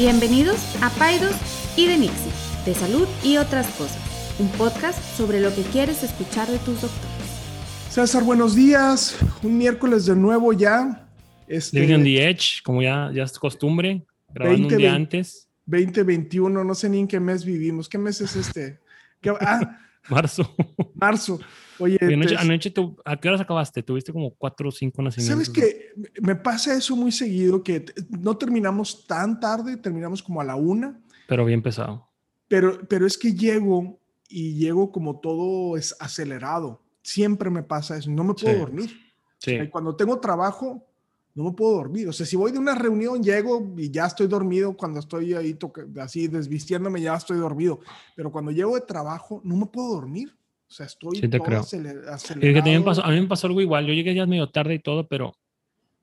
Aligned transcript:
Bienvenidos 0.00 0.56
a 0.82 0.88
Paidos 0.88 1.36
y 1.76 1.86
de 1.86 1.98
Nixie, 1.98 2.32
de 2.64 2.72
salud 2.72 3.06
y 3.22 3.36
otras 3.36 3.66
cosas, 3.74 4.00
un 4.38 4.48
podcast 4.52 4.98
sobre 5.14 5.42
lo 5.42 5.54
que 5.54 5.60
quieres 5.60 6.02
escuchar 6.02 6.48
de 6.48 6.56
tus 6.60 6.80
doctores. 6.80 7.90
César, 7.90 8.24
buenos 8.24 8.54
días. 8.54 9.18
Un 9.42 9.58
miércoles 9.58 10.06
de 10.06 10.16
nuevo 10.16 10.54
ya. 10.54 11.06
Este, 11.46 11.80
Living 11.80 11.96
on 11.96 12.04
the 12.04 12.30
Edge, 12.30 12.62
como 12.64 12.80
ya, 12.80 13.10
ya 13.12 13.24
es 13.24 13.38
costumbre, 13.38 14.02
grabando 14.32 14.68
20, 14.68 14.74
un 14.74 14.80
día 14.80 14.94
antes. 14.94 15.50
2021, 15.66 16.64
no 16.64 16.74
sé 16.74 16.88
ni 16.88 17.00
en 17.00 17.06
qué 17.06 17.20
mes 17.20 17.44
vivimos. 17.44 17.86
¿Qué 17.86 17.98
mes 17.98 18.22
es 18.22 18.36
este? 18.36 18.80
¿Qué, 19.20 19.28
ah, 19.38 19.80
marzo. 20.10 20.54
Marzo. 20.94 21.40
Oye, 21.78 21.98
anoche, 22.02 22.36
anoche 22.36 22.70
tú, 22.70 22.96
¿a 23.06 23.16
qué 23.18 23.28
horas 23.28 23.40
acabaste? 23.40 23.82
Tuviste 23.82 24.12
como 24.12 24.34
cuatro 24.34 24.68
o 24.68 24.72
cinco 24.72 25.00
nacimientos. 25.00 25.46
¿Sabes 25.46 25.48
qué? 25.48 25.92
Me 26.20 26.36
pasa 26.36 26.74
eso 26.74 26.94
muy 26.94 27.10
seguido, 27.10 27.62
que 27.62 27.86
no 28.10 28.36
terminamos 28.36 29.06
tan 29.06 29.40
tarde, 29.40 29.78
terminamos 29.78 30.22
como 30.22 30.40
a 30.42 30.44
la 30.44 30.56
una. 30.56 31.00
Pero 31.26 31.44
bien 31.46 31.62
pesado. 31.62 32.06
Pero, 32.48 32.86
pero 32.86 33.06
es 33.06 33.16
que 33.16 33.32
llego 33.32 33.98
y 34.28 34.54
llego 34.56 34.92
como 34.92 35.20
todo 35.20 35.76
es 35.78 35.96
acelerado. 36.00 36.82
Siempre 37.02 37.48
me 37.48 37.62
pasa 37.62 37.96
eso. 37.96 38.10
No 38.10 38.24
me 38.24 38.34
puedo 38.34 38.52
Sí. 38.52 38.58
dormir. 38.60 38.90
Sí. 39.38 39.56
Cuando 39.70 39.96
tengo 39.96 40.20
trabajo, 40.20 40.86
no 41.34 41.44
me 41.44 41.52
puedo 41.52 41.74
dormir. 41.76 42.08
O 42.08 42.12
sea, 42.12 42.26
si 42.26 42.36
voy 42.36 42.52
de 42.52 42.58
una 42.58 42.74
reunión, 42.74 43.22
llego 43.22 43.72
y 43.76 43.90
ya 43.90 44.06
estoy 44.06 44.26
dormido. 44.26 44.76
Cuando 44.76 45.00
estoy 45.00 45.34
ahí 45.34 45.56
así 46.00 46.28
desvistiéndome, 46.28 47.00
ya 47.00 47.14
estoy 47.14 47.38
dormido. 47.38 47.80
Pero 48.16 48.32
cuando 48.32 48.50
llego 48.50 48.74
de 48.74 48.82
trabajo, 48.82 49.40
no 49.44 49.56
me 49.56 49.66
puedo 49.66 49.94
dormir. 49.94 50.36
O 50.68 50.72
sea, 50.72 50.86
estoy 50.86 51.16
Sí 51.16 51.28
te 51.28 51.38
todo 51.38 51.46
creo. 51.46 51.60
acelerado. 51.60 52.18
que 52.38 52.80
pasó, 52.84 53.04
a 53.04 53.10
mí 53.10 53.20
me 53.20 53.26
pasó 53.26 53.46
algo 53.46 53.60
igual. 53.60 53.86
Yo 53.86 53.92
llegué 53.92 54.14
ya 54.14 54.26
medio 54.26 54.48
tarde 54.50 54.74
y 54.74 54.78
todo, 54.78 55.08
pero 55.08 55.34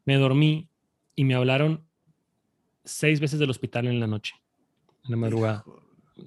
me 0.05 0.15
dormí 0.15 0.69
y 1.15 1.23
me 1.23 1.35
hablaron 1.35 1.85
seis 2.83 3.19
veces 3.19 3.39
del 3.39 3.49
hospital 3.49 3.87
en 3.87 3.99
la 3.99 4.07
noche, 4.07 4.33
en 5.05 5.11
la 5.11 5.17
madrugada. 5.17 5.65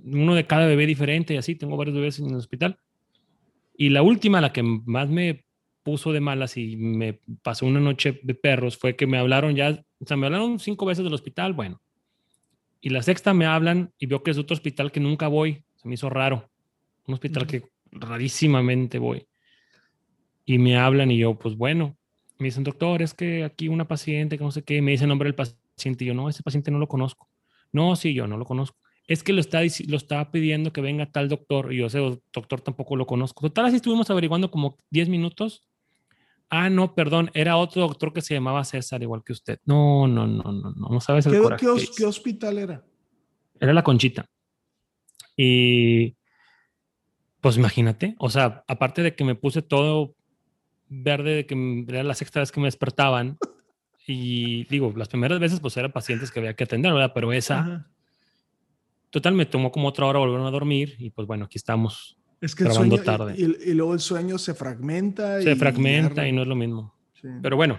Uno 0.05 0.35
de 0.35 0.47
cada 0.47 0.67
bebé 0.67 0.87
diferente 0.87 1.35
y 1.35 1.37
así. 1.37 1.55
Tengo 1.55 1.77
varios 1.77 1.97
bebés 1.97 2.19
en 2.19 2.27
el 2.27 2.37
hospital. 2.37 2.79
Y 3.77 3.89
la 3.89 4.03
última, 4.03 4.41
la 4.41 4.53
que 4.53 4.63
más 4.63 5.09
me 5.09 5.45
puso 5.91 6.13
de 6.13 6.21
malas 6.21 6.57
y 6.57 6.77
me 6.77 7.21
pasó 7.43 7.67
una 7.67 7.81
noche 7.81 8.21
de 8.23 8.35
perros, 8.35 8.79
fue 8.79 8.95
que 8.95 9.09
me 9.09 9.19
hablaron 9.19 9.57
ya, 9.57 9.85
o 9.99 10.07
sea, 10.07 10.17
me 10.17 10.27
hablaron 10.27 10.61
cinco 10.61 10.87
veces 10.87 11.03
del 11.03 11.13
hospital, 11.13 11.53
bueno. 11.53 11.81
Y 12.81 12.91
la 12.91 13.03
sexta 13.03 13.35
me 13.35 13.45
hablan 13.45 13.93
y 13.99 14.07
veo 14.07 14.23
que 14.23 14.31
es 14.31 14.39
otro 14.39 14.55
hospital 14.55 14.93
que 14.93 15.01
nunca 15.01 15.27
voy. 15.27 15.65
Se 15.75 15.89
me 15.89 15.95
hizo 15.95 16.09
raro. 16.09 16.49
Un 17.09 17.15
hospital 17.15 17.43
Ujú. 17.43 17.51
que 17.51 17.63
rarísimamente 17.91 19.01
voy. 19.01 19.27
Y 20.45 20.59
me 20.59 20.77
hablan 20.79 21.11
y 21.11 21.19
yo, 21.19 21.37
pues 21.37 21.57
bueno, 21.57 21.99
me 22.39 22.47
dicen, 22.47 22.63
doctor, 22.63 23.03
es 23.03 23.13
que 23.13 23.43
aquí 23.43 23.67
una 23.67 23.89
paciente 23.89 24.39
que 24.39 24.45
no 24.45 24.53
sé 24.53 24.63
qué, 24.63 24.81
me 24.81 24.93
dice 24.93 25.05
el 25.05 25.09
nombre 25.09 25.27
del 25.27 25.35
paciente 25.35 26.05
y 26.05 26.07
yo, 26.07 26.15
no, 26.15 26.29
ese 26.29 26.45
paciente 26.45 26.71
no 26.71 26.79
lo 26.79 26.87
conozco. 26.87 27.29
No, 27.73 27.97
sí, 27.97 28.15
yo 28.15 28.29
no 28.29 28.37
lo 28.37 28.45
conozco. 28.45 28.79
Es 29.09 29.25
que 29.25 29.33
lo 29.33 29.41
está, 29.41 29.61
lo 29.89 29.97
estaba 29.97 30.31
pidiendo 30.31 30.73
que 30.73 30.81
venga 30.81 31.11
tal 31.11 31.29
doctor 31.29 31.73
y 31.73 31.79
yo 31.79 31.87
ese 31.87 31.99
doctor 31.99 32.61
tampoco 32.61 32.95
lo 32.95 33.09
conozco. 33.09 33.41
Total, 33.43 33.65
así 33.65 33.77
estuvimos 33.77 34.09
averiguando 34.09 34.53
como 34.53 34.77
10 34.91 35.09
minutos. 35.09 35.65
Ah, 36.51 36.69
no, 36.69 36.95
perdón, 36.95 37.31
era 37.33 37.57
otro 37.57 37.83
doctor 37.83 38.13
que 38.13 38.21
se 38.23 38.35
llamaba 38.35 38.65
César, 38.65 39.01
igual 39.03 39.23
que 39.25 39.33
usted. 39.33 39.61
No, 39.65 40.09
no, 40.09 40.27
no, 40.27 40.43
no, 40.53 40.73
no, 40.73 40.89
no 40.89 41.01
sabes 41.01 41.25
el 41.27 41.33
¿Qué, 41.33 41.39
coraje 41.41 41.65
qué 41.65 41.85
qué 41.97 42.05
hospital 42.05 42.59
era? 42.59 42.85
Era 43.61 43.73
la 43.73 43.85
Conchita. 43.85 44.27
Y 45.37 46.17
pues 47.41 47.57
imagínate, 47.57 48.17
o 48.19 48.29
sea, 48.29 48.65
aparte 48.69 49.03
de 49.03 49.15
que 49.15 49.25
me 49.25 49.35
puse 49.37 49.63
todo 49.63 50.15
verde, 50.89 51.35
de 51.37 51.47
que 51.47 51.85
era 51.89 52.03
la 52.03 52.15
sexta 52.15 52.41
vez 52.41 52.53
que 52.53 52.61
me 52.61 52.67
despertaban. 52.67 53.39
Y 54.07 54.65
digo, 54.65 54.93
las 54.97 55.09
primeras 55.09 55.39
veces 55.39 55.61
pues 55.61 55.77
eran 55.77 55.93
pacientes 55.93 56.31
que 56.33 56.41
había 56.41 56.55
que 56.55 56.65
atender, 56.65 56.93
¿verdad? 56.93 57.13
Pero 57.15 57.33
esa, 57.33 57.61
Ajá. 57.61 57.91
total, 59.11 59.35
me 59.35 59.47
tomó 59.47 59.71
como 59.71 59.89
otra 59.89 60.07
hora 60.07 60.19
volver 60.19 60.41
a 60.41 60.51
dormir 60.51 60.97
y 60.99 61.11
pues 61.11 61.29
bueno, 61.29 61.45
aquí 61.45 61.59
estamos. 61.59 62.19
Es 62.41 62.55
que 62.55 62.65
el 62.65 62.73
sueño, 62.73 62.99
tarde. 63.03 63.35
Y, 63.37 63.71
y- 63.71 63.75
luego 63.75 63.93
el 63.95 64.01
sueño 64.01 64.39
se 64.39 64.55
fragmenta. 64.55 65.43
Se 65.43 65.53
y 65.53 65.55
fragmenta 65.57 66.27
y 66.27 66.33
no 66.33 66.43
es 66.43 66.49
lo 66.49 66.57
mismo. 66.57 66.95
sí. 67.21 67.29
Pero 67.43 67.57
bueno, 67.57 67.79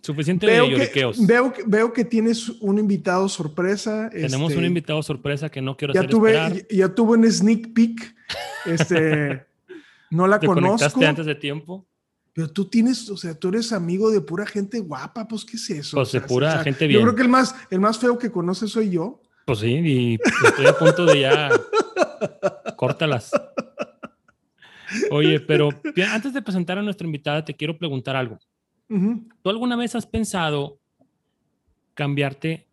suficiente 0.00 0.46
veo, 0.46 0.64
de 0.64 0.70
que, 0.70 0.76
lloriqueos. 0.78 1.26
veo, 1.26 1.52
que, 1.52 1.62
veo 1.66 1.92
que 1.92 2.04
tienes 2.04 2.48
un 2.60 2.78
invitado 2.78 3.28
sorpresa. 3.28 4.08
Tenemos 4.10 4.50
este, 4.50 4.58
un 4.60 4.64
invitado 4.66 5.02
sorpresa 5.02 5.48
que 5.50 5.60
no 5.60 5.76
quiero 5.76 5.94
Ya 5.94 6.00
hacer 6.00 6.10
tuve, 6.10 6.30
esperar. 6.30 6.54
ya, 6.70 6.76
ya 6.76 6.94
tuve 6.94 7.18
un 7.18 7.30
sneak 7.30 7.72
peek. 7.74 8.14
Este, 8.66 9.44
no 10.10 10.26
la 10.28 10.38
Te 10.38 10.46
conozco. 10.46 10.68
conectaste 10.70 11.06
antes 11.06 11.26
de 11.26 11.34
tiempo. 11.34 11.84
Pero 12.32 12.52
tú 12.52 12.66
tienes, 12.66 13.10
o 13.10 13.16
sea, 13.16 13.34
tú 13.34 13.48
eres 13.48 13.72
amigo 13.72 14.12
de 14.12 14.20
pura 14.20 14.46
gente 14.46 14.78
guapa, 14.78 15.26
pues, 15.26 15.44
¿qué 15.44 15.56
es 15.56 15.70
eso? 15.70 15.96
Pues 15.96 16.10
O 16.10 16.12
de 16.12 16.18
sea, 16.20 16.26
pura 16.28 16.48
o 16.50 16.52
sea, 16.52 16.62
gente 16.62 16.84
Yo 16.84 16.88
bien. 16.88 17.02
creo 17.02 17.14
que 17.16 17.22
el 17.22 17.28
más, 17.28 17.52
el 17.68 17.80
más 17.80 17.98
feo 17.98 18.16
que 18.16 18.30
conoces 18.30 18.70
soy 18.70 18.90
yo. 18.90 19.20
Pues 19.44 19.58
sí, 19.58 19.66
y 19.72 20.18
estoy 20.46 20.66
a 20.66 20.78
punto 20.78 21.04
de 21.04 21.20
ya. 21.22 21.48
Córtalas. 22.76 23.32
Oye, 25.10 25.40
pero 25.40 25.68
antes 26.10 26.32
de 26.32 26.42
presentar 26.42 26.78
a 26.78 26.82
nuestra 26.82 27.06
invitada, 27.06 27.44
te 27.44 27.54
quiero 27.54 27.76
preguntar 27.78 28.16
algo. 28.16 28.38
Ujú. 28.88 29.28
¿Tú 29.42 29.50
alguna 29.50 29.76
vez 29.76 29.94
has 29.94 30.06
pensado 30.06 30.80
cambiarte 31.94 32.66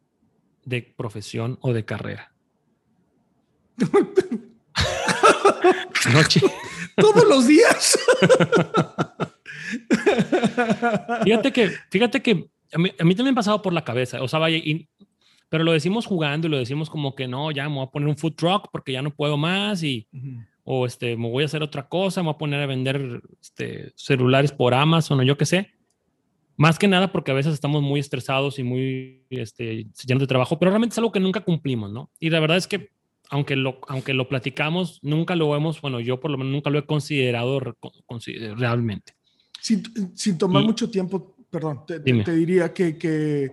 de 0.64 0.82
profesión 0.82 1.58
o 1.62 1.74
de 1.74 1.86
carrera? 1.86 2.32
Noche. 6.14 6.42
Todos 6.96 7.26
los 7.28 7.48
días. 7.48 7.98
Fíjate 11.24 11.52
que, 11.52 11.72
fíjate 11.90 12.22
que 12.22 12.50
a 12.74 12.78
mí, 12.78 12.92
a 12.98 13.04
mí 13.04 13.16
también 13.16 13.34
me 13.34 13.40
ha 13.40 13.42
pasado 13.42 13.62
por 13.62 13.74
la 13.74 13.84
cabeza, 13.84 14.22
o 14.22 14.28
sea, 14.28 14.40
vaya, 14.40 14.58
y- 14.58 14.88
pero 15.50 15.64
lo 15.64 15.72
decimos 15.72 16.06
jugando 16.06 16.48
y 16.48 16.52
lo 16.52 16.58
decimos 16.58 16.90
como 16.90 17.16
que 17.16 17.28
no, 17.28 17.52
ya 17.52 17.68
me 17.70 17.76
voy 17.76 17.86
a 17.86 17.90
poner 17.92 18.10
un 18.10 18.18
food 18.18 18.34
truck 18.34 18.68
porque 18.72 18.92
ya 18.94 19.02
no 19.02 19.12
puedo 19.12 19.38
más 19.38 19.84
y, 19.84 20.08
Ujú. 20.12 20.42
O 20.66 20.86
este, 20.86 21.16
me 21.16 21.30
voy 21.30 21.44
a 21.44 21.46
hacer 21.46 21.64
otra 21.64 21.88
cosa, 21.88 22.22
me 22.22 22.26
voy 22.26 22.34
a 22.36 22.38
poner 22.38 22.60
a 22.60 22.66
vender 22.66 23.22
este, 23.42 23.94
celulares 23.96 24.52
por 24.52 24.74
Amazon 24.74 25.20
o 25.20 25.24
yo 25.24 25.38
qué 25.38 25.46
sé. 25.46 25.72
Más 26.58 26.80
que 26.80 26.88
nada 26.88 27.12
porque 27.12 27.32
a 27.32 27.36
veces 27.36 27.54
estamos 27.54 27.82
muy 27.82 28.00
estresados 28.00 28.60
y 28.60 28.64
muy 28.64 29.24
este, 29.30 29.88
llenos 30.06 30.22
de 30.22 30.28
trabajo, 30.28 30.58
pero 30.58 30.72
realmente 30.72 30.94
es 30.94 30.98
algo 30.98 31.12
que 31.12 31.20
nunca 31.20 31.42
cumplimos, 31.42 31.92
¿no? 31.92 32.10
Y 32.20 32.30
la 32.30 32.40
verdad 32.40 32.58
es 32.58 32.68
que 32.68 32.90
aunque 33.30 33.56
lo, 33.56 33.80
aunque 33.88 34.14
lo 34.14 34.28
platicamos, 34.30 35.00
nunca 35.02 35.36
lo 35.36 35.56
hemos, 35.56 35.82
bueno, 35.82 36.00
yo 36.00 36.20
por 36.20 36.30
lo 36.32 36.38
menos 36.38 36.54
nunca 36.54 36.70
lo 36.70 36.80
he 36.80 36.86
considerado 36.86 37.60
re- 37.60 37.74
consi- 38.08 38.56
realmente. 38.56 39.14
Sin, 39.62 39.84
sin 40.16 40.38
tomar 40.38 40.64
Y- 40.64 40.66
mucho 40.68 40.90
tiempo, 40.90 41.36
perdón, 41.50 41.82
te, 41.88 42.00
te 42.00 42.32
diría 42.36 42.72
que, 42.74 42.98
que, 42.98 43.52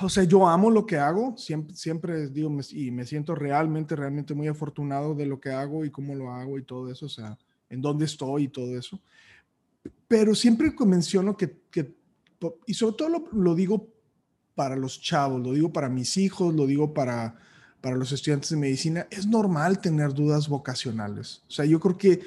o 0.00 0.08
sea, 0.08 0.24
yo 0.24 0.46
amo 0.46 0.70
lo 0.70 0.86
que 0.86 0.96
hago, 0.96 1.36
siempre, 1.36 1.74
siempre 1.74 2.28
digo, 2.28 2.50
y 2.70 2.90
me 2.90 3.04
siento 3.04 3.34
realmente, 3.34 3.96
realmente 3.96 4.34
muy 4.34 4.48
afortunado 4.48 5.14
de 5.14 5.26
lo 5.26 5.40
que 5.40 5.50
hago 5.50 5.84
y 5.84 5.90
cómo 5.90 6.14
lo 6.14 6.30
hago 6.30 6.58
y 6.58 6.64
todo 6.64 6.90
eso, 6.90 7.06
o 7.06 7.08
sea, 7.08 7.38
en 7.68 7.80
dónde 7.80 8.04
estoy 8.04 8.44
y 8.44 8.48
todo 8.48 8.76
eso. 8.78 9.00
Pero 10.08 10.34
siempre 10.34 10.72
menciono 10.86 11.36
que, 11.36 11.60
que 11.70 11.94
y 12.66 12.74
sobre 12.74 12.96
todo 12.96 13.08
lo, 13.08 13.28
lo 13.32 13.54
digo 13.54 13.88
para 14.54 14.76
los 14.76 15.00
chavos, 15.00 15.42
lo 15.42 15.52
digo 15.52 15.72
para 15.72 15.88
mis 15.88 16.16
hijos, 16.16 16.54
lo 16.54 16.66
digo 16.66 16.92
para, 16.92 17.38
para 17.80 17.96
los 17.96 18.12
estudiantes 18.12 18.50
de 18.50 18.56
medicina, 18.56 19.06
es 19.10 19.26
normal 19.26 19.80
tener 19.80 20.12
dudas 20.12 20.48
vocacionales. 20.48 21.42
O 21.48 21.50
sea, 21.50 21.64
yo 21.64 21.80
creo 21.80 21.96
que 21.96 22.20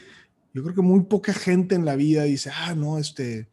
yo 0.53 0.63
creo 0.63 0.73
que 0.73 0.81
muy 0.81 1.01
poca 1.03 1.33
gente 1.33 1.75
en 1.75 1.85
la 1.85 1.95
vida 1.95 2.23
dice, 2.23 2.49
ah, 2.51 2.73
no, 2.73 2.97
este, 2.97 3.47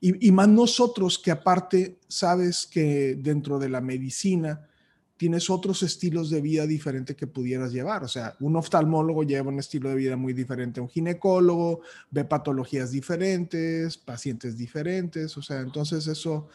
y, 0.00 0.30
más 0.30 0.48
nosotros 0.48 1.18
que 1.18 1.30
aparte 1.30 1.98
sabes 2.06 2.66
que 2.66 3.16
dentro 3.18 3.58
de 3.58 3.68
la 3.68 3.80
medicina 3.80 4.68
tienes 5.16 5.48
otros 5.48 5.82
estilos 5.82 6.28
de 6.28 6.42
vida 6.42 6.66
diferentes 6.66 7.16
que 7.16 7.26
pudieras 7.26 7.72
llevar. 7.72 8.04
O 8.04 8.08
sea, 8.08 8.36
un 8.40 8.56
oftalmólogo 8.56 9.22
lleva 9.22 9.48
un 9.48 9.58
estilo 9.58 9.88
de 9.88 9.94
vida 9.94 10.16
muy 10.16 10.34
diferente 10.34 10.80
a 10.80 10.82
un 10.82 10.90
ginecólogo, 10.90 11.80
ve 12.10 12.24
patologías 12.24 12.90
diferentes, 12.90 13.96
pacientes 13.96 14.58
diferentes. 14.58 15.36
O 15.38 15.42
sea, 15.42 15.60
entonces 15.60 16.06
eso 16.06 16.48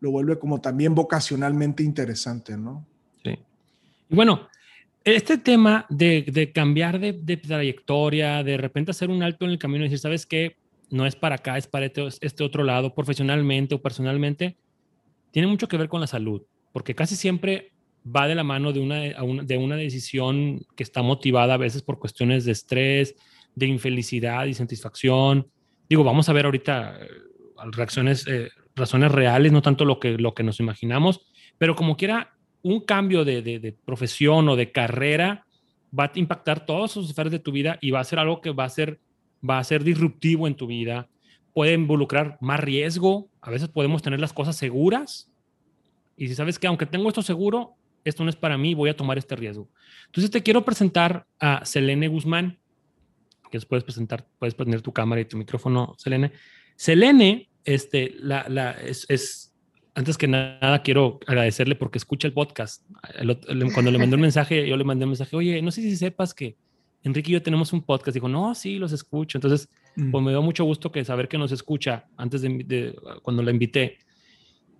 lo 0.00 0.10
vuelve 0.10 0.38
como 0.38 0.60
también 0.60 0.94
vocacionalmente 0.94 1.82
interesante, 1.82 2.56
¿no? 2.56 2.86
Sí. 3.22 3.38
Y 4.08 4.14
bueno, 4.14 4.48
este 5.04 5.36
tema 5.36 5.84
de, 5.90 6.24
de 6.32 6.50
cambiar 6.50 6.98
de, 6.98 7.12
de 7.12 7.36
trayectoria, 7.36 8.42
de 8.42 8.56
repente 8.56 8.92
hacer 8.92 9.10
un 9.10 9.22
alto 9.22 9.44
en 9.44 9.50
el 9.50 9.58
camino 9.58 9.84
y 9.84 9.88
decir, 9.88 9.98
¿sabes 9.98 10.24
qué? 10.24 10.56
No 10.90 11.06
es 11.06 11.16
para 11.16 11.36
acá, 11.36 11.58
es 11.58 11.66
para 11.66 11.86
este, 11.86 12.06
este 12.20 12.44
otro 12.44 12.62
lado, 12.64 12.94
profesionalmente 12.94 13.74
o 13.74 13.82
personalmente, 13.82 14.56
tiene 15.32 15.48
mucho 15.48 15.68
que 15.68 15.76
ver 15.76 15.88
con 15.88 16.00
la 16.00 16.06
salud, 16.06 16.42
porque 16.72 16.94
casi 16.94 17.16
siempre 17.16 17.72
va 18.04 18.28
de 18.28 18.34
la 18.36 18.44
mano 18.44 18.72
de 18.72 18.80
una, 18.80 19.00
de 19.00 19.58
una 19.58 19.76
decisión 19.76 20.64
que 20.76 20.82
está 20.84 21.02
motivada 21.02 21.54
a 21.54 21.58
veces 21.58 21.82
por 21.82 21.98
cuestiones 21.98 22.44
de 22.44 22.52
estrés, 22.52 23.16
de 23.54 23.66
infelicidad 23.66 24.46
y 24.46 24.54
satisfacción. 24.54 25.48
Digo, 25.88 26.04
vamos 26.04 26.28
a 26.28 26.32
ver 26.32 26.44
ahorita 26.44 26.98
eh, 27.00 27.08
reacciones, 27.72 28.26
eh, 28.28 28.48
razones 28.76 29.10
reales, 29.10 29.50
no 29.50 29.62
tanto 29.62 29.84
lo 29.84 29.98
que, 29.98 30.18
lo 30.18 30.34
que 30.34 30.44
nos 30.44 30.60
imaginamos, 30.60 31.26
pero 31.58 31.74
como 31.74 31.96
quiera, 31.96 32.34
un 32.62 32.80
cambio 32.80 33.24
de, 33.24 33.42
de- 33.42 33.58
de 33.58 33.72
profesión 33.72 34.48
o 34.48 34.56
de 34.56 34.70
carrera 34.72 35.46
va 35.98 36.04
a 36.04 36.12
impactar 36.14 36.64
todas 36.66 36.90
sus 36.90 37.08
esferas 37.08 37.32
de 37.32 37.38
tu 37.38 37.50
vida 37.52 37.78
y 37.80 37.90
va 37.90 38.00
a 38.00 38.04
ser 38.04 38.18
algo 38.18 38.40
que 38.40 38.50
va 38.50 38.64
a 38.64 38.68
ser, 38.68 39.00
va 39.48 39.58
a 39.58 39.64
ser 39.64 39.84
disruptivo 39.84 40.46
en 40.46 40.54
tu 40.54 40.66
vida. 40.66 41.08
Puede 41.52 41.74
involucrar 41.74 42.38
más 42.40 42.60
riesgo. 42.60 43.28
A 43.40 43.50
veces 43.50 43.68
podemos 43.68 44.02
tener 44.02 44.20
las 44.20 44.32
cosas 44.32 44.56
seguras. 44.56 45.30
Y 46.16 46.28
si 46.28 46.34
sabes 46.34 46.58
que 46.58 46.66
aunque 46.66 46.86
tengo 46.86 47.08
esto 47.08 47.22
seguro, 47.22 47.74
esto 48.04 48.22
no 48.24 48.30
es 48.30 48.36
para 48.36 48.56
mí, 48.56 48.74
voy 48.74 48.90
a 48.90 48.96
tomar 48.96 49.18
este 49.18 49.36
riesgo. 49.36 49.68
Entonces 50.06 50.30
te 50.30 50.42
quiero 50.42 50.64
presentar 50.64 51.26
a 51.40 51.64
Selene 51.64 52.08
Guzmán, 52.08 52.58
que 53.50 53.60
puedes 53.60 53.84
presentar, 53.84 54.26
puedes 54.38 54.54
poner 54.54 54.80
tu 54.82 54.92
cámara 54.92 55.20
y 55.20 55.24
tu 55.24 55.36
micrófono, 55.36 55.94
Selene. 55.98 56.32
Selene, 56.76 57.48
este, 57.64 58.14
la, 58.18 58.46
la, 58.48 58.72
es, 58.72 59.54
antes 59.94 60.18
que 60.18 60.28
nada 60.28 60.82
quiero 60.82 61.18
agradecerle 61.26 61.74
porque 61.74 61.98
escucha 61.98 62.28
el 62.28 62.34
podcast. 62.34 62.84
cuando 63.74 63.90
le 63.90 63.98
mandé 63.98 64.14
un 64.14 64.22
mensaje, 64.22 64.68
yo 64.68 64.76
le 64.76 64.84
mandé 64.84 65.04
un 65.04 65.10
mensaje, 65.10 65.34
oye, 65.34 65.60
no 65.62 65.70
sé 65.70 65.82
si 65.82 65.96
sepas 65.96 66.34
que 66.34 66.56
Enrique 67.02 67.30
y 67.30 67.34
yo 67.34 67.42
tenemos 67.42 67.72
un 67.72 67.82
podcast. 67.82 68.14
Dijo, 68.14 68.28
no, 68.28 68.54
sí, 68.54 68.78
los 68.78 68.92
escucho. 68.92 69.38
Entonces, 69.38 69.68
mm. 69.96 70.10
pues 70.10 70.24
me 70.24 70.30
dio 70.30 70.42
mucho 70.42 70.64
gusto 70.64 70.90
que 70.90 71.04
saber 71.04 71.28
que 71.28 71.38
nos 71.38 71.52
escucha 71.52 72.06
antes 72.16 72.42
de, 72.42 72.96
cuando 73.22 73.42
la 73.42 73.50
invité. 73.50 73.98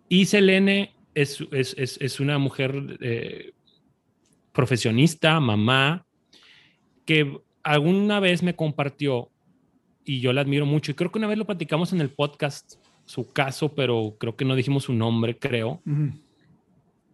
Y 0.08 0.26
Selene 0.26 0.94
es, 1.14 1.42
es, 1.52 1.74
es, 1.76 2.20
una 2.20 2.38
mujer 2.38 2.98
eh, 3.00 3.52
profesionista, 4.52 5.40
mamá, 5.40 6.06
que 7.04 7.40
alguna 7.62 8.20
vez 8.20 8.42
me 8.42 8.54
compartió 8.54 9.30
y 10.04 10.20
yo 10.20 10.32
la 10.32 10.42
admiro 10.42 10.66
mucho. 10.66 10.92
Y 10.92 10.94
creo 10.94 11.10
que 11.10 11.18
una 11.18 11.26
vez 11.26 11.38
lo 11.38 11.46
platicamos 11.46 11.92
en 11.92 12.00
el 12.00 12.10
podcast, 12.10 12.74
su 13.04 13.32
caso, 13.32 13.74
pero 13.74 14.16
creo 14.18 14.36
que 14.36 14.44
no 14.44 14.54
dijimos 14.54 14.84
su 14.84 14.92
nombre, 14.92 15.36
creo. 15.38 15.82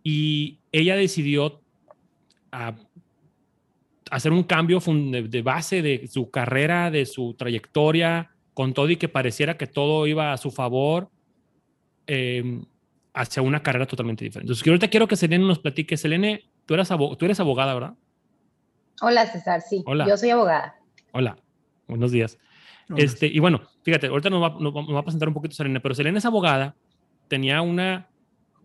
Y 0.02 0.58
ella 0.72 0.96
decidió 0.96 1.62
a 2.50 2.74
hacer 4.12 4.30
un 4.30 4.42
cambio 4.42 4.78
de 4.84 5.42
base 5.42 5.80
de 5.80 6.06
su 6.06 6.30
carrera, 6.30 6.90
de 6.90 7.06
su 7.06 7.32
trayectoria, 7.32 8.30
con 8.52 8.74
todo 8.74 8.90
y 8.90 8.96
que 8.96 9.08
pareciera 9.08 9.56
que 9.56 9.66
todo 9.66 10.06
iba 10.06 10.34
a 10.34 10.36
su 10.36 10.50
favor, 10.50 11.08
em, 12.06 12.62
hacia 13.14 13.42
una 13.42 13.62
carrera 13.62 13.86
totalmente 13.86 14.22
diferente. 14.22 14.52
Entonces, 14.52 14.68
ahorita 14.68 14.88
quiero 14.88 15.08
que 15.08 15.16
Selene 15.16 15.46
nos 15.46 15.60
platique. 15.60 15.96
Selene, 15.96 16.44
tú, 16.66 16.74
eras 16.74 16.90
tú 16.90 17.24
eres 17.24 17.40
abogada, 17.40 17.72
¿verdad? 17.72 17.94
Hola, 19.00 19.24
César, 19.26 19.62
sí. 19.62 19.82
Hola. 19.86 20.06
Yo 20.06 20.18
soy 20.18 20.28
abogada. 20.28 20.76
Hola, 21.12 21.38
buenos 21.88 22.12
días. 22.12 22.38
Este, 22.94 23.26
y 23.28 23.38
bueno, 23.38 23.62
fíjate, 23.82 24.08
ahorita 24.08 24.28
nos 24.28 24.42
va, 24.42 24.60
nos 24.60 24.74
va, 24.74 25.00
a 25.00 25.04
presentar 25.04 25.28
un 25.28 25.34
poquito 25.34 25.54
Selene, 25.54 25.80
pero 25.80 25.94
Selene 25.94 26.18
es 26.18 26.26
abogada, 26.26 26.76
tenía 27.28 27.62
una 27.62 28.10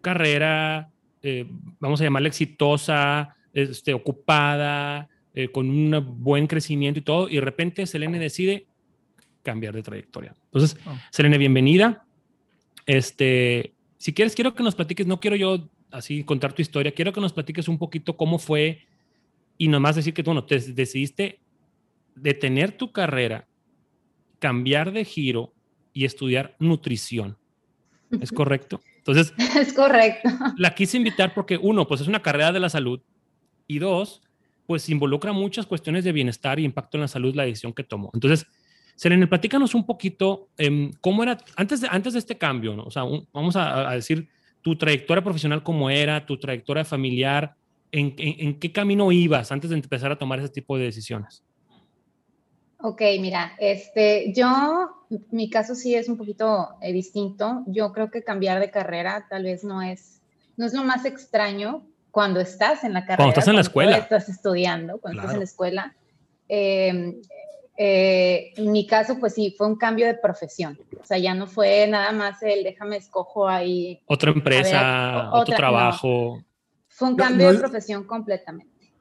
carrera, 0.02 0.92
eh, 1.22 1.50
vamos 1.80 2.02
a 2.02 2.04
llamarla 2.04 2.28
exitosa, 2.28 3.38
este, 3.54 3.94
ocupada, 3.94 5.08
eh, 5.40 5.52
con 5.52 5.70
un 5.70 6.16
buen 6.24 6.48
crecimiento 6.48 7.00
y 7.00 7.04
todo, 7.04 7.30
y 7.30 7.36
de 7.36 7.42
repente 7.42 7.86
Selene 7.86 8.18
decide 8.18 8.66
cambiar 9.44 9.76
de 9.76 9.84
trayectoria. 9.84 10.34
Entonces, 10.46 10.80
oh. 10.88 10.98
Selene, 11.12 11.38
bienvenida. 11.38 12.08
Este, 12.88 13.76
si 14.00 14.14
quieres, 14.14 14.34
quiero 14.34 14.56
que 14.56 14.64
nos 14.64 14.74
platiques, 14.74 15.06
no 15.06 15.20
quiero 15.20 15.36
yo 15.36 15.70
así 15.92 16.24
contar 16.24 16.54
tu 16.54 16.64
historia, 16.64 16.92
quiero 16.92 17.14
que 17.14 17.22
nos 17.22 17.34
platiques 17.34 17.68
un 17.68 17.78
poquito 17.78 18.18
cómo 18.18 18.40
fue 18.40 18.88
y 19.60 19.68
nomás 19.68 19.96
decir 19.96 20.16
que, 20.16 20.24
bueno, 20.24 20.44
te 20.44 20.60
decidiste 20.60 21.40
detener 22.16 22.72
tu 22.72 22.92
carrera, 22.92 23.48
cambiar 24.40 24.92
de 24.92 25.06
giro 25.06 25.54
y 25.94 26.06
estudiar 26.06 26.56
nutrición. 26.58 27.38
¿Es 28.22 28.32
correcto? 28.32 28.82
Entonces, 28.98 29.36
es 29.56 29.72
correcto. 29.72 30.30
La 30.58 30.74
quise 30.74 30.98
invitar 30.98 31.36
porque 31.36 31.60
uno, 31.62 31.88
pues 31.88 32.02
es 32.02 32.08
una 32.08 32.24
carrera 32.24 32.52
de 32.52 32.60
la 32.60 32.70
salud 32.70 33.02
y 33.68 33.78
dos, 33.78 34.24
pues 34.68 34.90
involucra 34.90 35.32
muchas 35.32 35.66
cuestiones 35.66 36.04
de 36.04 36.12
bienestar 36.12 36.60
y 36.60 36.66
impacto 36.66 36.98
en 36.98 37.02
la 37.02 37.08
salud 37.08 37.34
la 37.34 37.44
decisión 37.44 37.74
que 37.74 37.84
tomó. 37.84 38.12
Entonces, 38.14 38.46
Selene, 38.96 39.28
platícanos 39.28 39.74
un 39.74 39.86
poquito 39.86 40.50
eh, 40.58 40.92
cómo 41.02 41.24
era 41.24 41.38
antes 41.56 41.82
de, 41.82 41.88
antes 41.90 42.14
de 42.14 42.20
este 42.20 42.38
cambio, 42.38 42.76
¿no? 42.76 42.84
O 42.84 42.92
sea, 42.92 43.04
vamos 43.32 43.56
a, 43.56 43.92
decir 43.92 44.28
tu 44.62 44.76
trayectoria 44.76 45.24
profesional 45.24 45.64
cómo 45.64 45.90
era, 45.90 46.26
tu 46.26 46.38
trayectoria 46.38 46.84
familiar, 46.84 47.56
en, 47.92 48.60
qué 48.60 48.72
camino 48.72 49.12
ibas 49.12 49.52
antes 49.52 49.70
de 49.70 49.78
empezar 49.78 50.12
a 50.12 50.18
tomar 50.18 50.40
ese 50.40 50.50
tipo 50.50 50.78
de 50.78 50.86
decisiones. 50.86 51.44
Ok, 52.82 53.02
mira, 53.20 53.54
este, 53.60 54.34
yo, 54.34 55.06
mi 55.32 55.50
caso 55.50 55.74
sí 55.74 55.96
es 55.96 56.10
un 56.10 56.18
poquito 56.18 56.70
eh, 56.82 56.92
distinto. 56.92 57.64
Yo 57.68 57.92
creo 57.94 58.12
que 58.12 58.24
cambiar 58.24 58.60
de 58.60 58.72
carrera 58.72 59.28
tal 59.30 59.44
vez 59.44 59.64
no 59.64 59.82
es, 59.82 60.22
no 60.58 60.66
es 60.66 60.74
lo 60.74 60.84
más 60.84 61.06
extraño, 61.06 61.88
cuando 62.18 62.40
estás 62.40 62.84
en 62.84 62.94
la 62.94 63.02
carrera. 63.02 63.18
Cuando 63.18 63.30
estás 63.30 63.48
en 63.48 63.54
la 63.54 63.62
escuela. 63.62 63.96
Estás 63.96 64.28
estudiando, 64.28 64.98
cuando 64.98 65.20
estás 65.20 65.36
en 65.36 65.40
la 65.40 65.46
escuela. 65.46 65.96
Eh, 66.50 67.22
eh, 67.78 68.54
en 68.56 68.72
mi 68.72 68.88
caso, 68.88 69.20
pues 69.20 69.36
sí, 69.36 69.54
fue 69.56 69.68
un 69.68 69.76
cambio 69.76 70.08
de 70.08 70.16
profesión. 70.16 70.80
O 71.00 71.06
sea, 71.06 71.20
ya 71.20 71.36
no 71.36 71.46
fue 71.46 71.86
nada 71.86 72.12
más 72.14 72.42
el 72.42 72.64
déjame 72.64 72.98
escojo 72.98 73.48
ahí. 73.48 74.02
Otra 74.08 74.32
empresa, 74.32 75.30
otro 75.32 75.56
trabajo. 75.56 76.44
Fue 76.88 77.10
un 77.10 77.18
cambio 77.18 77.54
de 77.54 77.60
profesión 77.60 78.04
completamente. 78.04 78.92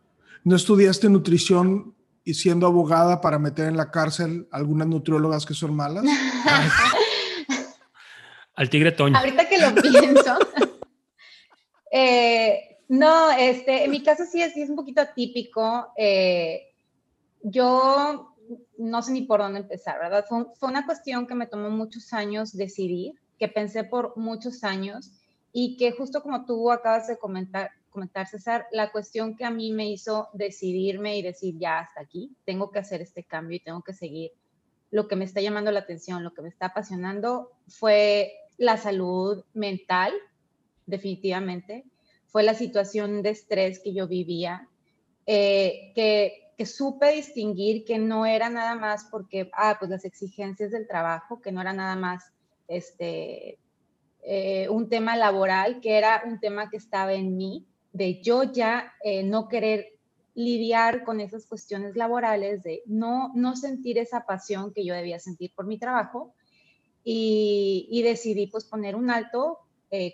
¿No 0.44 0.54
estudiaste 0.54 1.08
nutrición 1.08 1.94
y 2.22 2.34
siendo 2.34 2.66
abogada 2.66 3.22
para 3.22 3.38
meter 3.38 3.68
en 3.68 3.78
la 3.78 3.90
cárcel 3.90 4.46
algunas 4.52 4.88
nutriólogas 4.88 5.46
que 5.46 5.54
son 5.54 5.74
malas? 5.74 6.04
Al 8.56 8.68
tigre 8.68 8.92
Toño. 8.92 9.16
Ahorita 9.16 9.48
que 9.48 9.56
lo 9.56 9.74
pienso. 9.74 10.38
eh, 11.90 12.75
no, 12.88 13.32
este, 13.32 13.84
en 13.84 13.90
mi 13.90 14.02
caso 14.02 14.24
sí 14.24 14.40
es, 14.42 14.56
es 14.56 14.70
un 14.70 14.76
poquito 14.76 15.00
atípico. 15.00 15.88
Eh, 15.96 16.72
yo 17.42 18.36
no 18.78 19.02
sé 19.02 19.12
ni 19.12 19.22
por 19.22 19.40
dónde 19.40 19.60
empezar, 19.60 19.98
¿verdad? 19.98 20.24
Fue, 20.28 20.46
fue, 20.54 20.68
una 20.68 20.86
cuestión 20.86 21.26
que 21.26 21.34
me 21.34 21.46
tomó 21.46 21.70
muchos 21.70 22.12
años 22.12 22.56
decidir, 22.56 23.14
que 23.38 23.48
pensé 23.48 23.84
por 23.84 24.16
muchos 24.16 24.62
años 24.62 25.12
y 25.52 25.76
que 25.76 25.92
justo 25.92 26.22
como 26.22 26.44
tú 26.44 26.70
acabas 26.70 27.08
de 27.08 27.18
comentar, 27.18 27.70
comentar, 27.90 28.26
César, 28.28 28.66
la 28.70 28.92
cuestión 28.92 29.36
que 29.36 29.44
a 29.44 29.50
mí 29.50 29.72
me 29.72 29.90
hizo 29.90 30.28
decidirme 30.32 31.16
y 31.18 31.22
decir 31.22 31.56
ya 31.58 31.80
hasta 31.80 32.02
aquí, 32.02 32.36
tengo 32.44 32.70
que 32.70 32.78
hacer 32.78 33.00
este 33.00 33.24
cambio 33.24 33.56
y 33.56 33.60
tengo 33.60 33.82
que 33.82 33.94
seguir 33.94 34.32
lo 34.90 35.08
que 35.08 35.16
me 35.16 35.24
está 35.24 35.40
llamando 35.40 35.72
la 35.72 35.80
atención, 35.80 36.22
lo 36.22 36.32
que 36.32 36.42
me 36.42 36.48
está 36.48 36.66
apasionando, 36.66 37.50
fue 37.66 38.32
la 38.58 38.76
salud 38.76 39.44
mental, 39.52 40.12
definitivamente 40.86 41.84
fue 42.36 42.42
la 42.42 42.52
situación 42.52 43.22
de 43.22 43.30
estrés 43.30 43.78
que 43.78 43.94
yo 43.94 44.06
vivía, 44.06 44.68
eh, 45.24 45.92
que, 45.94 46.66
supe 46.66 47.10
distinguir 47.12 47.82
que 47.86 47.98
no 47.98 48.26
era 48.26 48.50
nada 48.50 48.74
más 48.74 49.06
porque, 49.10 49.48
ah, 49.54 49.76
pues 49.78 49.90
las 49.90 50.04
exigencias 50.04 50.70
del 50.70 50.86
trabajo, 50.86 51.40
que 51.40 51.50
no 51.50 51.62
era 51.62 51.72
nada 51.72 51.96
más 51.96 52.24
este, 52.68 53.58
eh, 54.22 54.68
un 54.68 54.90
tema 54.90 55.16
laboral, 55.16 55.80
que 55.80 55.96
era 55.96 56.24
un 56.26 56.38
tema 56.38 56.68
que 56.68 56.76
estaba 56.76 57.14
en 57.14 57.38
mí, 57.38 57.66
de 57.94 58.20
yo 58.20 58.42
ya 58.42 58.92
eh, 59.02 59.22
no 59.22 59.48
querer 59.48 59.98
lidiar 60.34 61.04
con 61.04 61.22
esas 61.22 61.46
cuestiones 61.46 61.96
laborales, 61.96 62.62
de 62.62 62.82
no, 62.84 63.32
no 63.34 63.56
sentir 63.56 63.96
esa 63.96 64.26
pasión 64.26 64.74
que 64.74 64.84
yo 64.84 64.92
debía 64.92 65.18
sentir 65.20 65.54
por 65.54 65.66
mi 65.66 65.78
trabajo. 65.78 66.34
Y, 67.02 67.88
y 67.90 68.02
decidí 68.02 68.46
pues 68.48 68.66
poner 68.66 68.94
un 68.94 69.10
alto, 69.10 69.60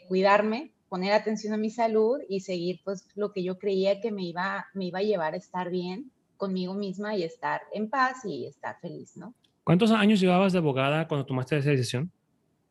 cuidarme, 0.07 0.73
poner 0.93 1.15
atención 1.15 1.55
a 1.55 1.57
mi 1.57 1.71
salud 1.71 2.21
y 2.29 2.41
seguir 2.41 2.83
pues 2.85 3.09
lo 3.15 3.33
que 3.33 3.43
yo 3.43 3.59
creía 3.59 3.99
que 4.03 4.13
me 4.13 4.25
iba, 4.25 4.67
me 4.75 4.85
iba 4.85 4.99
a 4.99 5.03
llevar 5.03 5.33
a 5.33 5.39
estar 5.39 5.71
bien 5.71 6.13
conmigo 6.37 6.75
misma 6.75 7.17
y 7.17 7.23
estar 7.23 7.63
en 7.73 7.89
paz 7.89 8.27
y 8.27 8.45
estar 8.45 8.79
feliz, 8.79 9.17
¿no? 9.17 9.33
¿Cuántos 9.65 9.91
años 9.91 10.21
llevabas 10.21 10.53
de 10.53 10.59
abogada 10.59 11.09
cuando 11.09 11.25
tomaste 11.25 11.57
esa 11.57 11.71
decisión? 11.71 12.13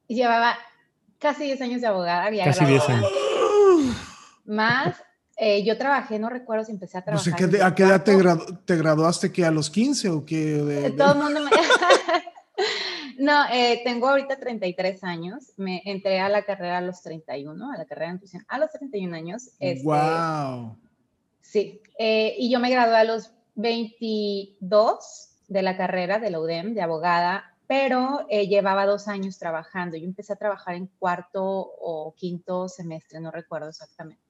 Llevaba 0.08 0.56
casi 1.18 1.46
10 1.46 1.62
años 1.62 1.82
de 1.82 1.88
abogada. 1.88 2.30
casi 2.44 2.64
10 2.64 2.90
años. 2.90 3.12
Más, 4.46 5.04
eh, 5.36 5.64
yo 5.64 5.76
trabajé, 5.76 6.20
no 6.20 6.30
recuerdo 6.30 6.64
si 6.66 6.74
empecé 6.74 7.00
a 7.00 7.04
trabajar. 7.04 7.42
No 7.42 7.50
sé, 7.50 7.64
¿a 7.64 7.74
qué 7.74 7.82
edad 7.82 8.04
te, 8.04 8.78
graduaste? 8.78 9.32
¿Que 9.32 9.46
a 9.46 9.50
los 9.50 9.72
15 9.72 10.10
o 10.10 10.24
qué? 10.24 10.94
Todo 10.96 11.14
el 11.14 11.18
mundo 11.18 11.40
me... 11.44 11.50
No, 13.22 13.46
eh, 13.54 13.82
tengo 13.84 14.10
ahorita 14.10 14.40
33 14.40 15.04
años. 15.04 15.54
Me 15.56 15.84
entré 15.86 16.20
a 16.20 16.28
la 16.28 16.42
carrera 16.42 16.80
a 16.80 16.82
los 16.82 17.04
31, 17.04 17.72
a 17.72 17.78
la 17.78 17.86
carrera 17.86 18.08
de 18.08 18.14
nutrición 18.14 18.44
a 18.48 18.58
los 18.58 18.72
31 18.72 19.16
años. 19.16 19.52
¡Wow! 19.84 20.76
Este, 21.40 21.40
sí, 21.40 21.82
eh, 22.00 22.34
y 22.40 22.50
yo 22.50 22.60
me 22.60 22.72
gradué 22.72 22.96
a 22.96 23.04
los 23.04 23.32
22 23.54 25.38
de 25.48 25.62
la 25.62 25.78
carrera 25.78 26.18
de 26.18 26.32
la 26.32 26.40
UDEM 26.40 26.74
de 26.74 26.82
abogada, 26.82 27.56
pero 27.68 28.26
eh, 28.28 28.48
llevaba 28.48 28.88
dos 28.88 29.08
años 29.08 29.38
trabajando. 29.38 29.98
Yo 29.98 30.06
empecé 30.06 30.34
a 30.34 30.38
trabajar 30.38 30.74
en 30.74 30.88
cuarto 30.88 31.44
o 31.46 32.16
quinto 32.18 32.68
semestre, 32.70 33.20
no 33.20 33.30
recuerdo 33.30 33.70
exactamente. 33.70 34.24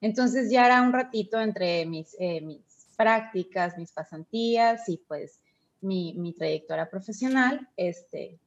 Entonces 0.00 0.50
ya 0.50 0.64
era 0.64 0.80
un 0.80 0.94
ratito 0.94 1.38
entre 1.42 1.84
mis, 1.84 2.16
mis 2.40 2.88
prácticas, 2.96 3.76
mis 3.76 3.92
pasantías 3.92 4.88
y 4.88 4.96
pues 4.96 5.40
mi, 5.84 6.14
mi 6.14 6.32
trayectoria 6.32 6.88
profesional. 6.88 7.68
Este, 7.76 8.38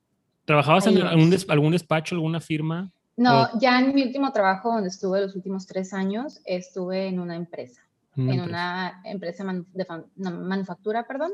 ¿Trabajabas 0.45 0.87
en 0.87 1.01
algún, 1.01 1.35
algún 1.47 1.71
despacho, 1.71 2.15
alguna 2.15 2.41
firma? 2.41 2.91
No, 3.15 3.49
ya 3.59 3.79
en 3.79 3.95
mi 3.95 4.03
último 4.03 4.31
trabajo, 4.31 4.71
donde 4.71 4.89
estuve 4.89 5.21
los 5.21 5.35
últimos 5.35 5.65
tres 5.65 5.93
años, 5.93 6.39
estuve 6.45 7.07
en 7.07 7.19
una 7.19 7.35
empresa, 7.35 7.81
en 8.15 8.41
una 8.41 9.01
empresa 9.05 9.43
de 9.73 9.85
manufactura, 10.29 11.07
perdón. 11.07 11.31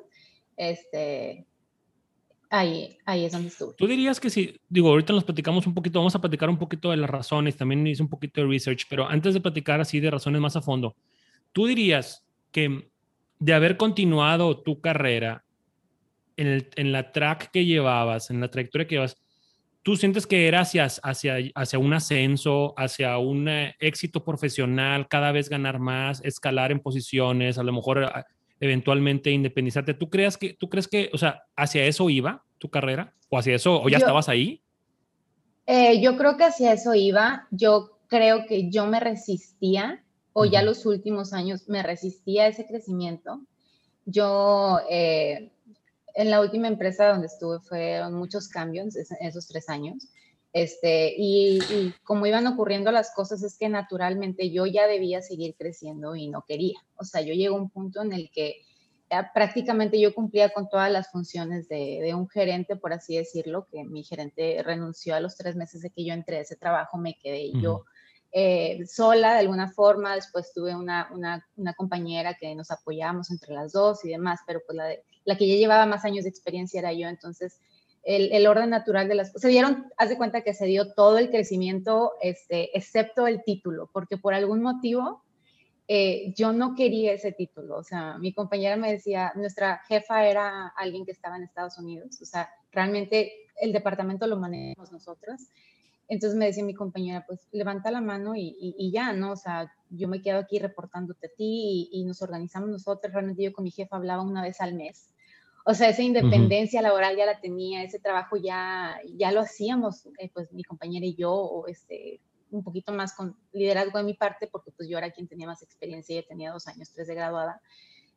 Este, 0.56 1.46
Ahí, 2.56 3.00
ahí 3.06 3.26
es 3.26 3.32
donde 3.32 3.48
estuve. 3.48 3.74
Tú 3.76 3.88
dirías 3.88 4.20
que 4.20 4.30
si, 4.30 4.56
digo, 4.70 4.90
ahorita 4.90 5.12
nos 5.12 5.24
platicamos 5.24 5.66
un 5.66 5.74
poquito, 5.74 5.98
vamos 5.98 6.14
a 6.14 6.22
platicar 6.22 6.52
un 6.52 6.60
poquito 6.60 6.92
de 6.92 6.98
las 6.98 7.10
razones, 7.10 7.58
también 7.58 7.88
hice 7.88 8.04
un 8.04 8.10
poquito 8.10 8.42
de 8.42 8.48
research, 8.48 8.86
pero 8.88 9.08
antes 9.10 9.34
de 9.34 9.42
platicar 9.42 9.82
así 9.82 10.00
de 10.00 10.12
razones 10.12 10.40
más 10.40 10.56
a 10.56 10.62
fondo, 10.62 10.96
tú 11.52 11.66
dirías 11.66 12.24
que 12.52 12.92
de 13.40 13.54
haber 13.56 13.76
continuado 13.76 14.60
tu 14.60 14.82
carrera 14.82 15.43
en, 16.38 16.48
el, 16.48 16.70
en 16.76 16.92
la 16.92 17.12
track 17.12 17.52
que 17.52 17.66
llevabas, 17.66 18.30
en 18.30 18.42
la 18.42 18.50
trayectoria 18.50 18.88
que 18.88 18.96
llevas, 18.96 19.18
¿tú 19.82 19.96
sientes 19.96 20.28
que 20.28 20.48
era 20.48 20.62
hacia, 20.62 20.86
hacia, 20.86 21.38
hacia 21.56 21.80
un 21.80 21.94
ascenso, 21.94 22.74
hacia 22.78 23.18
un 23.18 23.48
eh, 23.48 23.76
éxito 23.80 24.24
profesional, 24.24 25.08
cada 25.08 25.32
vez 25.32 25.50
ganar 25.50 25.80
más, 25.80 26.22
escalar 26.24 26.72
en 26.72 26.80
posiciones, 26.80 27.58
a 27.58 27.64
lo 27.64 27.74
mejor 27.74 28.10
eventualmente 28.64 29.30
independizarte. 29.30 29.94
¿Tú 29.94 30.10
crees 30.10 30.38
que, 30.38 30.54
tú 30.54 30.70
crees 30.70 30.88
que, 30.88 31.10
o 31.14 31.18
sea, 31.18 31.44
hacia 31.56 31.86
eso 31.86 32.10
iba 32.10 32.46
tu 32.60 32.70
carrera? 32.70 33.14
¿O 33.30 33.38
hacia 33.38 33.56
eso, 33.56 33.82
o 33.82 33.90
ya 33.90 33.98
estabas 33.98 34.30
ahí? 34.30 34.62
Eh, 35.66 36.02
yo 36.02 36.18
creo 36.18 36.38
que 36.38 36.46
hacia 36.46 36.72
eso 36.72 36.96
iba. 36.96 37.48
Yo 37.52 38.00
creo 38.08 38.46
que 38.46 38.70
yo 38.70 38.86
me 38.86 39.02
resistía, 39.02 40.02
o 40.32 40.46
ya 40.46 40.64
los 40.64 40.86
últimos 40.86 41.34
años 41.34 41.68
me 41.68 41.84
resistía 41.84 42.44
a 42.44 42.48
ese 42.48 42.66
crecimiento. 42.66 43.42
Yo, 44.06 44.80
eh, 44.90 45.52
en 46.14 46.30
la 46.30 46.42
última 46.42 46.68
empresa 46.68 47.08
donde 47.08 47.28
estuve, 47.28 47.60
fueron 47.60 48.14
muchos 48.14 48.48
cambios 48.48 48.96
esos 48.96 49.48
tres 49.48 49.70
años. 49.70 50.10
Este, 50.54 51.16
y, 51.18 51.60
como 52.04 52.28
iban 52.28 52.46
ocurriendo 52.46 52.92
las 52.92 53.12
cosas 53.16 53.42
es 53.42 53.58
que 53.58 53.70
naturalmente 53.70 54.52
yo 54.52 54.68
ya 54.68 54.86
debía 54.86 55.24
seguir 55.24 55.56
creciendo 55.58 56.16
y 56.16 56.30
no 56.30 56.46
quería. 56.48 56.78
O 56.96 57.04
sea, 57.04 57.22
yo 57.22 57.34
llegué 57.34 57.48
a 57.48 57.54
un 57.54 57.72
punto 57.72 58.04
en 58.04 58.14
el 58.14 58.30
que 58.32 58.62
prácticamente 59.34 60.00
yo 60.00 60.14
cumplía 60.14 60.50
con 60.50 60.70
todas 60.70 60.92
las 60.92 61.12
funciones 61.12 61.68
de, 61.68 62.14
un 62.16 62.30
gerente, 62.30 62.76
por 62.76 62.94
así 62.94 63.18
decirlo, 63.18 63.68
que 63.72 63.84
mi 63.84 64.04
gerente 64.04 64.62
renunció 64.64 65.16
a 65.16 65.20
los 65.20 65.36
tres 65.36 65.56
meses 65.56 65.82
de 65.82 65.90
que 65.90 66.06
yo 66.06 66.14
entré 66.14 66.38
a 66.38 66.42
ese 66.42 66.56
trabajo, 66.56 66.98
me 66.98 67.16
quedé 67.16 67.52
yo 67.60 67.86
eh, 68.34 68.86
sola 68.88 69.34
de 69.34 69.40
alguna 69.40 69.72
forma, 69.72 70.16
después 70.16 70.52
tuve 70.54 70.76
una, 70.76 71.08
una, 71.12 71.74
compañera 71.76 72.34
que 72.34 72.54
nos 72.56 72.72
apoyábamos 72.72 73.30
entre 73.32 73.54
las 73.54 73.72
dos 73.72 74.04
y 74.04 74.10
demás, 74.10 74.40
pero 74.48 74.60
pues 74.66 74.76
la, 74.76 74.90
la 75.24 75.38
que 75.38 75.48
ya 75.48 75.56
llevaba 75.56 75.86
más 75.86 76.04
años 76.04 76.24
de 76.24 76.32
experiencia 76.32 76.80
era 76.80 76.92
yo, 76.94 77.08
entonces 77.08 77.60
el, 78.04 78.48
orden 78.48 78.70
natural 78.70 79.08
de 79.08 79.16
las. 79.16 79.32
Se 79.32 79.48
dieron, 79.48 79.86
haz 79.98 80.10
de 80.10 80.18
cuenta 80.18 80.42
que 80.42 80.54
se 80.54 80.66
dio 80.66 80.94
todo 80.94 81.18
el 81.18 81.30
crecimiento, 81.30 82.14
este, 82.22 82.78
excepto 82.78 83.28
el 83.28 83.44
título, 83.44 83.90
porque 83.92 84.18
por 84.18 84.34
algún 84.34 84.62
motivo 84.62 85.24
eh, 85.88 86.34
yo 86.36 86.52
no 86.52 86.76
quería 86.76 87.14
ese 87.14 87.32
título. 87.32 87.78
O 87.78 87.84
sea, 87.84 88.18
mi 88.18 88.34
compañera 88.34 88.76
me 88.76 88.92
decía, 88.92 89.32
nuestra 89.36 89.82
jefa 89.88 90.26
era 90.26 90.68
alguien 90.76 91.06
que 91.06 91.12
estaba 91.12 91.38
en 91.38 91.44
Estados 91.44 91.78
Unidos, 91.78 92.22
o 92.22 92.26
sea, 92.26 92.50
realmente 92.72 93.34
el 93.62 93.72
departamento 93.72 94.28
lo 94.28 94.38
manejamos 94.38 94.92
nosotros. 94.92 95.42
Entonces 96.14 96.38
me 96.38 96.46
decía 96.46 96.64
mi 96.64 96.74
compañera, 96.74 97.26
pues 97.28 97.48
levanta 97.52 97.92
la 97.92 98.02
mano 98.02 98.34
y, 98.36 98.92
ya, 98.92 99.14
¿no? 99.14 99.32
O 99.32 99.36
sea, 99.36 99.72
yo 99.90 100.08
me 100.08 100.22
quedo 100.22 100.40
aquí 100.40 100.60
reportándote 100.60 101.28
a 101.28 101.30
ti 101.36 101.90
y, 101.92 102.00
y, 102.00 102.06
nos 102.06 102.22
organizamos 102.22 102.70
nosotros. 102.70 103.14
Realmente 103.14 103.44
yo 103.44 103.54
con 103.54 103.64
mi 103.64 103.72
jefa 103.72 103.96
hablaba 103.96 104.24
una 104.24 104.42
vez 104.42 104.62
al 104.62 104.76
mes 104.76 105.14
o 105.66 105.74
sea, 105.74 105.90
esa 105.90 106.02
independencia 106.02 106.82
laboral 106.82 107.16
ya 107.16 107.26
la 107.26 107.40
tenía, 107.40 107.84
ese 107.84 108.00
trabajo 108.00 108.36
ya, 108.36 109.00
ya 109.16 109.32
lo 109.32 109.42
hacíamos, 109.42 110.08
eh, 110.20 110.30
pues 110.34 110.52
mi 110.52 110.64
compañera 110.64 111.06
y 111.06 111.16
yo, 111.16 111.34
o 111.34 111.68
este, 111.68 112.20
un 112.52 112.64
poquito 112.64 112.92
más 112.92 113.14
con 113.14 113.38
liderazgo 113.54 113.98
de 113.98 114.04
mi 114.04 114.14
parte, 114.14 114.48
porque 114.48 114.72
pues 114.72 114.90
yo 114.90 114.98
era 114.98 115.12
quien 115.12 115.28
tenía 115.28 115.48
más 115.48 115.64
experiencia, 115.64 116.20
y 116.20 116.28
tenía 116.28 116.52
dos 116.52 116.68
años, 116.68 116.92
tres 116.92 117.08
de 117.08 117.16
graduada. 117.16 117.62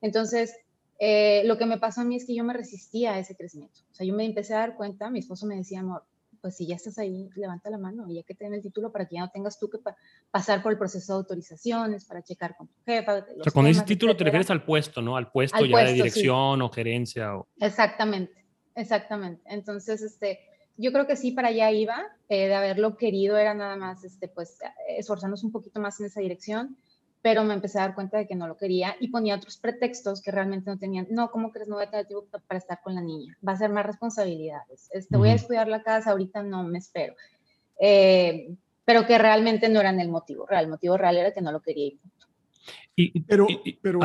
Entonces, 0.01 0.57
eh, 0.99 1.43
lo 1.45 1.57
que 1.57 1.67
me 1.67 1.79
pasó 1.79 2.01
a 2.01 2.05
mí 2.05 2.17
es 2.17 2.27
que 2.27 2.35
yo 2.35 2.43
me 2.43 2.53
resistía 2.53 3.13
a 3.13 3.19
ese 3.21 3.37
crecimiento. 3.37 3.81
O 3.93 3.95
sea, 3.95 4.05
yo 4.05 4.15
me 4.15 4.25
empecé 4.25 4.55
a 4.55 4.59
dar 4.59 4.77
cuenta, 4.77 5.09
mi 5.09 5.21
esposo 5.21 5.47
me 5.47 5.57
decía, 5.57 5.81
amor, 5.81 6.03
pues 6.47 6.59
si 6.59 6.67
ya 6.69 6.77
estás 6.77 6.97
ahí, 6.99 7.29
levanta 7.35 7.71
la 7.71 7.77
mano 7.77 8.09
y 8.09 8.15
ya 8.15 8.23
que 8.23 8.33
te 8.33 8.47
el 8.47 8.63
título 8.63 8.93
para 8.93 9.09
que 9.09 9.17
ya 9.17 9.23
no 9.23 9.31
tengas 9.33 9.59
tú 9.59 9.69
que 9.69 9.79
pasar 10.31 10.63
por 10.63 10.71
el 10.71 10.79
proceso 10.79 11.15
de 11.15 11.17
autorizaciones, 11.17 12.05
para 12.05 12.23
checar 12.23 12.57
con 12.57 12.69
tu 12.69 12.75
jefa. 12.85 13.15
O 13.15 13.43
sea, 13.43 13.53
cuando 13.53 13.67
dices 13.67 13.85
título 13.85 14.17
te 14.17 14.23
refieres 14.23 14.49
al 14.51 14.65
puesto, 14.65 15.03
¿no? 15.03 15.17
Al 15.17 15.29
puesto 15.33 15.65
ya 15.65 15.79
de 15.79 15.95
dirección 15.95 16.63
o 16.63 16.71
gerencia. 16.71 17.37
O... 17.37 17.49
Exactamente, 17.59 18.45
exactamente. 18.77 19.43
Entonces, 19.47 20.01
este, 20.03 20.39
yo 20.77 20.93
creo 20.93 21.09
que 21.09 21.17
sí, 21.17 21.33
para 21.33 21.49
allá 21.49 21.73
iba, 21.73 22.01
eh, 22.29 22.47
de 22.47 22.55
haberlo 22.55 22.97
querido, 22.97 23.37
era 23.37 23.53
nada 23.53 23.75
más, 23.75 24.05
este, 24.05 24.29
pues, 24.29 24.61
esforzarnos 24.87 25.43
un 25.43 25.51
poquito 25.51 25.81
más 25.81 25.99
en 25.99 26.07
esa 26.07 26.21
dirección 26.21 26.77
pero 27.27 27.43
me 27.43 27.55
empecé 27.55 27.81
a 27.81 27.83
dar 27.83 27.97
cuenta 27.97 28.19
de 28.19 28.29
que 28.29 28.37
no 28.37 28.47
lo 28.47 28.57
quería 28.57 28.95
y 29.01 29.09
ponía 29.09 29.35
otros 29.35 29.57
pretextos 29.57 30.23
que 30.23 30.31
realmente 30.31 30.71
no 30.71 30.79
tenían. 30.79 31.09
No, 31.11 31.29
¿cómo 31.33 31.51
crees? 31.51 31.67
No 31.67 31.75
voy 31.75 31.83
a 31.83 31.91
tener 31.91 32.07
tiempo 32.07 32.29
para 32.47 32.59
estar 32.59 32.81
con 32.85 32.95
la 32.95 33.01
niña. 33.01 33.37
Va 33.45 33.51
a 33.51 33.57
ser 33.57 33.71
más 33.71 33.85
responsabilidades. 33.85 34.89
Este, 34.93 35.17
Voy 35.17 35.31
a 35.31 35.33
descuidar 35.33 35.67
la 35.67 35.83
casa, 35.83 36.13
ahorita 36.13 36.45
no 36.45 36.63
me 36.63 36.79
espero. 36.79 37.17
Eh, 37.81 38.55
pero 38.85 39.09
que 39.09 39.19
realmente 39.19 39.69
no 39.69 39.81
eran 39.81 39.99
el 39.99 40.09
motivo 40.09 40.47
real. 40.47 40.67
El 40.67 40.71
motivo 40.71 40.97
real 40.97 41.17
era 41.17 41.33
que 41.33 41.41
no 41.41 41.51
lo 41.51 41.61
quería 41.61 41.95
y 42.95 43.21
pero, 43.23 43.49
pero, 43.83 43.99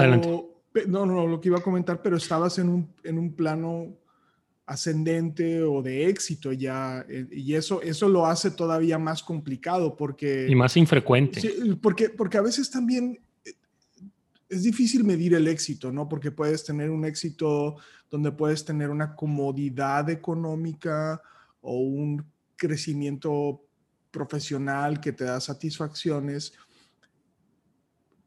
no, 0.88 1.06
no, 1.06 1.28
lo 1.28 1.40
que 1.40 1.50
iba 1.50 1.60
a 1.60 1.64
comentar, 1.64 2.02
pero 2.02 2.18
estabas 2.18 2.58
en 2.58 2.70
un, 2.70 2.94
en 3.04 3.20
un 3.20 3.36
plano 3.36 3.98
ascendente 4.72 5.62
o 5.64 5.82
de 5.82 6.08
éxito 6.08 6.54
ya, 6.54 7.06
eh, 7.10 7.28
y 7.30 7.56
eso, 7.56 7.82
eso 7.82 8.08
lo 8.08 8.26
hace 8.26 8.52
todavía 8.52 8.98
más 8.98 9.22
complicado 9.22 9.98
porque... 9.98 10.48
Y 10.50 10.56
más 10.56 10.78
infrecuente. 10.78 11.42
porque, 11.82 12.10
porque 12.10 12.38
a 12.38 12.42
veces 12.42 12.72
también 12.72 13.20
eh, 13.44 13.52
es 14.48 14.64
difícil 14.64 15.04
medir 15.04 15.34
el 15.34 15.50
éxito, 15.50 15.92
¿no? 15.92 16.08
Porque 16.08 16.32
puedes 16.32 16.64
tener 16.64 16.90
un 16.90 17.04
éxito 17.04 17.76
donde 18.10 18.32
puedes 18.32 18.64
tener 18.64 18.90
una 18.90 19.14
comodidad 19.14 20.10
económica 20.10 21.22
o 21.60 21.78
un 21.80 22.26
crecimiento 22.56 23.62
profesional 24.10 25.02
que 25.02 25.12
te 25.12 25.26
da 25.26 25.42
satisfacciones 25.42 26.54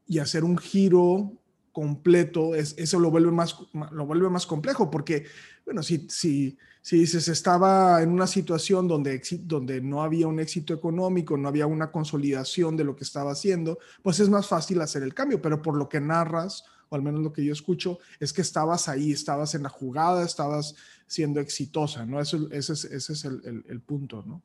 y 0.05 0.19
hacer 0.19 0.43
un 0.43 0.59
giro 0.59 1.33
completo, 1.75 2.55
es, 2.55 2.73
eso 2.77 3.01
lo 3.01 3.11
vuelve, 3.11 3.31
más, 3.33 3.53
lo 3.91 4.05
vuelve 4.05 4.29
más 4.29 4.47
complejo, 4.47 4.89
porque, 4.89 5.25
bueno, 5.65 5.83
si, 5.83 6.07
si, 6.09 6.57
si 6.81 6.99
dices, 6.99 7.27
estaba 7.27 8.01
en 8.01 8.11
una 8.11 8.27
situación 8.27 8.87
donde, 8.87 9.21
donde 9.41 9.81
no 9.81 10.01
había 10.01 10.25
un 10.25 10.39
éxito 10.39 10.73
económico, 10.73 11.35
no 11.35 11.49
había 11.49 11.67
una 11.67 11.91
consolidación 11.91 12.77
de 12.77 12.85
lo 12.85 12.95
que 12.95 13.03
estaba 13.03 13.33
haciendo, 13.33 13.77
pues 14.01 14.21
es 14.21 14.29
más 14.29 14.47
fácil 14.47 14.79
hacer 14.79 15.03
el 15.03 15.13
cambio, 15.13 15.41
pero 15.41 15.61
por 15.61 15.75
lo 15.75 15.89
que 15.89 15.99
narras, 15.99 16.63
o 16.87 16.95
al 16.95 17.01
menos 17.01 17.19
lo 17.19 17.33
que 17.33 17.43
yo 17.43 17.51
escucho, 17.51 17.99
es 18.21 18.31
que 18.31 18.41
estabas 18.41 18.87
ahí, 18.87 19.11
estabas 19.11 19.53
en 19.53 19.63
la 19.63 19.69
jugada, 19.69 20.23
estabas 20.23 20.75
siendo 21.07 21.41
exitosa, 21.41 22.05
¿no? 22.05 22.21
Eso, 22.21 22.47
ese 22.51 22.71
es, 22.71 22.85
ese 22.85 23.11
es 23.11 23.25
el, 23.25 23.41
el, 23.43 23.65
el 23.67 23.81
punto, 23.81 24.23
¿no? 24.25 24.41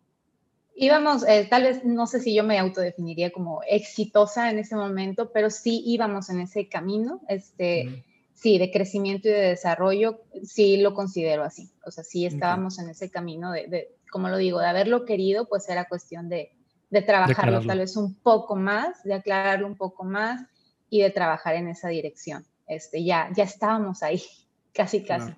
Íbamos, 0.81 1.29
eh, 1.29 1.47
tal 1.49 1.65
vez 1.65 1.85
no 1.85 2.07
sé 2.07 2.21
si 2.21 2.35
yo 2.35 2.43
me 2.43 2.59
autodefiniría 2.59 3.31
como 3.31 3.61
exitosa 3.69 4.51
en 4.51 4.59
ese 4.59 4.75
momento, 4.75 5.31
pero 5.31 5.51
sí 5.51 5.83
íbamos 5.85 6.31
en 6.31 6.41
ese 6.41 6.71
camino, 6.71 7.21
este, 7.29 8.03
sí, 8.33 8.57
de 8.57 8.71
crecimiento 8.71 9.29
y 9.29 9.33
de 9.33 9.49
desarrollo, 9.49 10.23
sí 10.43 10.79
lo 10.79 10.95
considero 10.95 11.45
así. 11.45 11.71
O 11.85 11.91
sea, 11.91 12.03
sí 12.03 12.25
estábamos 12.25 12.79
en 12.79 12.89
ese 12.89 13.11
camino 13.11 13.53
de, 13.53 13.91
como 14.11 14.31
lo 14.31 14.39
digo, 14.39 14.59
de 14.59 14.69
haberlo 14.69 15.05
querido, 15.05 15.47
pues 15.47 15.69
era 15.69 15.87
cuestión 15.87 16.31
de, 16.31 16.51
de 16.89 17.03
trabajarlo 17.03 17.61
tal 17.61 17.81
vez 17.81 17.95
un 17.99 18.15
poco 18.15 18.57
más, 18.57 19.05
de 19.05 19.13
aclararlo 19.13 19.67
un 19.67 19.77
poco 19.77 20.05
más 20.05 20.47
y 20.89 21.03
de 21.03 21.11
trabajar 21.11 21.57
en 21.57 21.69
esa 21.69 21.91
dirección. 21.91 22.47
Este, 22.67 23.05
ya, 23.05 23.29
ya 23.37 23.45
estábamos 23.45 24.03
ahí, 24.03 24.23
casi, 24.73 25.05
casi. 25.05 25.31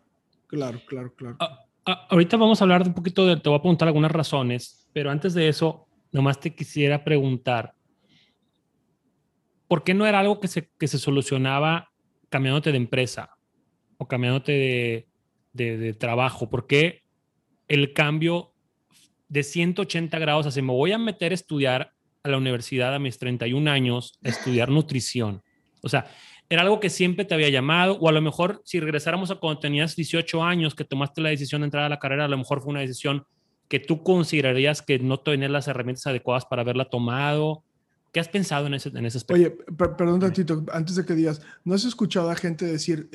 Claro, 0.47 0.81
claro, 0.87 1.13
claro. 1.17 1.37
Ah, 1.41 1.67
ah, 1.87 2.07
ahorita 2.11 2.37
vamos 2.37 2.61
a 2.61 2.65
hablar 2.65 2.85
de 2.85 2.91
un 2.91 2.95
poquito 2.95 3.27
de, 3.27 3.39
te 3.39 3.49
voy 3.49 3.59
a 3.59 3.63
preguntar 3.63 3.89
algunas 3.89 4.13
razones 4.13 4.82
pero 4.93 5.11
antes 5.11 5.35
de 5.35 5.49
eso, 5.49 5.87
nomás 6.11 6.41
te 6.41 6.55
quisiera 6.55 7.05
preguntar, 7.05 7.75
¿por 9.69 9.85
qué 9.85 9.95
no 9.95 10.07
era 10.07 10.21
algo 10.21 10.41
que 10.41 10.49
se, 10.49 10.71
que 10.79 10.89
se 10.89 10.99
solucionaba 10.99 11.91
cambiándote 12.29 12.71
de 12.71 12.77
empresa 12.77 13.31
o 13.97 14.07
cambiándote 14.07 14.53
de, 15.53 15.77
de, 15.79 15.95
trabajo? 15.95 16.51
¿Por 16.51 16.67
qué 16.67 17.03
el 17.69 17.93
cambio 17.95 18.53
de 19.29 19.43
180 19.43 20.19
grados, 20.19 20.47
así 20.47 20.61
me 20.61 20.73
voy 20.73 20.93
a 20.93 20.99
meter 20.99 21.33
a 21.33 21.35
estudiar 21.35 21.93
a 22.23 22.29
la 22.29 22.37
universidad 22.37 22.95
a 22.95 22.99
mis 22.99 23.19
31 23.19 23.71
años, 23.71 24.19
a 24.23 24.29
estudiar 24.29 24.69
nutrición? 24.69 25.43
O 25.83 25.89
sea, 25.89 26.07
era 26.51 26.61
algo 26.61 26.81
que 26.81 26.91
siempre 26.91 27.25
te 27.25 27.33
había 27.33 27.49
llamado, 27.49 27.97
o 27.99 28.11
a 28.11 28.13
lo 28.13 28.21
mejor 28.21 28.61
si 28.67 28.79
regresáramos 28.79 29.31
a 29.31 29.37
cuando 29.37 29.59
tenías 29.59 29.97
18 29.97 30.45
años, 30.45 30.75
que 30.75 30.85
tomaste 30.85 31.23
la 31.23 31.31
decisión 31.31 31.63
de 31.63 31.69
entrar 31.69 31.85
a 31.85 31.89
la 31.89 31.99
carrera, 31.99 32.27
a 32.27 32.29
lo 32.29 32.37
mejor 32.37 32.61
fue 32.61 32.73
una 32.73 32.81
decisión 32.81 33.25
que 33.73 33.81
tú 33.81 34.03
considerarías 34.03 34.83
que 34.83 34.99
no 34.99 35.21
tener 35.21 35.51
las 35.51 35.67
herramientas 35.67 36.07
adecuadas 36.07 36.45
para 36.45 36.61
haberla 36.61 36.91
tomado? 36.91 37.65
¿Qué 38.13 38.21
has 38.21 38.29
pensado 38.29 38.67
en 38.67 38.75
ese, 38.75 38.91
en 38.91 39.07
ese 39.07 39.17
aspecto? 39.17 39.41
Oye, 39.41 39.57
perdón 39.97 40.21
tantito, 40.21 40.63
antes 40.75 40.97
de 40.97 41.07
que 41.07 41.15
digas, 41.15 41.41
¿no 41.65 41.75
has 41.75 41.87
escuchado 41.87 42.29
a 42.29 42.37
gente 42.37 42.67
decir 42.67 43.09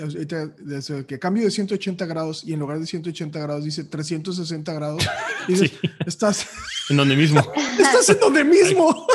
que 1.08 1.20
cambio 1.20 1.44
de 1.44 1.52
180 1.52 2.04
grados 2.08 2.44
y 2.44 2.54
en 2.54 2.60
lugar 2.60 2.80
de 2.80 2.88
180 2.88 3.40
grados 3.40 3.66
dice 3.66 3.84
360 3.84 4.74
grados? 4.74 5.08
Y 5.48 5.52
dices, 5.52 5.74
estás... 6.08 6.48
En 6.90 6.98
donde 6.98 7.16
mismo. 7.16 7.40
estás 7.80 8.10
en 8.10 8.20
donde 8.20 8.44
mismo. 8.44 9.06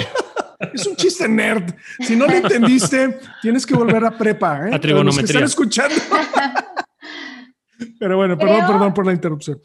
Es 0.72 0.86
un 0.86 0.94
chiste 0.94 1.26
nerd. 1.26 1.74
Si 2.06 2.14
no 2.14 2.28
lo 2.28 2.34
entendiste, 2.34 3.18
tienes 3.42 3.66
que 3.66 3.74
volver 3.74 4.04
a 4.04 4.16
prepa. 4.16 4.68
¿eh? 4.68 4.74
A 4.76 4.80
trigonometría. 4.80 5.24
están 5.24 5.42
escuchando. 5.42 5.96
Pero 7.98 8.16
bueno, 8.16 8.38
perdón, 8.38 8.64
perdón 8.64 8.94
por 8.94 9.04
la 9.04 9.12
interrupción. 9.12 9.60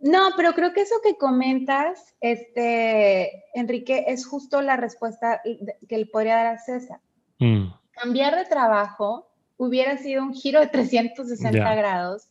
No, 0.00 0.30
pero 0.36 0.54
creo 0.54 0.72
que 0.72 0.80
eso 0.80 0.94
que 1.04 1.16
comentas, 1.16 2.14
este, 2.20 3.44
Enrique, 3.54 4.04
es 4.08 4.26
justo 4.26 4.62
la 4.62 4.76
respuesta 4.76 5.42
que 5.88 5.98
le 5.98 6.06
podría 6.06 6.36
dar 6.36 6.46
a 6.46 6.58
César. 6.58 7.00
Mm. 7.38 7.66
Cambiar 7.92 8.34
de 8.34 8.46
trabajo 8.46 9.30
hubiera 9.58 9.98
sido 9.98 10.22
un 10.22 10.34
giro 10.34 10.60
de 10.60 10.68
360 10.68 11.74
grados 11.74 12.28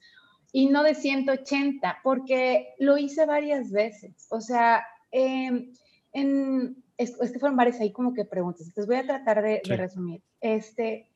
y 0.52 0.66
no 0.66 0.82
de 0.82 0.96
180, 0.96 2.00
porque 2.02 2.74
lo 2.80 2.98
hice 2.98 3.28
varias 3.28 3.72
veces. 3.72 4.26
O 4.32 4.42
sea, 4.42 4.84
em, 5.12 5.72
en, 6.12 6.84
es, 6.98 7.16
que 7.18 7.40
fueron 7.40 7.56
varias 7.56 7.80
ahí 7.80 7.92
como 7.92 8.16
que 8.16 8.26
preguntas, 8.26 8.62
entonces 8.62 8.88
voy 8.88 8.96
a 8.96 9.06
tratar 9.06 9.44
de, 9.44 9.62
de 9.64 9.78
resumir. 9.78 10.24
Este, 10.42 11.08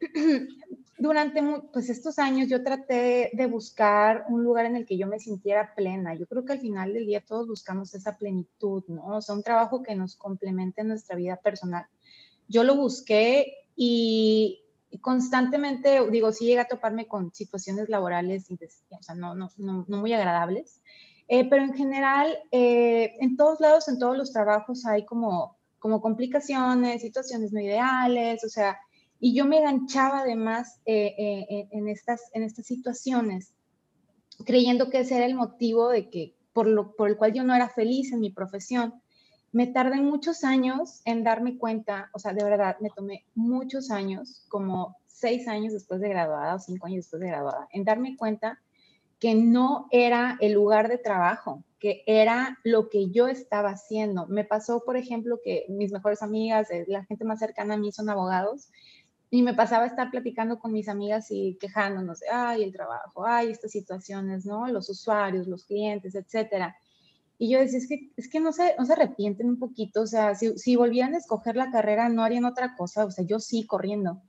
durante 1.00 1.42
pues 1.72 1.88
estos 1.88 2.18
años 2.18 2.48
yo 2.48 2.62
traté 2.62 3.30
de 3.32 3.46
buscar 3.46 4.26
un 4.28 4.44
lugar 4.44 4.66
en 4.66 4.76
el 4.76 4.84
que 4.84 4.98
yo 4.98 5.06
me 5.06 5.18
sintiera 5.18 5.74
plena. 5.74 6.14
Yo 6.14 6.26
creo 6.26 6.44
que 6.44 6.52
al 6.52 6.60
final 6.60 6.92
del 6.92 7.06
día 7.06 7.24
todos 7.26 7.48
buscamos 7.48 7.94
esa 7.94 8.18
plenitud, 8.18 8.84
¿no? 8.88 9.16
O 9.16 9.22
sea, 9.22 9.34
un 9.34 9.42
trabajo 9.42 9.82
que 9.82 9.94
nos 9.94 10.16
complemente 10.16 10.82
en 10.82 10.88
nuestra 10.88 11.16
vida 11.16 11.36
personal. 11.36 11.86
Yo 12.48 12.64
lo 12.64 12.76
busqué 12.76 13.54
y 13.74 14.62
constantemente, 15.00 16.06
digo, 16.10 16.32
sí 16.32 16.44
llegué 16.44 16.60
a 16.60 16.68
toparme 16.68 17.08
con 17.08 17.32
situaciones 17.32 17.88
laborales, 17.88 18.48
o 18.90 19.02
sea, 19.02 19.14
no, 19.14 19.34
no, 19.34 19.50
no, 19.56 19.84
muy 19.86 20.12
agradables, 20.12 20.82
eh, 21.28 21.48
pero 21.48 21.62
en 21.62 21.72
general, 21.72 22.36
eh, 22.50 23.14
en 23.20 23.38
todos 23.38 23.58
lados, 23.60 23.88
en 23.88 23.98
todos 23.98 24.18
los 24.18 24.32
trabajos 24.32 24.84
hay 24.84 25.06
como, 25.06 25.56
como 25.78 26.02
complicaciones, 26.02 27.00
situaciones 27.00 27.52
no 27.52 27.60
ideales, 27.60 28.44
o 28.44 28.50
sea, 28.50 28.78
y 29.20 29.34
yo 29.34 29.44
me 29.44 29.58
enganchaba 29.58 30.20
además 30.20 30.80
eh, 30.86 31.14
eh, 31.18 31.68
en, 31.70 31.88
estas, 31.88 32.30
en 32.32 32.42
estas 32.42 32.66
situaciones, 32.66 33.52
creyendo 34.46 34.88
que 34.88 35.00
ese 35.00 35.16
era 35.16 35.26
el 35.26 35.34
motivo 35.34 35.90
de 35.90 36.08
que, 36.08 36.34
por, 36.54 36.66
lo, 36.66 36.96
por 36.96 37.10
el 37.10 37.18
cual 37.18 37.34
yo 37.34 37.44
no 37.44 37.54
era 37.54 37.68
feliz 37.68 38.12
en 38.12 38.20
mi 38.20 38.30
profesión. 38.30 38.94
Me 39.52 39.66
tardé 39.66 40.00
muchos 40.00 40.42
años 40.42 41.02
en 41.04 41.22
darme 41.22 41.58
cuenta, 41.58 42.08
o 42.14 42.18
sea, 42.18 42.32
de 42.32 42.44
verdad, 42.44 42.76
me 42.80 42.88
tomé 42.90 43.26
muchos 43.34 43.90
años, 43.90 44.46
como 44.48 44.96
seis 45.06 45.46
años 45.48 45.74
después 45.74 46.00
de 46.00 46.08
graduada 46.08 46.54
o 46.54 46.58
cinco 46.58 46.86
años 46.86 47.04
después 47.04 47.20
de 47.20 47.28
graduada, 47.28 47.68
en 47.72 47.84
darme 47.84 48.16
cuenta 48.16 48.58
que 49.18 49.34
no 49.34 49.86
era 49.90 50.38
el 50.40 50.52
lugar 50.52 50.88
de 50.88 50.96
trabajo, 50.96 51.62
que 51.78 52.02
era 52.06 52.58
lo 52.64 52.88
que 52.88 53.10
yo 53.10 53.28
estaba 53.28 53.70
haciendo. 53.70 54.26
Me 54.28 54.44
pasó, 54.44 54.82
por 54.82 54.96
ejemplo, 54.96 55.40
que 55.44 55.66
mis 55.68 55.92
mejores 55.92 56.22
amigas, 56.22 56.70
eh, 56.70 56.84
la 56.88 57.04
gente 57.04 57.26
más 57.26 57.38
cercana 57.38 57.74
a 57.74 57.76
mí 57.76 57.92
son 57.92 58.08
abogados 58.08 58.70
y 59.30 59.42
me 59.42 59.54
pasaba 59.54 59.86
estar 59.86 60.10
platicando 60.10 60.58
con 60.58 60.72
mis 60.72 60.88
amigas 60.88 61.30
y 61.30 61.56
quejándonos, 61.60 62.20
ay, 62.32 62.64
el 62.64 62.72
trabajo, 62.72 63.24
ay, 63.24 63.50
estas 63.50 63.70
situaciones, 63.70 64.44
¿no? 64.44 64.66
Los 64.66 64.90
usuarios, 64.90 65.46
los 65.46 65.64
clientes, 65.64 66.16
etcétera. 66.16 66.76
Y 67.38 67.48
yo 67.48 67.60
decía, 67.60 67.78
es 67.78 67.88
que, 67.88 68.10
es 68.16 68.28
que 68.28 68.40
no, 68.40 68.52
se, 68.52 68.74
no 68.76 68.84
se 68.84 68.92
arrepienten 68.92 69.48
un 69.48 69.58
poquito, 69.58 70.02
o 70.02 70.06
sea, 70.06 70.34
si, 70.34 70.58
si 70.58 70.74
volvieran 70.74 71.14
a 71.14 71.18
escoger 71.18 71.56
la 71.56 71.70
carrera, 71.70 72.08
no 72.08 72.24
harían 72.24 72.44
otra 72.44 72.74
cosa, 72.76 73.04
o 73.04 73.10
sea, 73.10 73.24
yo 73.24 73.38
sí 73.38 73.66
corriendo. 73.66 74.20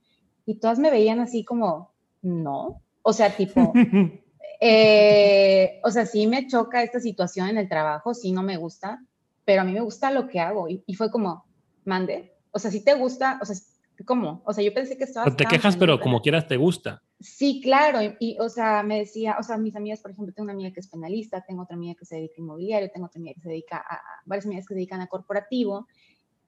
Y 0.46 0.54
todas 0.60 0.78
me 0.78 0.90
veían 0.90 1.18
así 1.18 1.44
como, 1.44 1.90
no, 2.22 2.80
o 3.02 3.12
sea, 3.12 3.36
tipo, 3.36 3.72
eh, 4.60 5.80
o 5.82 5.90
sea, 5.90 6.06
sí 6.06 6.28
me 6.28 6.46
choca 6.46 6.82
esta 6.82 7.00
situación 7.00 7.48
en 7.48 7.58
el 7.58 7.68
trabajo, 7.68 8.14
sí 8.14 8.30
no 8.30 8.44
me 8.44 8.56
gusta, 8.56 9.04
pero 9.44 9.62
a 9.62 9.64
mí 9.64 9.72
me 9.72 9.80
gusta 9.80 10.12
lo 10.12 10.28
que 10.28 10.38
hago. 10.38 10.68
Y, 10.68 10.84
y 10.86 10.94
fue 10.94 11.10
como, 11.10 11.44
mande, 11.84 12.32
o 12.52 12.60
sea, 12.60 12.70
si 12.70 12.84
te 12.84 12.94
gusta, 12.94 13.40
o 13.42 13.44
sea, 13.44 13.56
¿cómo? 14.04 14.42
O 14.44 14.52
sea, 14.52 14.64
yo 14.64 14.72
pensé 14.72 14.96
que 14.96 15.04
estaba... 15.04 15.34
te 15.34 15.44
quejas, 15.44 15.76
pero 15.76 16.00
como 16.00 16.20
quieras 16.20 16.46
te 16.46 16.56
gusta. 16.56 17.02
Sí, 17.20 17.60
claro. 17.62 17.98
Y, 18.18 18.36
o 18.40 18.48
sea, 18.48 18.82
me 18.82 18.98
decía, 18.98 19.36
o 19.38 19.42
sea, 19.42 19.56
mis 19.58 19.76
amigas, 19.76 20.00
por 20.00 20.10
ejemplo, 20.10 20.32
tengo 20.34 20.44
una 20.44 20.52
amiga 20.52 20.72
que 20.72 20.80
es 20.80 20.88
penalista, 20.88 21.44
tengo 21.46 21.62
otra 21.62 21.76
amiga 21.76 21.94
que 21.98 22.04
se 22.04 22.16
dedica 22.16 22.34
a 22.38 22.40
inmobiliario, 22.40 22.90
tengo 22.90 23.06
otra 23.06 23.18
amiga 23.18 23.34
que 23.34 23.40
se 23.40 23.48
dedica 23.48 23.76
a, 23.78 24.00
varias 24.24 24.46
amigas 24.46 24.66
que 24.66 24.74
se 24.74 24.78
dedican 24.78 25.00
a 25.00 25.06
corporativo. 25.06 25.86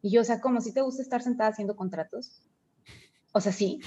Y 0.03 0.11
yo, 0.11 0.21
o 0.21 0.25
sea, 0.25 0.41
¿cómo? 0.41 0.61
¿Si 0.61 0.73
te 0.73 0.81
gusta 0.81 1.03
estar 1.03 1.23
sentada 1.23 1.51
haciendo 1.51 1.77
contratos? 1.77 2.43
O 3.33 3.41
sea, 3.41 3.53
sí. 3.53 3.81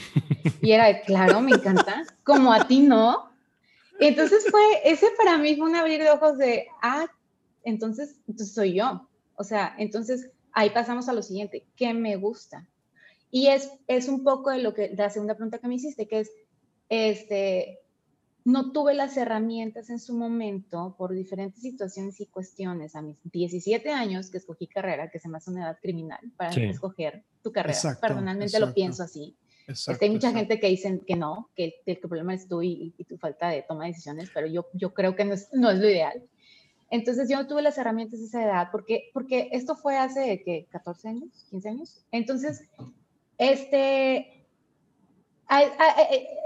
Y 0.61 0.71
era 0.71 0.87
de, 0.87 1.01
claro, 1.01 1.41
me 1.41 1.51
encanta. 1.51 2.03
Como 2.23 2.51
a 2.51 2.67
ti 2.67 2.79
no. 2.79 3.29
entonces 3.99 4.45
fue, 4.49 4.61
ese 4.83 5.07
para 5.17 5.37
mí 5.37 5.55
fue 5.55 5.69
un 5.69 5.75
abrir 5.75 6.01
de 6.01 6.09
ojos 6.09 6.37
de, 6.37 6.67
ah, 6.81 7.05
entonces, 7.63 8.19
entonces 8.27 8.53
soy 8.53 8.73
yo. 8.73 9.07
O 9.35 9.43
sea, 9.43 9.75
entonces 9.77 10.29
ahí 10.53 10.71
pasamos 10.71 11.07
a 11.07 11.13
lo 11.13 11.21
siguiente, 11.21 11.67
¿qué 11.75 11.93
me 11.93 12.15
gusta? 12.15 12.65
Y 13.31 13.47
es, 13.47 13.71
es 13.87 14.07
un 14.07 14.23
poco 14.23 14.51
de 14.51 14.59
lo 14.59 14.73
que, 14.73 14.93
la 14.95 15.09
segunda 15.09 15.35
pregunta 15.35 15.59
que 15.59 15.67
me 15.67 15.75
hiciste, 15.75 16.07
que 16.07 16.21
es, 16.21 16.31
este, 16.89 17.79
no 18.45 18.71
tuve 18.71 18.93
las 18.93 19.17
herramientas 19.17 19.89
en 19.89 19.99
su 19.99 20.13
momento 20.13 20.95
por 20.97 21.13
diferentes 21.13 21.61
situaciones 21.61 22.21
y 22.21 22.27
cuestiones 22.27 22.95
a 22.95 23.01
mis 23.01 23.17
17 23.25 23.91
años 23.91 24.29
que 24.29 24.37
escogí 24.37 24.67
carrera, 24.67 25.09
que 25.09 25.19
se 25.19 25.27
me 25.27 25.37
hace 25.37 25.51
una 25.51 25.63
edad 25.63 25.77
criminal 25.81 26.21
para 26.37 26.51
escoger 26.51 27.25
tu 27.43 27.51
carrera. 27.51 27.77
Personalmente 27.99 28.59
lo 28.59 28.73
pienso 28.73 29.03
así. 29.03 29.35
Este, 29.67 30.05
hay 30.05 30.11
mucha 30.11 30.31
gente 30.31 30.61
que 30.61 30.67
dicen 30.67 31.01
que 31.05 31.17
no, 31.17 31.49
que, 31.53 31.81
el 31.85 31.97
problema 31.97 32.33
es 32.33 32.47
tú 32.47 32.61
y, 32.61 32.91
tu 33.05 33.17
falta 33.17 33.49
de 33.49 33.63
toma 33.63 33.83
de 33.83 33.89
decisiones, 33.89 34.29
pero 34.33 34.47
yo, 34.47 34.67
yo 34.71 34.93
creo 34.93 35.13
que 35.13 35.25
no 35.25 35.33
es, 35.33 35.49
no 35.51 35.69
es 35.69 35.79
lo 35.79 35.89
ideal. 35.89 36.23
Entonces 36.89 37.27
yo 37.29 37.35
no 37.35 37.47
tuve 37.47 37.61
las 37.61 37.77
herramientas 37.77 38.21
de 38.21 38.27
esa 38.27 38.45
edad, 38.45 38.69
porque, 38.71 39.09
porque 39.13 39.49
esto 39.51 39.75
fue 39.75 39.97
hace, 39.97 40.41
¿qué? 40.45 40.69
¿14 40.71 41.09
años? 41.09 41.47
¿15 41.51 41.65
años? 41.67 42.05
Entonces 42.11 42.63
este, 43.37 44.37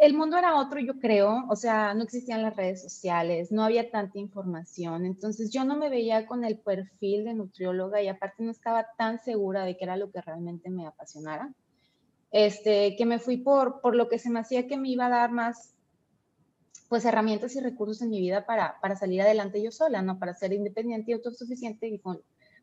el 0.02 0.14
mundo 0.14 0.38
era 0.38 0.58
otro, 0.58 0.80
yo 0.80 1.00
creo, 1.00 1.46
o 1.50 1.56
sea, 1.56 1.94
no 1.94 2.04
existían 2.04 2.44
las 2.44 2.56
redes 2.56 2.84
sociales, 2.84 3.52
no 3.52 3.64
había 3.64 3.90
tanta 3.90 4.20
información, 4.20 5.06
entonces 5.06 5.52
yo 5.52 5.66
no 5.66 5.76
me 5.76 5.90
veía 5.90 6.28
con 6.28 6.46
el 6.46 6.60
perfil 6.60 7.26
de 7.26 7.34
nutrióloga 7.34 8.02
y 8.02 8.08
aparte 8.08 8.44
no 8.44 8.52
estaba 8.52 8.86
tan 8.98 9.20
segura 9.20 9.66
de 9.66 9.76
que 9.76 9.86
era 9.86 9.98
lo 9.98 10.12
que 10.12 10.22
realmente 10.22 10.70
me 10.70 10.86
apasionara, 10.86 11.52
este, 12.32 12.96
que 12.96 13.06
me 13.06 13.20
fui 13.20 13.38
por, 13.38 13.82
por 13.82 13.96
lo 13.96 14.08
que 14.08 14.20
se 14.20 14.30
me 14.30 14.40
hacía 14.40 14.68
que 14.68 14.78
me 14.78 14.90
iba 14.90 15.08
a 15.08 15.10
dar 15.10 15.32
más, 15.32 15.74
pues, 16.88 17.04
herramientas 17.06 17.56
y 17.56 17.60
recursos 17.60 18.02
en 18.02 18.10
mi 18.10 18.20
vida 18.20 18.46
para, 18.46 18.80
para 18.82 18.96
salir 18.96 19.22
adelante 19.22 19.64
yo 19.64 19.72
sola, 19.72 20.02
¿no? 20.02 20.20
Para 20.20 20.36
ser 20.36 20.54
independiente 20.54 21.12
y 21.12 21.14
autosuficiente 21.16 21.88
y 21.88 22.00
con 22.00 22.22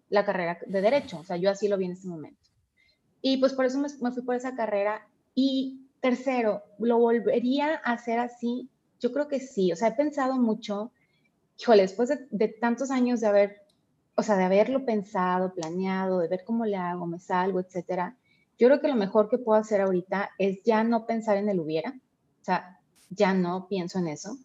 la 0.08 0.24
carrera 0.24 0.58
de 0.66 0.80
derecho, 0.80 1.18
o 1.18 1.24
sea, 1.24 1.36
yo 1.36 1.50
así 1.50 1.68
lo 1.68 1.76
vi 1.76 1.86
en 1.86 1.92
ese 1.92 2.08
momento. 2.08 2.47
Y 3.22 3.38
pues 3.38 3.52
por 3.52 3.64
eso 3.64 3.78
me, 3.78 4.12
fui 4.12 4.22
por 4.22 4.34
esa 4.34 4.54
carrera. 4.54 5.06
Y 5.34 5.88
tercero, 6.00 6.62
¿lo 6.78 6.98
volvería 6.98 7.80
a 7.84 7.92
hacer 7.92 8.18
así? 8.18 8.68
Yo 9.00 9.12
creo 9.12 9.28
que 9.28 9.40
sí. 9.40 9.72
O 9.72 9.76
sea, 9.76 9.88
he 9.88 9.92
pensado 9.92 10.36
mucho, 10.36 10.92
híjole, 11.58 11.82
después 11.82 12.10
de, 12.30 12.48
tantos 12.60 12.90
años 12.90 13.20
de 13.20 13.26
haber, 13.26 13.62
o 14.14 14.22
sea, 14.22 14.36
de 14.36 14.44
haberlo 14.44 14.84
pensado, 14.84 15.54
planeado, 15.54 16.20
de 16.20 16.28
ver 16.28 16.44
cómo 16.44 16.64
le 16.64 16.76
hago, 16.76 17.06
me 17.06 17.18
salgo, 17.18 17.60
etcétera. 17.60 18.16
Yo 18.58 18.68
creo 18.68 18.80
que 18.80 18.88
lo 18.88 18.96
mejor 18.96 19.28
que 19.28 19.38
puedo 19.38 19.58
hacer 19.60 19.80
ahorita 19.80 20.30
es 20.38 20.62
ya 20.64 20.82
no 20.82 21.06
pensar 21.06 21.36
en 21.36 21.48
el 21.48 21.60
hubiera. 21.60 21.90
O 21.90 22.44
sea, 22.44 22.80
ya 23.10 23.34
no 23.34 23.68
pienso 23.68 23.98
en 23.98 24.08
eso. 24.08 24.36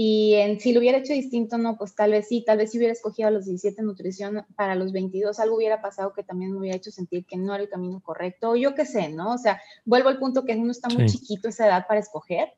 Y 0.00 0.34
en, 0.34 0.60
si 0.60 0.72
lo 0.72 0.78
hubiera 0.78 0.98
hecho 0.98 1.12
distinto, 1.12 1.58
no, 1.58 1.76
pues 1.76 1.96
tal 1.96 2.12
vez 2.12 2.28
sí, 2.28 2.44
tal 2.46 2.58
vez 2.58 2.70
si 2.70 2.78
hubiera 2.78 2.92
escogido 2.92 3.26
a 3.26 3.32
los 3.32 3.46
17 3.46 3.82
nutrición 3.82 4.46
para 4.54 4.76
los 4.76 4.92
22, 4.92 5.40
algo 5.40 5.56
hubiera 5.56 5.82
pasado 5.82 6.12
que 6.12 6.22
también 6.22 6.52
me 6.52 6.58
hubiera 6.58 6.76
hecho 6.76 6.92
sentir 6.92 7.26
que 7.26 7.36
no 7.36 7.52
era 7.52 7.64
el 7.64 7.68
camino 7.68 7.98
correcto, 7.98 8.50
o 8.50 8.56
yo 8.56 8.76
qué 8.76 8.86
sé, 8.86 9.08
¿no? 9.08 9.32
O 9.34 9.38
sea, 9.38 9.60
vuelvo 9.84 10.08
al 10.08 10.20
punto 10.20 10.44
que 10.44 10.54
uno 10.54 10.70
está 10.70 10.88
muy 10.88 11.06
chiquito 11.06 11.48
esa 11.48 11.66
edad 11.66 11.86
para 11.88 11.98
escoger. 11.98 12.52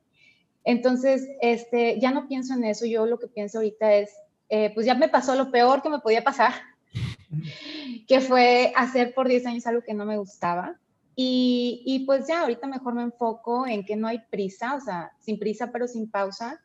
Entonces, 0.63 1.27
este, 1.41 1.99
ya 1.99 2.11
no 2.11 2.27
pienso 2.27 2.53
en 2.53 2.63
eso, 2.63 2.85
yo 2.85 3.07
lo 3.07 3.17
que 3.17 3.27
pienso 3.27 3.57
ahorita 3.57 3.91
es, 3.95 4.11
eh, 4.49 4.69
pues 4.75 4.85
ya 4.85 4.93
me 4.93 5.09
pasó 5.09 5.33
lo 5.33 5.49
peor 5.49 5.81
que 5.81 5.89
me 5.89 5.97
podía 5.97 6.23
pasar, 6.23 6.53
que 8.07 8.21
fue 8.21 8.71
hacer 8.75 9.15
por 9.15 9.27
10 9.27 9.47
años 9.47 9.65
algo 9.65 9.81
que 9.81 9.95
no 9.95 10.05
me 10.05 10.19
gustaba. 10.19 10.77
Y, 11.15 11.81
y 11.87 12.05
pues 12.05 12.27
ya 12.27 12.41
ahorita 12.41 12.67
mejor 12.67 12.93
me 12.93 13.01
enfoco 13.01 13.65
en 13.65 13.83
que 13.83 13.95
no 13.95 14.07
hay 14.07 14.19
prisa, 14.29 14.75
o 14.75 14.79
sea, 14.79 15.11
sin 15.19 15.39
prisa 15.39 15.71
pero 15.71 15.87
sin 15.87 16.07
pausa 16.07 16.61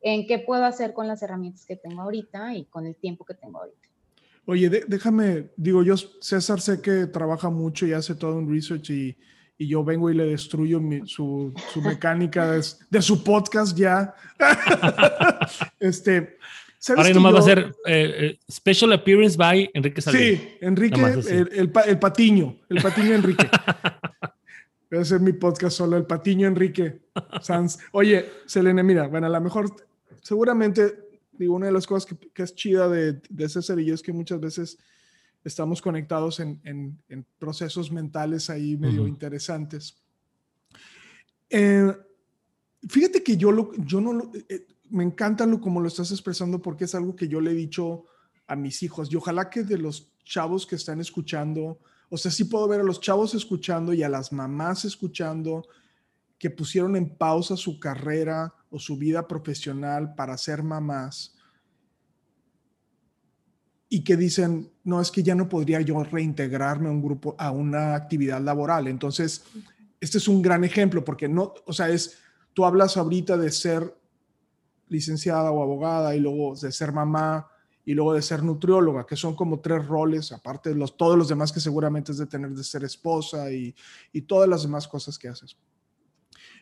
en 0.00 0.26
qué 0.26 0.38
puedo 0.38 0.64
hacer 0.64 0.92
con 0.92 1.06
las 1.06 1.22
herramientas 1.22 1.64
que 1.66 1.76
tengo 1.76 2.02
ahorita 2.02 2.54
y 2.54 2.64
con 2.64 2.86
el 2.86 2.96
tiempo 2.96 3.24
que 3.24 3.34
tengo 3.34 3.58
ahorita. 3.58 3.88
Oye, 4.46 4.68
déjame, 4.88 5.50
digo, 5.56 5.82
yo, 5.82 5.96
César, 5.96 6.60
sé 6.60 6.80
que 6.80 7.06
trabaja 7.06 7.50
mucho 7.50 7.86
y 7.86 7.92
hace 7.92 8.14
todo 8.14 8.36
un 8.36 8.52
research 8.52 8.90
y, 8.90 9.16
y 9.58 9.68
yo 9.68 9.84
vengo 9.84 10.10
y 10.10 10.14
le 10.14 10.24
destruyo 10.24 10.80
su, 11.04 11.52
su, 11.72 11.82
mecánica 11.82 12.50
de, 12.50 12.64
de, 12.90 13.02
su 13.02 13.22
podcast 13.22 13.76
ya. 13.76 14.14
este, 15.78 16.38
Ahora 16.88 17.10
nomás 17.10 17.34
va 17.34 17.38
a 17.40 17.42
ser 17.42 17.58
eh, 17.86 18.14
eh, 18.16 18.38
Special 18.50 18.92
Appearance 18.94 19.36
by 19.36 19.70
Enrique 19.74 20.00
Salvini. 20.00 20.36
Sí, 20.36 20.48
Enrique, 20.62 21.00
el, 21.00 21.48
el, 21.52 21.72
el, 21.86 21.98
patiño, 21.98 22.56
el 22.70 22.76
patiño 22.82 23.14
Enrique. 23.14 23.48
Voy 24.90 24.98
a 24.98 25.02
hacer 25.02 25.20
mi 25.20 25.34
podcast 25.34 25.76
solo, 25.76 25.98
el 25.98 26.06
patiño 26.06 26.48
Enrique 26.48 27.02
Sanz. 27.42 27.78
Oye, 27.92 28.30
Selene, 28.46 28.82
mira, 28.82 29.08
bueno, 29.08 29.26
a 29.26 29.30
lo 29.30 29.40
mejor 29.42 29.70
seguramente, 30.22 31.20
digo, 31.32 31.54
una 31.54 31.66
de 31.66 31.72
las 31.72 31.86
cosas 31.86 32.12
que, 32.34 32.42
es 32.42 32.54
chida 32.54 32.88
de, 32.88 33.20
de 33.28 33.44
ese 33.44 33.62
cerillo 33.62 33.94
es 33.94 34.02
que 34.02 34.12
muchas 34.12 34.40
veces 34.40 34.78
estamos 35.44 35.80
conectados 35.80 36.40
en, 36.40 36.60
en, 36.64 37.26
procesos 37.38 37.90
mentales 37.90 38.50
ahí 38.50 38.76
medio 38.76 39.06
interesantes. 39.06 39.96
Eh, 41.48 41.92
fíjate 42.88 43.22
que 43.22 43.36
yo, 43.36 43.50
lo, 43.50 43.72
yo 43.76 44.00
no, 44.00 44.30
eh, 44.48 44.66
me 44.90 45.04
encanta 45.04 45.46
lo 45.46 45.60
como 45.60 45.80
lo 45.80 45.88
estás 45.88 46.10
expresando 46.10 46.60
porque 46.60 46.84
es 46.84 46.94
algo 46.94 47.16
que 47.16 47.28
yo 47.28 47.40
le 47.40 47.52
he 47.52 47.54
dicho 47.54 48.04
a 48.46 48.56
mis 48.56 48.82
hijos 48.82 49.10
y 49.10 49.16
ojalá 49.16 49.48
que 49.48 49.62
de 49.62 49.78
los 49.78 50.12
chavos 50.24 50.66
que 50.66 50.76
están 50.76 51.00
escuchando, 51.00 51.80
o 52.08 52.18
sea, 52.18 52.30
sí 52.30 52.44
puedo 52.44 52.68
ver 52.68 52.80
a 52.80 52.84
los 52.84 53.00
chavos 53.00 53.34
escuchando 53.34 53.92
y 53.92 54.02
a 54.02 54.08
las 54.08 54.32
mamás 54.32 54.84
escuchando 54.84 55.66
que 56.38 56.50
pusieron 56.50 56.96
en 56.96 57.16
pausa 57.16 57.56
su 57.56 57.78
carrera 57.80 58.54
o 58.70 58.78
su 58.78 58.96
vida 58.96 59.26
profesional 59.26 60.14
para 60.14 60.36
ser 60.38 60.62
mamás 60.62 61.36
y 63.92 64.04
que 64.04 64.16
dicen, 64.16 64.70
no, 64.84 65.00
es 65.00 65.10
que 65.10 65.22
ya 65.22 65.34
no 65.34 65.48
podría 65.48 65.80
yo 65.80 66.02
reintegrarme 66.04 66.88
a 66.88 66.92
un 66.92 67.02
grupo, 67.02 67.34
a 67.36 67.50
una 67.50 67.96
actividad 67.96 68.40
laboral. 68.40 68.86
Entonces, 68.86 69.44
este 70.00 70.18
es 70.18 70.28
un 70.28 70.40
gran 70.40 70.62
ejemplo 70.62 71.04
porque 71.04 71.28
no, 71.28 71.52
o 71.66 71.72
sea, 71.72 71.88
es, 71.88 72.16
tú 72.54 72.64
hablas 72.64 72.96
ahorita 72.96 73.36
de 73.36 73.50
ser 73.50 73.96
licenciada 74.88 75.50
o 75.50 75.62
abogada 75.62 76.14
y 76.14 76.20
luego 76.20 76.54
de 76.54 76.70
ser 76.70 76.92
mamá 76.92 77.48
y 77.84 77.94
luego 77.94 78.14
de 78.14 78.22
ser 78.22 78.44
nutrióloga, 78.44 79.04
que 79.04 79.16
son 79.16 79.34
como 79.34 79.58
tres 79.58 79.84
roles, 79.84 80.30
aparte 80.30 80.70
de 80.70 80.76
los, 80.76 80.96
todos 80.96 81.18
los 81.18 81.28
demás 81.28 81.50
que 81.50 81.58
seguramente 81.58 82.12
es 82.12 82.18
de 82.18 82.26
tener 82.26 82.50
de 82.50 82.62
ser 82.62 82.84
esposa 82.84 83.50
y, 83.50 83.74
y 84.12 84.22
todas 84.22 84.48
las 84.48 84.62
demás 84.62 84.86
cosas 84.86 85.18
que 85.18 85.26
haces. 85.26 85.56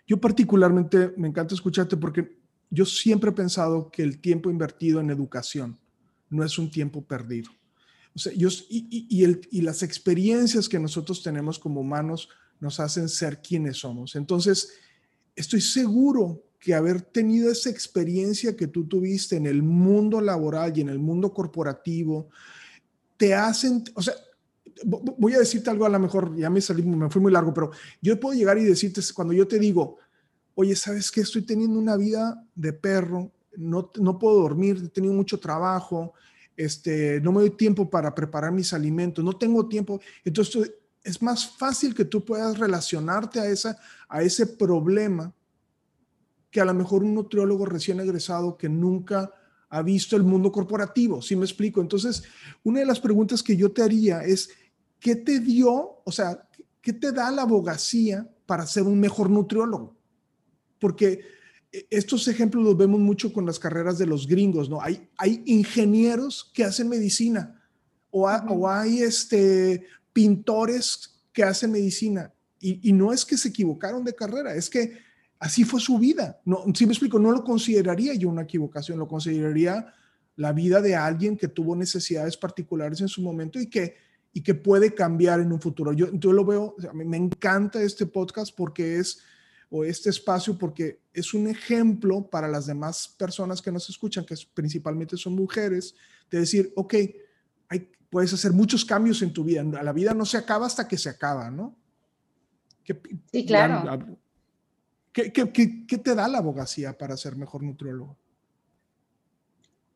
Yo 0.08 0.18
particularmente 0.18 1.12
me 1.18 1.28
encanta 1.28 1.54
escucharte 1.54 1.96
porque 1.96 2.38
yo 2.70 2.86
siempre 2.86 3.30
he 3.30 3.34
pensado 3.34 3.90
que 3.90 4.02
el 4.02 4.20
tiempo 4.20 4.50
invertido 4.50 5.00
en 5.00 5.10
educación, 5.10 5.78
no 6.30 6.42
es 6.42 6.58
un 6.58 6.70
tiempo 6.70 7.02
perdido. 7.04 7.50
O 8.14 8.18
sea, 8.18 8.32
yo, 8.32 8.48
y, 8.70 9.60
las 9.60 9.82
experiencias 9.82 10.66
que 10.68 10.78
nosotros 10.78 11.22
tenemos 11.22 11.58
como 11.58 11.82
humanos 11.82 12.30
nos 12.58 12.80
hacen 12.80 13.08
ser 13.08 13.42
quienes 13.42 13.76
somos. 13.76 14.16
Entonces, 14.16 14.72
estoy 15.36 15.60
seguro 15.60 16.42
que 16.58 16.74
haber 16.74 17.02
tenido 17.02 17.52
esa 17.52 17.70
experiencia 17.70 18.56
que 18.56 18.66
tú 18.66 18.88
tuviste 18.88 19.36
en 19.36 19.46
el 19.46 19.62
mundo 19.62 20.22
laboral 20.22 20.76
y 20.76 20.80
en 20.80 20.88
el 20.88 20.98
mundo 20.98 21.32
corporativo, 21.32 22.30
te 23.16 23.34
hacen, 23.34 23.84
o 23.94 24.02
sea, 24.02 24.14
voy 24.84 25.34
a 25.34 25.38
decirte 25.38 25.70
algo 25.70 25.86
a 25.86 25.88
lo 25.88 25.98
mejor, 25.98 26.36
ya 26.36 26.50
me 26.50 26.60
salí, 26.60 26.82
me 26.82 27.10
fui 27.10 27.20
muy 27.20 27.32
largo, 27.32 27.52
pero 27.52 27.70
yo 28.00 28.18
puedo 28.18 28.38
llegar 28.38 28.58
y 28.58 28.64
decirte, 28.64 29.00
cuando 29.14 29.32
yo 29.34 29.46
te 29.46 29.58
digo, 29.58 29.98
oye, 30.54 30.74
¿sabes 30.74 31.10
qué? 31.10 31.20
Estoy 31.20 31.42
teniendo 31.42 31.78
una 31.78 31.96
vida 31.96 32.44
de 32.54 32.72
perro, 32.72 33.32
no, 33.56 33.90
no 34.00 34.18
puedo 34.18 34.40
dormir, 34.40 34.82
he 34.84 34.88
tenido 34.88 35.14
mucho 35.14 35.38
trabajo, 35.38 36.14
este, 36.56 37.20
no 37.20 37.32
me 37.32 37.40
doy 37.40 37.50
tiempo 37.50 37.88
para 37.88 38.14
preparar 38.14 38.52
mis 38.52 38.72
alimentos, 38.72 39.24
no 39.24 39.36
tengo 39.36 39.68
tiempo. 39.68 40.00
Entonces, 40.24 40.72
es 41.04 41.22
más 41.22 41.48
fácil 41.56 41.94
que 41.94 42.04
tú 42.04 42.24
puedas 42.24 42.58
relacionarte 42.58 43.40
a, 43.40 43.46
esa, 43.46 43.78
a 44.08 44.22
ese 44.22 44.46
problema 44.46 45.32
que 46.50 46.60
a 46.60 46.64
lo 46.64 46.74
mejor 46.74 47.04
un 47.04 47.14
nutriólogo 47.14 47.66
recién 47.66 48.00
egresado 48.00 48.56
que 48.56 48.68
nunca 48.68 49.32
ha 49.70 49.82
visto 49.82 50.16
el 50.16 50.22
mundo 50.22 50.50
corporativo, 50.50 51.20
¿sí 51.20 51.36
me 51.36 51.44
explico? 51.44 51.80
Entonces, 51.80 52.24
una 52.64 52.80
de 52.80 52.86
las 52.86 53.00
preguntas 53.00 53.42
que 53.42 53.56
yo 53.56 53.70
te 53.70 53.82
haría 53.82 54.24
es, 54.24 54.50
¿qué 55.00 55.16
te 55.16 55.40
dio, 55.40 56.00
o 56.04 56.12
sea, 56.12 56.48
qué 56.80 56.92
te 56.92 57.12
da 57.12 57.30
la 57.30 57.42
abogacía 57.42 58.28
para 58.46 58.66
ser 58.66 58.84
un 58.84 58.98
mejor 58.98 59.30
nutriólogo? 59.30 59.96
Porque 60.78 61.20
e, 61.72 61.86
estos 61.90 62.28
ejemplos 62.28 62.64
los 62.64 62.76
vemos 62.76 63.00
mucho 63.00 63.32
con 63.32 63.46
las 63.46 63.58
carreras 63.58 63.98
de 63.98 64.06
los 64.06 64.26
gringos, 64.26 64.68
¿no? 64.68 64.80
Hay, 64.80 65.08
hay 65.16 65.42
ingenieros 65.46 66.50
que 66.52 66.64
hacen 66.64 66.88
medicina 66.88 67.60
o, 68.10 68.28
o 68.28 68.68
hay 68.68 69.02
este, 69.02 69.84
pintores 70.12 71.20
que 71.32 71.44
hacen 71.44 71.72
medicina 71.72 72.32
y, 72.60 72.88
y, 72.88 72.92
no 72.92 73.12
es 73.12 73.24
que 73.24 73.36
se 73.36 73.50
equivocaron 73.50 74.04
de 74.04 74.14
carrera, 74.14 74.54
es 74.54 74.68
que 74.68 74.98
así 75.38 75.62
fue 75.62 75.80
su 75.80 75.96
vida. 75.98 76.40
No, 76.44 76.64
si 76.74 76.86
me 76.86 76.92
explico, 76.92 77.20
no 77.20 77.30
lo 77.30 77.44
consideraría 77.44 78.14
yo 78.14 78.28
una 78.28 78.42
equivocación, 78.42 78.98
lo 78.98 79.06
consideraría 79.06 79.94
la 80.34 80.52
vida 80.52 80.80
de 80.80 80.96
alguien 80.96 81.36
que 81.36 81.46
tuvo 81.46 81.76
necesidades 81.76 82.36
particulares 82.36 83.00
en 83.00 83.08
su 83.08 83.22
momento 83.22 83.60
y 83.60 83.68
que, 83.68 84.07
y 84.38 84.40
que 84.40 84.54
puede 84.54 84.94
cambiar 84.94 85.40
en 85.40 85.50
un 85.50 85.60
futuro. 85.60 85.92
Yo, 85.92 86.12
yo 86.12 86.32
lo 86.32 86.44
veo, 86.44 86.76
o 86.78 86.80
sea, 86.80 86.92
me 86.92 87.16
encanta 87.16 87.82
este 87.82 88.06
podcast 88.06 88.54
porque 88.56 88.98
es 88.98 89.20
o 89.68 89.82
este 89.82 90.10
espacio 90.10 90.56
porque 90.56 91.00
es 91.12 91.34
un 91.34 91.48
ejemplo 91.48 92.24
para 92.30 92.46
las 92.46 92.66
demás 92.66 93.08
personas 93.18 93.60
que 93.60 93.72
nos 93.72 93.90
escuchan, 93.90 94.24
que 94.24 94.36
principalmente 94.54 95.16
son 95.16 95.34
mujeres, 95.34 95.96
de 96.30 96.38
decir, 96.38 96.72
ok, 96.76 96.94
hay, 97.68 97.90
puedes 98.08 98.32
hacer 98.32 98.52
muchos 98.52 98.84
cambios 98.84 99.22
en 99.22 99.32
tu 99.32 99.42
vida. 99.42 99.64
La 99.64 99.92
vida 99.92 100.14
no 100.14 100.24
se 100.24 100.36
acaba 100.36 100.66
hasta 100.66 100.86
que 100.86 100.98
se 100.98 101.08
acaba, 101.08 101.50
¿no? 101.50 101.74
sí, 103.32 103.44
claro. 103.44 104.06
¿qué, 105.12 105.32
qué, 105.32 105.84
qué, 105.84 105.98
te 105.98 106.14
da 106.14 106.28
la 106.28 106.38
abogacía 106.38 106.96
para 106.96 107.16
ser 107.16 107.34
mejor 107.34 107.64
nutriólogo? 107.64 108.16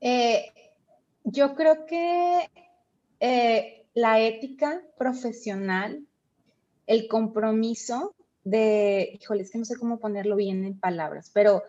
Eh, 0.01 0.53
yo 1.23 1.55
creo 1.55 1.87
que 1.87 2.51
eh, 3.21 3.82
la 3.95 4.21
ética 4.21 4.83
profesional, 4.99 6.07
el 6.87 7.09
compromiso 7.09 8.15
de, 8.45 9.19
híjole, 9.21 9.43
es 9.43 9.51
que 9.51 9.59
no 9.59 9.65
sé 9.65 9.77
cómo 9.77 9.99
ponerlo 9.99 10.37
bien 10.37 10.65
en 10.65 10.79
palabras, 10.79 11.31
pero 11.33 11.63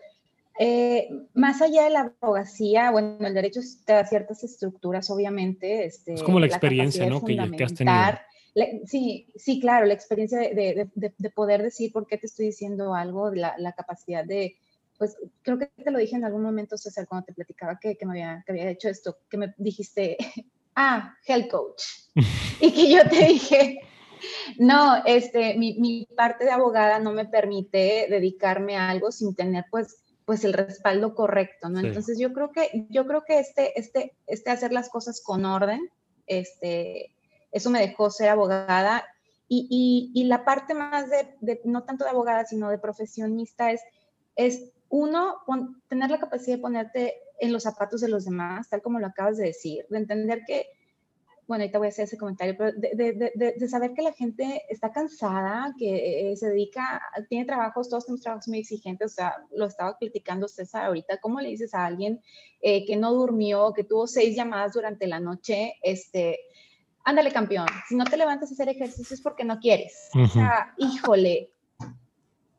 eh, 0.58 1.08
más 1.34 1.60
allá 1.62 1.84
de 1.84 1.90
la 1.90 2.12
abogacía, 2.20 2.90
bueno, 2.90 3.26
el 3.26 3.34
derecho 3.34 3.60
te 3.84 3.92
da 3.92 4.06
ciertas 4.06 4.44
estructuras, 4.44 5.10
obviamente. 5.10 5.84
Este, 5.84 6.14
es 6.14 6.22
como 6.22 6.38
la, 6.40 6.46
experiencia, 6.46 7.08
¿no? 7.08 7.24
Que, 7.24 7.36
que, 7.56 7.64
has 7.64 7.74
tenido. 7.74 7.96
sí, 8.86 9.32
sí, 9.34 9.60
claro, 9.60 9.86
la 9.86 9.94
experiencia 9.94 10.38
de, 10.38 10.54
de, 10.94 11.12
de, 11.16 11.30
poder 11.30 11.62
decir 11.62 11.92
por 11.92 12.06
qué 12.06 12.18
te 12.18 12.26
estoy 12.26 12.46
diciendo 12.46 12.94
algo, 12.94 13.32
la, 13.32 13.54
la, 13.58 13.72
capacidad 13.72 14.24
de, 14.24 14.56
pues 14.96 15.16
creo 15.42 15.58
que 15.58 15.66
te 15.66 15.90
lo 15.90 15.98
dije 15.98 16.14
en 16.14 16.24
algún 16.24 16.42
momento, 16.42 16.78
César, 16.78 17.08
cuando 17.08 17.26
te 17.26 17.34
platicaba 17.34 17.78
que, 17.80 17.96
que, 17.96 18.06
me 18.06 18.12
había, 18.12 18.44
que 18.46 18.52
había 18.52 18.70
hecho 18.70 18.88
esto, 18.88 19.18
que 19.28 19.36
me 19.36 19.54
dijiste, 19.58 20.16
ah, 20.76 21.14
health 21.26 21.48
coach. 21.50 21.82
y 22.60 22.72
que 22.72 22.90
yo 22.90 23.08
te 23.08 23.26
dije, 23.26 23.80
no, 24.58 25.02
este, 25.04 25.54
mi, 25.56 26.06
parte 26.16 26.44
de 26.44 26.50
abogada 26.50 26.98
no 26.98 27.12
me 27.12 27.26
permite 27.26 28.06
dedicarme 28.08 28.76
a 28.76 28.90
algo 28.90 29.12
sin 29.12 29.34
tener 29.34 29.64
pues 29.70 30.00
pues 30.24 30.42
el 30.44 30.54
respaldo 30.54 31.14
correcto, 31.14 31.68
¿no? 31.68 31.80
Entonces 31.80 32.18
yo 32.18 32.32
creo 32.32 32.50
que, 32.50 32.86
yo 32.88 33.06
creo 33.06 33.24
que 33.26 33.38
este, 33.38 33.78
este, 33.78 34.16
este 34.26 34.50
hacer 34.50 34.72
las 34.72 34.88
cosas 34.88 35.20
con 35.22 35.44
orden, 35.44 35.90
este, 36.26 37.14
eso 37.52 37.68
me 37.68 37.80
dejó 37.80 38.10
ser 38.10 38.30
abogada 38.30 39.04
y, 39.46 40.10
y, 40.14 40.24
la 40.24 40.44
parte 40.46 40.72
más 40.72 41.10
de, 41.10 41.60
no 41.64 41.84
tanto 41.84 42.04
de 42.04 42.10
abogada, 42.10 42.46
sino 42.46 42.70
de 42.70 42.78
profesionista 42.78 43.70
es, 43.70 43.82
es 44.34 44.72
uno, 44.94 45.38
tener 45.88 46.08
la 46.08 46.20
capacidad 46.20 46.56
de 46.56 46.62
ponerte 46.62 47.14
en 47.40 47.52
los 47.52 47.64
zapatos 47.64 48.00
de 48.00 48.08
los 48.08 48.26
demás, 48.26 48.68
tal 48.68 48.80
como 48.80 49.00
lo 49.00 49.08
acabas 49.08 49.36
de 49.36 49.46
decir, 49.46 49.84
de 49.90 49.98
entender 49.98 50.42
que 50.46 50.68
bueno, 51.46 51.62
ahorita 51.62 51.78
voy 51.78 51.88
a 51.88 51.90
hacer 51.90 52.04
ese 52.04 52.16
comentario, 52.16 52.54
pero 52.56 52.72
de, 52.72 53.68
saber 53.68 53.92
que 53.92 54.00
la 54.00 54.12
gente 54.12 54.62
está 54.70 54.92
cansada, 54.92 55.74
que 55.78 56.30
eh, 56.30 56.36
se 56.36 56.48
dedica, 56.48 57.02
tiene 57.28 57.44
trabajos, 57.44 57.90
todos 57.90 58.06
tenemos 58.06 58.22
trabajos 58.22 58.48
muy 58.48 58.60
exigentes, 58.60 59.12
o 59.12 59.14
sea, 59.14 59.34
lo 59.50 59.66
estaba 59.66 59.98
criticando 59.98 60.48
César 60.48 60.86
ahorita, 60.86 61.18
¿cómo 61.18 61.40
le 61.40 61.50
dices 61.50 61.74
a 61.74 61.84
alguien 61.84 62.22
eh, 62.62 62.86
que 62.86 62.96
no 62.96 63.12
durmió, 63.12 63.74
que 63.74 63.84
tuvo 63.84 64.06
seis 64.06 64.34
llamadas 64.34 64.72
durante 64.72 65.06
la 65.06 65.20
noche, 65.20 65.74
este, 65.82 66.38
ándale 67.04 67.30
campeón, 67.30 67.66
si 67.88 67.94
no 67.94 68.04
te 68.04 68.16
levantas 68.16 68.50
a 68.50 68.54
hacer 68.54 68.70
ejercicio 68.70 69.12
es 69.12 69.20
porque 69.20 69.44
no 69.44 69.58
quieres, 69.58 70.08
o 70.14 70.26
sea, 70.28 70.72
híjole, 70.78 71.53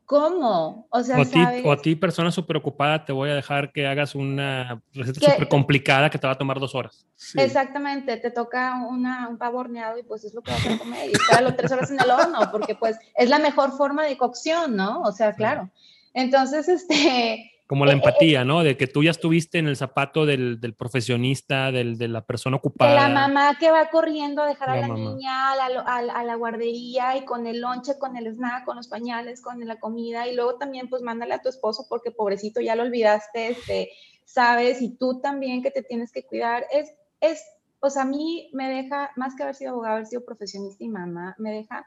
¿Cómo? 0.06 0.88
O 0.92 1.02
sea, 1.02 1.18
o 1.18 1.72
a, 1.72 1.82
ti, 1.82 1.96
persona 1.96 2.32
súper 2.32 2.58
ocupada, 2.58 3.04
te 3.06 3.12
voy 3.12 3.32
a 3.32 3.34
dejar 3.34 3.72
que 3.72 3.88
hagas 3.88 4.14
una 4.14 4.80
receta 4.94 5.32
súper 5.32 5.48
complicada 5.48 6.12
que 6.12 6.20
te 6.20 6.28
va 6.28 6.34
a 6.34 6.38
tomar 6.38 6.60
dos 6.60 6.76
horas. 6.76 7.08
Exactamente, 7.34 8.18
te 8.18 8.30
toca 8.30 8.86
una, 8.88 9.28
un 9.28 9.40
pavo 9.40 9.60
horneado 9.60 9.98
y 9.98 10.04
pues 10.04 10.24
es 10.24 10.36
lo 10.36 10.44
que 10.44 10.52
vas 10.52 10.68
a 10.68 10.78
comer 10.78 11.10
y 11.10 11.14
estar 11.14 11.42
los 11.42 11.56
tres 11.56 11.72
horas 11.72 11.90
en 11.90 12.00
el 12.00 12.12
horno, 12.12 12.52
porque 12.52 12.76
pues 12.76 12.98
es 13.16 13.30
la 13.30 13.40
mejor 13.40 13.72
forma 13.76 14.04
de 14.04 14.16
cocción, 14.16 14.76
¿no? 14.76 15.02
O 15.02 15.12
sea, 15.12 15.34
claro. 15.34 15.72
Entonces, 16.14 16.70
este, 16.70 17.52
como 17.68 17.86
la 17.86 17.94
empatía, 17.94 18.46
¿no? 18.46 18.64
De 18.64 18.78
que 18.78 18.86
tú 18.86 19.04
ya 19.04 19.12
estuviste 19.12 19.58
en 19.58 19.68
el 19.68 19.76
zapato 19.76 20.26
del, 20.26 20.60
del 20.60 20.76
profesionista, 20.76 21.72
del, 21.72 21.98
de 21.98 22.08
la 22.08 22.22
persona 22.22 22.58
ocupada. 22.58 22.92
De 22.92 22.96
la 22.96 23.10
mamá 23.10 23.58
que 23.60 23.72
va 23.72 23.90
corriendo 23.90 24.44
a 24.44 24.48
dejar 24.48 24.70
a 24.70 24.78
la 24.78 24.88
niña 24.88 25.52
a 25.52 25.56
la, 25.56 25.80
a, 25.80 26.24
la, 26.24 26.36
guardería 26.36 27.18
y 27.18 27.26
con 27.26 27.48
el 27.48 27.62
lonche, 27.62 27.98
con 27.98 28.16
el 28.18 28.28
snack, 28.28 28.66
con 28.66 28.76
los 28.78 28.88
pañales, 28.88 29.42
con 29.42 29.60
la 29.66 29.80
comida. 29.80 30.28
Y 30.28 30.36
luego 30.36 30.56
también, 30.58 30.90
pues, 30.90 31.02
mándale 31.02 31.34
a 31.34 31.42
tu 31.42 31.50
esposo 31.50 31.88
porque 31.90 32.12
pobrecito 32.12 32.62
ya 32.62 32.76
lo 32.76 32.84
olvidaste, 32.84 33.48
este, 33.48 33.90
sabes, 34.26 34.82
y 34.82 34.96
tú 34.98 35.20
también 35.20 35.64
que 35.64 35.72
te 35.72 35.82
tienes 35.82 36.12
que 36.12 36.24
cuidar. 36.24 36.68
Es, 36.72 36.94
es, 37.20 37.44
o 37.80 37.90
sea, 37.90 38.04
a 38.04 38.06
mí 38.06 38.52
me 38.54 38.70
deja, 38.70 39.10
más 39.16 39.36
que 39.36 39.42
haber 39.42 39.56
sido 39.56 39.72
abogada, 39.72 39.96
haber 39.96 40.08
sido 40.08 40.24
profesionista 40.24 40.84
y 40.84 40.90
mamá, 40.90 41.36
me 41.40 41.52
deja 41.52 41.84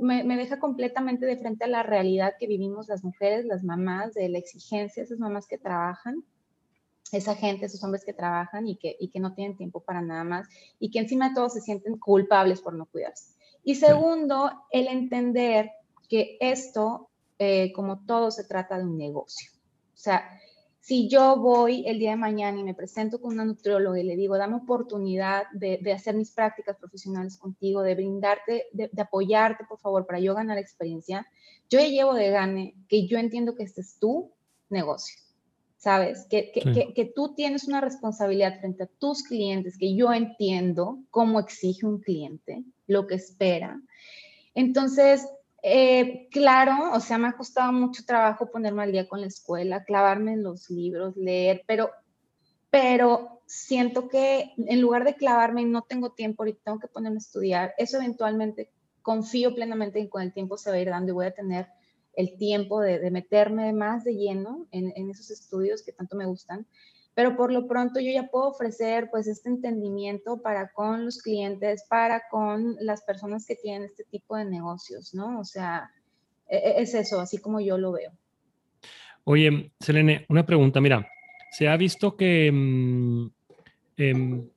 me, 0.00 0.36
deja 0.36 0.58
completamente 0.58 1.26
de 1.26 1.36
frente 1.36 1.64
a 1.64 1.68
la 1.68 1.82
realidad 1.82 2.34
que 2.38 2.46
vivimos 2.46 2.88
las 2.88 3.02
mujeres, 3.02 3.44
las 3.44 3.64
mamás, 3.64 4.14
de 4.14 4.28
la 4.28 4.38
exigencia, 4.38 5.02
esas 5.02 5.18
mamás 5.18 5.46
que 5.46 5.58
trabajan, 5.58 6.24
esa 7.10 7.34
gente, 7.34 7.66
esos 7.66 7.82
hombres 7.84 8.04
que 8.04 8.12
trabajan 8.12 8.66
y 8.66 8.76
que, 8.76 8.96
y 8.98 9.08
que 9.08 9.20
no 9.20 9.34
tienen 9.34 9.56
tiempo 9.56 9.80
para 9.80 10.00
nada 10.00 10.24
más 10.24 10.48
y 10.78 10.90
que 10.90 10.98
encima 10.98 11.28
de 11.28 11.34
todo 11.34 11.48
se 11.48 11.60
sienten 11.60 11.98
culpables 11.98 12.60
por 12.60 12.74
no 12.74 12.86
cuidarse. 12.86 13.34
Y 13.64 13.74
segundo, 13.74 14.50
el 14.70 14.88
entender 14.88 15.70
que 16.08 16.36
esto, 16.40 17.10
eh, 17.38 17.72
como 17.72 18.04
todo, 18.04 18.30
se 18.30 18.44
trata 18.44 18.78
de 18.78 18.84
un 18.84 18.98
negocio. 18.98 19.50
O 19.94 19.98
sea, 19.98 20.28
si 20.82 21.08
yo 21.08 21.36
voy 21.36 21.84
el 21.86 22.00
día 22.00 22.10
de 22.10 22.16
mañana 22.16 22.58
y 22.58 22.64
me 22.64 22.74
presento 22.74 23.20
con 23.20 23.34
una 23.34 23.44
nutrióloga 23.44 24.00
y 24.00 24.02
le 24.02 24.16
digo, 24.16 24.36
dame 24.36 24.56
oportunidad 24.56 25.44
de, 25.52 25.80
hacer 25.92 26.16
mis 26.16 26.32
prácticas 26.32 26.76
profesionales 26.76 27.36
contigo, 27.36 27.82
de 27.82 27.94
brindarte, 27.94 28.66
de, 28.72 28.90
apoyarte, 29.00 29.64
por 29.64 29.78
favor, 29.78 30.04
para 30.04 30.18
yo 30.18 30.34
ganar 30.34 30.58
experiencia, 30.58 31.24
yo 31.70 31.78
ya 31.78 31.86
llevo 31.86 32.14
de 32.14 32.30
gane 32.30 32.74
que 32.88 33.06
yo 33.06 33.16
entiendo 33.18 33.54
que 33.54 33.62
este 33.62 33.80
es 33.80 33.96
tu 34.00 34.32
negocio, 34.70 35.20
¿sabes? 35.76 36.26
Que, 36.28 36.50
que, 36.50 36.92
que, 36.92 37.04
tú 37.04 37.32
tienes 37.36 37.68
una 37.68 37.80
responsabilidad 37.80 38.58
frente 38.58 38.82
a 38.82 38.90
tus 38.98 39.22
clientes, 39.22 39.78
que 39.78 39.94
yo 39.94 40.12
entiendo 40.12 40.98
cómo 41.10 41.38
exige 41.38 41.86
un 41.86 42.00
cliente, 42.00 42.64
lo 42.88 43.06
que 43.06 43.14
espera. 43.14 43.80
Entonces, 44.52 45.28
eh, 45.62 46.28
claro, 46.30 46.92
o 46.92 47.00
sea, 47.00 47.18
me 47.18 47.28
ha 47.28 47.36
costado 47.36 47.72
mucho 47.72 48.04
trabajo 48.04 48.50
ponerme 48.50 48.82
al 48.82 48.92
día 48.92 49.08
con 49.08 49.20
la 49.20 49.28
escuela, 49.28 49.84
clavarme 49.84 50.32
en 50.32 50.42
los 50.42 50.68
libros, 50.70 51.16
leer, 51.16 51.62
pero, 51.66 51.90
pero 52.68 53.42
siento 53.46 54.08
que 54.08 54.52
en 54.56 54.80
lugar 54.80 55.04
de 55.04 55.14
clavarme 55.14 55.62
y 55.62 55.66
no 55.66 55.82
tengo 55.82 56.10
tiempo, 56.10 56.42
ahorita 56.42 56.62
tengo 56.64 56.80
que 56.80 56.88
ponerme 56.88 57.16
a 57.16 57.18
estudiar, 57.18 57.74
eso 57.78 57.98
eventualmente 57.98 58.72
confío 59.02 59.54
plenamente 59.54 59.98
en 60.00 60.06
que 60.06 60.10
con 60.10 60.22
el 60.22 60.32
tiempo 60.32 60.56
se 60.56 60.70
va 60.70 60.76
a 60.76 60.80
ir 60.80 60.88
dando 60.88 61.12
y 61.12 61.14
voy 61.14 61.26
a 61.26 61.34
tener 61.34 61.68
el 62.14 62.36
tiempo 62.36 62.80
de, 62.80 63.10
meterme 63.10 63.72
más 63.72 64.04
de 64.04 64.14
lleno 64.14 64.66
en, 64.70 64.92
en, 64.96 65.10
esos 65.10 65.30
estudios 65.30 65.82
que 65.82 65.92
tanto 65.92 66.16
me 66.16 66.26
gustan 66.26 66.66
pero 67.14 67.36
por 67.36 67.52
lo 67.52 67.66
pronto 67.66 68.00
yo 68.00 68.10
ya 68.10 68.28
puedo 68.28 68.48
ofrecer 68.48 69.08
pues 69.10 69.26
este 69.26 69.48
entendimiento 69.48 70.40
para 70.40 70.72
con 70.72 71.04
los 71.04 71.18
clientes, 71.18 71.84
para 71.88 72.22
con 72.30 72.76
las 72.80 73.02
personas 73.02 73.46
que 73.46 73.56
tienen 73.56 73.84
este 73.84 74.04
tipo 74.04 74.36
de 74.36 74.46
negocios, 74.46 75.12
¿no? 75.14 75.40
O 75.40 75.44
sea, 75.44 75.90
e, 76.48 76.74
es 76.78 76.94
eso, 76.94 77.20
así 77.20 77.38
como 77.38 77.60
yo 77.60 77.76
lo 77.76 77.92
veo. 77.92 78.12
Oye, 79.24 79.72
Selene, 79.78 80.24
una 80.28 80.44
pregunta, 80.46 80.80
mira, 80.80 81.06
se 81.50 81.68
ha 81.68 81.76
visto 81.76 82.16
que... 82.16 82.46
Em, 83.96 84.48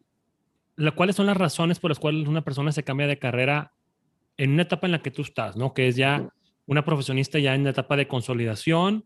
¿Cuáles 0.95 1.15
son 1.15 1.25
las 1.25 1.37
razones 1.37 1.79
por 1.79 1.91
las 1.91 1.99
cuales 1.99 2.27
una 2.27 2.43
persona 2.43 2.71
se 2.71 2.83
cambia 2.83 3.07
de 3.07 3.19
carrera 3.19 3.73
en 4.37 4.51
una 4.51 4.63
etapa 4.63 4.87
en 4.87 4.91
la 4.91 5.01
que 5.01 5.11
tú 5.11 5.21
estás, 5.21 5.55
¿no? 5.55 5.73
Que 5.73 5.87
es 5.87 5.95
ya 5.95 6.29
una 6.65 6.83
profesionista 6.83 7.39
ya 7.39 7.55
en 7.55 7.63
la 7.63 7.69
etapa 7.69 7.95
de 7.95 8.07
consolidación. 8.07 9.05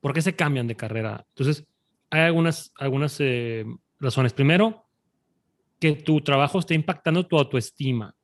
¿Por 0.00 0.14
qué 0.14 0.22
se 0.22 0.34
cambian 0.34 0.66
de 0.66 0.76
carrera? 0.76 1.26
Entonces, 1.30 1.66
hay 2.12 2.20
algunas, 2.20 2.72
algunas 2.76 3.16
eh, 3.20 3.64
razones. 3.98 4.34
Primero, 4.34 4.84
que 5.80 5.92
tu 5.92 6.20
trabajo 6.20 6.58
esté 6.58 6.74
impactando 6.74 7.26
tu 7.26 7.38
autoestima. 7.38 8.14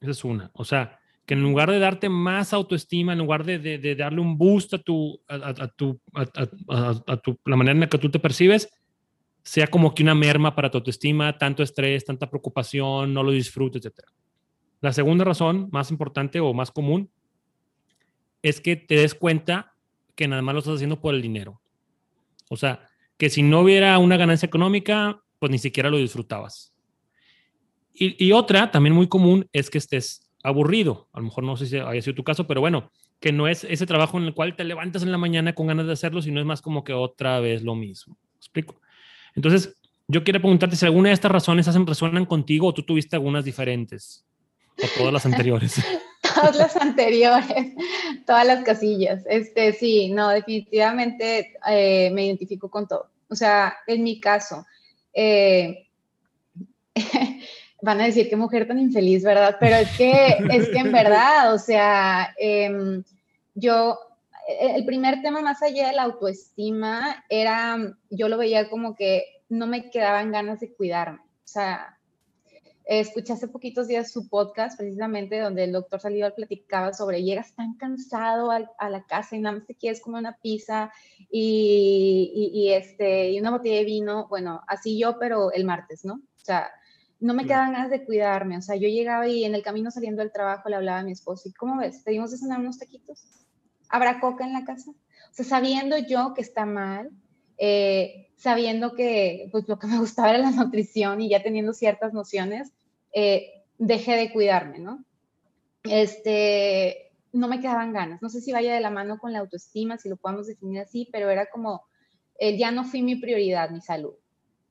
Esa 0.00 0.10
es 0.10 0.24
una. 0.24 0.50
O 0.54 0.64
sea, 0.64 0.98
que 1.26 1.34
en 1.34 1.42
lugar 1.42 1.70
de 1.70 1.78
darte 1.78 2.08
más 2.08 2.54
autoestima, 2.54 3.12
en 3.12 3.18
lugar 3.18 3.44
de, 3.44 3.58
de, 3.58 3.94
darle 3.94 4.22
un 4.22 4.38
boost 4.38 4.72
a, 4.74 4.78
tu, 4.78 5.20
a, 5.28 5.68
tu, 5.68 6.00
a, 6.14 7.16
tu, 7.18 7.38
la 7.44 7.56
manera 7.56 7.72
en 7.72 7.80
la 7.80 7.88
que 7.88 7.98
tú 7.98 8.10
te 8.10 8.18
percibes, 8.18 8.70
sea 9.42 9.66
como 9.66 9.94
que 9.94 10.02
una 10.02 10.14
merma 10.14 10.54
para 10.54 10.70
tu 10.70 10.78
autoestima, 10.78 11.36
tanto 11.36 11.62
estrés, 11.62 12.06
tanta 12.06 12.30
preocupación, 12.30 13.12
no 13.12 13.22
lo 13.22 13.30
disfrutes, 13.30 13.84
etc. 13.84 14.06
La 14.80 14.94
segunda 14.94 15.24
razón, 15.24 15.68
más 15.70 15.90
importante 15.90 16.40
o 16.40 16.54
más 16.54 16.70
común, 16.70 17.10
es 18.40 18.62
que 18.62 18.76
te 18.76 18.96
des 18.96 19.14
cuenta 19.14 19.74
que 20.14 20.28
nada 20.28 20.40
más 20.40 20.54
lo 20.54 20.58
estás 20.60 20.76
haciendo 20.76 20.98
por 20.98 21.14
el 21.14 21.20
dinero. 21.20 21.60
O 22.48 22.56
sea, 22.56 22.88
que 23.16 23.30
si 23.30 23.42
no 23.42 23.60
hubiera 23.60 23.98
una 23.98 24.16
ganancia 24.16 24.46
económica, 24.46 25.20
pues 25.38 25.50
ni 25.50 25.58
siquiera 25.58 25.90
lo 25.90 25.98
disfrutabas. 25.98 26.74
Y, 27.96 28.32
otra, 28.32 28.72
también 28.72 28.92
muy 28.92 29.06
común, 29.06 29.48
es 29.52 29.70
que 29.70 29.78
estés 29.78 30.28
aburrido. 30.42 31.08
A 31.12 31.20
lo 31.20 31.26
mejor 31.26 31.44
no 31.44 31.56
sé 31.56 31.66
si 31.66 31.78
haya 31.78 32.02
sido 32.02 32.16
tu 32.16 32.24
caso, 32.24 32.44
pero 32.44 32.60
bueno, 32.60 32.90
que 33.20 33.30
no 33.30 33.46
es 33.46 33.62
ese 33.62 33.86
trabajo 33.86 34.18
en 34.18 34.24
el 34.24 34.34
cual 34.34 34.56
te 34.56 34.64
levantas 34.64 35.04
en 35.04 35.12
la 35.12 35.18
mañana 35.18 35.54
con 35.54 35.68
ganas 35.68 35.86
de 35.86 35.92
hacerlo, 35.92 36.20
sino 36.20 36.40
es 36.40 36.46
más 36.46 36.60
como 36.60 36.82
que 36.82 36.92
otra 36.92 37.38
vez 37.38 37.62
lo 37.62 37.76
mismo. 37.76 38.18
explico? 38.36 38.80
Entonces, 39.36 39.76
yo 40.08 40.24
quiero 40.24 40.40
preguntarte 40.40 40.74
si 40.74 40.84
alguna 40.84 41.10
de 41.10 41.14
estas 41.14 41.30
razones 41.30 41.68
hacen, 41.68 41.86
resuenan 41.86 42.26
contigo 42.26 42.66
o 42.66 42.74
tú 42.74 42.82
tuviste 42.82 43.14
algunas 43.14 43.44
diferentes 43.44 44.26
o 44.82 44.86
todas 44.98 45.12
las 45.12 45.24
anteriores. 45.24 45.76
todas 46.34 46.56
las 46.56 46.76
anteriores, 46.80 47.74
todas 48.26 48.46
las 48.46 48.64
casillas. 48.64 49.22
Este, 49.26 49.72
sí, 49.72 50.10
no, 50.10 50.28
definitivamente 50.30 51.54
eh, 51.68 52.10
me 52.12 52.26
identifico 52.26 52.70
con 52.70 52.86
todo. 52.86 53.10
O 53.28 53.36
sea, 53.36 53.76
en 53.86 54.02
mi 54.02 54.20
caso, 54.20 54.66
eh, 55.12 55.88
van 57.82 58.00
a 58.00 58.04
decir 58.04 58.28
qué 58.28 58.36
mujer 58.36 58.66
tan 58.66 58.78
infeliz, 58.78 59.24
¿verdad? 59.24 59.56
Pero 59.60 59.76
es 59.76 59.96
que, 59.96 60.38
es 60.50 60.68
que 60.68 60.78
en 60.78 60.92
verdad, 60.92 61.54
o 61.54 61.58
sea, 61.58 62.34
em, 62.38 63.02
yo, 63.54 63.98
e, 64.48 64.76
el 64.76 64.84
primer 64.84 65.22
tema 65.22 65.40
más 65.40 65.62
allá 65.62 65.88
de 65.88 65.94
la 65.94 66.02
autoestima 66.02 67.24
era, 67.28 67.78
yo 68.10 68.28
lo 68.28 68.38
veía 68.38 68.68
como 68.68 68.94
que 68.94 69.24
no 69.48 69.66
me 69.66 69.90
quedaban 69.90 70.32
ganas 70.32 70.60
de 70.60 70.72
cuidarme. 70.72 71.20
O 71.20 71.46
sea, 71.48 71.93
escuché 72.84 73.32
hace 73.32 73.48
poquitos 73.48 73.88
días 73.88 74.12
su 74.12 74.28
podcast, 74.28 74.78
precisamente, 74.78 75.38
donde 75.38 75.64
el 75.64 75.72
doctor 75.72 76.00
Salival 76.00 76.34
platicaba 76.34 76.92
sobre 76.92 77.22
llegas 77.22 77.54
tan 77.54 77.74
cansado 77.74 78.50
a, 78.50 78.90
la 78.90 79.04
casa 79.06 79.36
y 79.36 79.40
nada 79.40 79.56
más 79.56 79.66
te 79.66 79.74
quieres 79.74 80.00
comer 80.00 80.20
una 80.20 80.36
pizza 80.36 80.92
y, 81.30 82.50
y, 82.52 82.72
este, 82.72 83.30
y 83.30 83.40
una 83.40 83.50
botella 83.50 83.76
de 83.76 83.84
vino. 83.84 84.28
Bueno, 84.28 84.60
así 84.68 84.98
yo, 84.98 85.18
pero 85.18 85.52
el 85.52 85.64
martes, 85.64 86.04
¿no? 86.04 86.14
O 86.14 86.44
sea, 86.44 86.70
no 87.20 87.32
me 87.32 87.46
quedan 87.46 87.72
ganas 87.72 87.90
de 87.90 88.04
cuidarme. 88.04 88.58
O 88.58 88.62
sea, 88.62 88.76
yo 88.76 88.88
llegaba 88.88 89.26
y 89.26 89.44
en 89.44 89.54
el 89.54 89.62
camino 89.62 89.90
saliendo 89.90 90.22
del 90.22 90.32
trabajo 90.32 90.68
le 90.68 90.76
hablaba 90.76 90.98
a 90.98 91.04
mi 91.04 91.12
esposo, 91.12 91.48
¿y 91.48 91.52
cómo 91.52 91.78
ves? 91.78 92.02
¿Pedimos 92.04 92.30
de 92.30 92.38
cenar 92.38 92.60
unos 92.60 92.78
taquitos? 92.78 93.24
¿Habrá 93.88 94.20
coca 94.20 94.44
en 94.44 94.52
la 94.52 94.64
casa? 94.64 94.90
O 94.90 95.32
sea, 95.32 95.44
sabiendo 95.44 95.96
yo 95.96 96.34
que 96.34 96.42
está 96.42 96.66
mal, 96.66 97.10
eh, 97.58 98.28
sabiendo 98.36 98.94
que 98.94 99.48
pues 99.52 99.68
lo 99.68 99.78
que 99.78 99.86
me 99.86 99.98
gustaba 99.98 100.30
era 100.30 100.38
la 100.38 100.50
nutrición 100.50 101.20
y 101.20 101.28
ya 101.28 101.42
teniendo 101.42 101.72
ciertas 101.72 102.12
nociones, 102.12 102.72
eh, 103.12 103.62
dejé 103.78 104.16
de 104.16 104.32
cuidarme, 104.32 104.78
¿no? 104.78 105.04
Este, 105.84 107.12
no 107.32 107.48
me 107.48 107.60
quedaban 107.60 107.92
ganas. 107.92 108.22
No 108.22 108.28
sé 108.28 108.40
si 108.40 108.52
vaya 108.52 108.74
de 108.74 108.80
la 108.80 108.90
mano 108.90 109.18
con 109.18 109.32
la 109.32 109.40
autoestima, 109.40 109.98
si 109.98 110.08
lo 110.08 110.16
podemos 110.16 110.46
definir 110.46 110.80
así, 110.80 111.08
pero 111.12 111.30
era 111.30 111.46
como, 111.46 111.82
eh, 112.38 112.56
ya 112.56 112.70
no 112.70 112.84
fui 112.84 113.02
mi 113.02 113.16
prioridad, 113.16 113.70
mi 113.70 113.80
salud. 113.80 114.14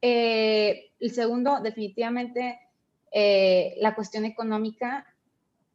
el 0.01 1.11
segundo, 1.13 1.61
definitivamente, 1.61 2.59
la 3.77 3.95
cuestión 3.95 4.25
económica, 4.25 5.05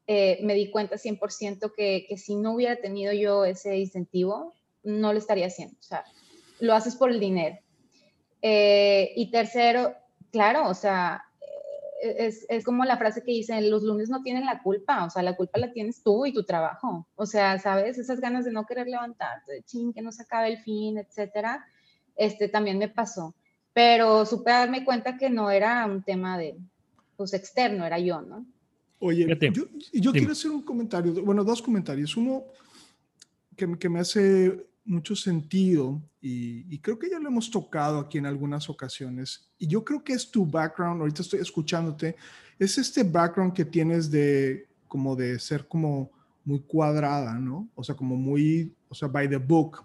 me 0.06 0.54
di 0.54 0.70
cuenta 0.70 0.96
100% 0.96 1.72
que, 1.74 2.04
que 2.08 2.16
si 2.18 2.36
no 2.36 2.52
hubiera 2.52 2.76
tenido 2.76 3.12
yo 3.12 3.44
ese 3.44 3.78
incentivo, 3.78 4.54
no 4.82 5.12
lo 5.12 5.18
estaría 5.18 5.46
haciendo. 5.46 5.76
O 5.78 5.82
sea, 5.82 6.04
lo 6.60 6.74
haces 6.74 6.96
por 6.96 7.10
el 7.10 7.20
dinero. 7.20 7.58
Eh, 8.42 9.12
y 9.16 9.30
tercero, 9.30 9.94
claro, 10.30 10.68
o 10.68 10.74
sea, 10.74 11.24
es, 12.00 12.46
es, 12.48 12.64
como 12.64 12.84
la 12.84 12.96
frase 12.96 13.22
que 13.22 13.32
dicen, 13.32 13.70
los 13.70 13.82
lunes 13.82 14.08
no 14.08 14.22
tienen 14.22 14.44
la 14.44 14.62
culpa, 14.62 15.04
o 15.04 15.10
sea, 15.10 15.22
la 15.22 15.36
culpa 15.36 15.58
la 15.58 15.72
tienes 15.72 16.02
tú 16.02 16.26
y 16.26 16.32
tu 16.32 16.44
trabajo. 16.44 17.06
O 17.16 17.26
sea, 17.26 17.58
¿sabes? 17.58 17.98
Esas 17.98 18.20
ganas 18.20 18.44
de 18.44 18.52
no 18.52 18.66
querer 18.66 18.86
levantarte, 18.86 19.52
de 19.52 19.62
ching, 19.62 19.92
que 19.92 20.02
no 20.02 20.12
se 20.12 20.22
acabe 20.22 20.48
el 20.48 20.58
fin, 20.58 20.98
etcétera, 20.98 21.64
este 22.16 22.48
también 22.48 22.78
me 22.78 22.88
pasó. 22.88 23.34
Pero 23.72 24.24
supe 24.26 24.50
darme 24.50 24.84
cuenta 24.84 25.16
que 25.16 25.30
no 25.30 25.50
era 25.50 25.84
un 25.86 26.02
tema 26.02 26.38
de, 26.38 26.56
pues, 27.16 27.34
externo, 27.34 27.84
era 27.84 27.98
yo, 27.98 28.20
¿no? 28.22 28.46
Oye, 29.00 29.26
yo, 29.52 29.64
yo 29.92 30.12
quiero 30.12 30.32
hacer 30.32 30.50
un 30.50 30.62
comentario, 30.62 31.12
bueno, 31.24 31.44
dos 31.44 31.62
comentarios. 31.62 32.16
Uno 32.16 32.44
que, 33.56 33.78
que 33.78 33.88
me 33.88 34.00
hace 34.00 34.67
mucho 34.88 35.14
sentido 35.14 36.02
y, 36.20 36.78
creo 36.80 36.98
que 36.98 37.10
ya 37.10 37.18
lo 37.18 37.28
hemos 37.28 37.50
tocado 37.50 37.98
aquí 37.98 38.18
en 38.18 38.26
algunas 38.26 38.68
ocasiones. 38.68 39.50
Y 39.58 39.66
yo 39.66 39.84
creo 39.84 40.02
que 40.02 40.14
es 40.14 40.30
tu 40.30 40.46
background, 40.46 41.00
ahorita 41.00 41.22
estoy 41.22 41.40
escuchándote, 41.40 42.16
es 42.58 42.78
este 42.78 43.04
background 43.04 43.52
que 43.52 43.64
tienes 43.64 44.10
de 44.10 44.68
como 44.88 45.14
de 45.14 45.38
ser 45.38 45.68
como 45.68 46.10
muy 46.44 46.60
cuadrada, 46.60 47.34
¿no? 47.34 47.68
O 47.74 47.84
sea, 47.84 47.94
como 47.94 48.16
muy, 48.16 48.74
o 48.88 48.94
sea, 48.94 49.06
by 49.08 49.28
the 49.28 49.36
book. 49.36 49.84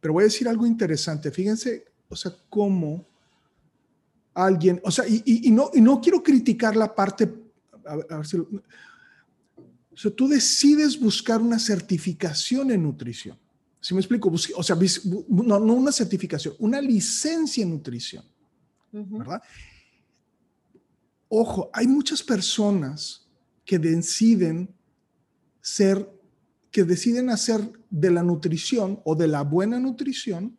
Pero 0.00 0.14
voy 0.14 0.22
a 0.22 0.24
decir 0.24 0.48
algo 0.48 0.66
interesante. 0.66 1.30
Fíjense, 1.30 1.84
o 2.08 2.16
sea, 2.16 2.32
cómo 2.48 3.06
alguien, 4.32 4.80
o 4.82 4.90
sea, 4.90 5.04
y, 5.06 5.50
no, 5.50 5.70
y 5.74 5.80
no 5.80 6.00
quiero 6.00 6.22
criticar 6.22 6.74
la 6.74 6.94
parte, 6.94 7.32
a 7.86 8.18
o 9.94 9.96
sea, 9.96 10.10
tú 10.10 10.26
decides 10.26 10.98
buscar 10.98 11.40
una 11.40 11.58
certificación 11.58 12.72
en 12.72 12.82
nutrición. 12.82 13.38
Si 13.84 13.92
me 13.92 14.00
explico? 14.00 14.32
O 14.56 14.62
sea, 14.62 14.78
no, 15.28 15.60
no, 15.60 15.74
una 15.74 15.92
certificación, 15.92 16.54
una 16.58 16.80
licencia 16.80 17.62
en 17.62 17.68
nutrición, 17.68 18.24
¿verdad? 18.90 19.42
Ojo, 21.28 21.68
hay 21.70 21.86
muchas 21.86 22.22
personas 22.22 23.28
que 23.62 23.78
deciden 23.78 24.74
ser, 25.60 26.10
que 26.70 26.84
deciden 26.84 27.28
hacer 27.28 27.60
de 27.90 28.10
la 28.10 28.22
nutrición 28.22 29.02
o 29.04 29.14
de 29.14 29.28
la 29.28 29.42
buena 29.42 29.78
nutrición 29.78 30.56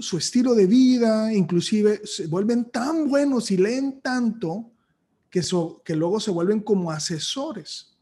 su 0.00 0.18
estilo 0.18 0.52
de 0.56 0.66
vida, 0.66 1.32
inclusive 1.32 2.04
se 2.04 2.26
vuelven 2.26 2.72
tan 2.72 3.08
buenos 3.08 3.52
y 3.52 3.56
leen 3.56 4.00
tanto 4.00 4.72
que, 5.30 5.42
que 5.84 5.94
luego 5.94 6.18
se 6.18 6.32
vuelven 6.32 6.58
como 6.58 6.90
asesores 6.90 7.95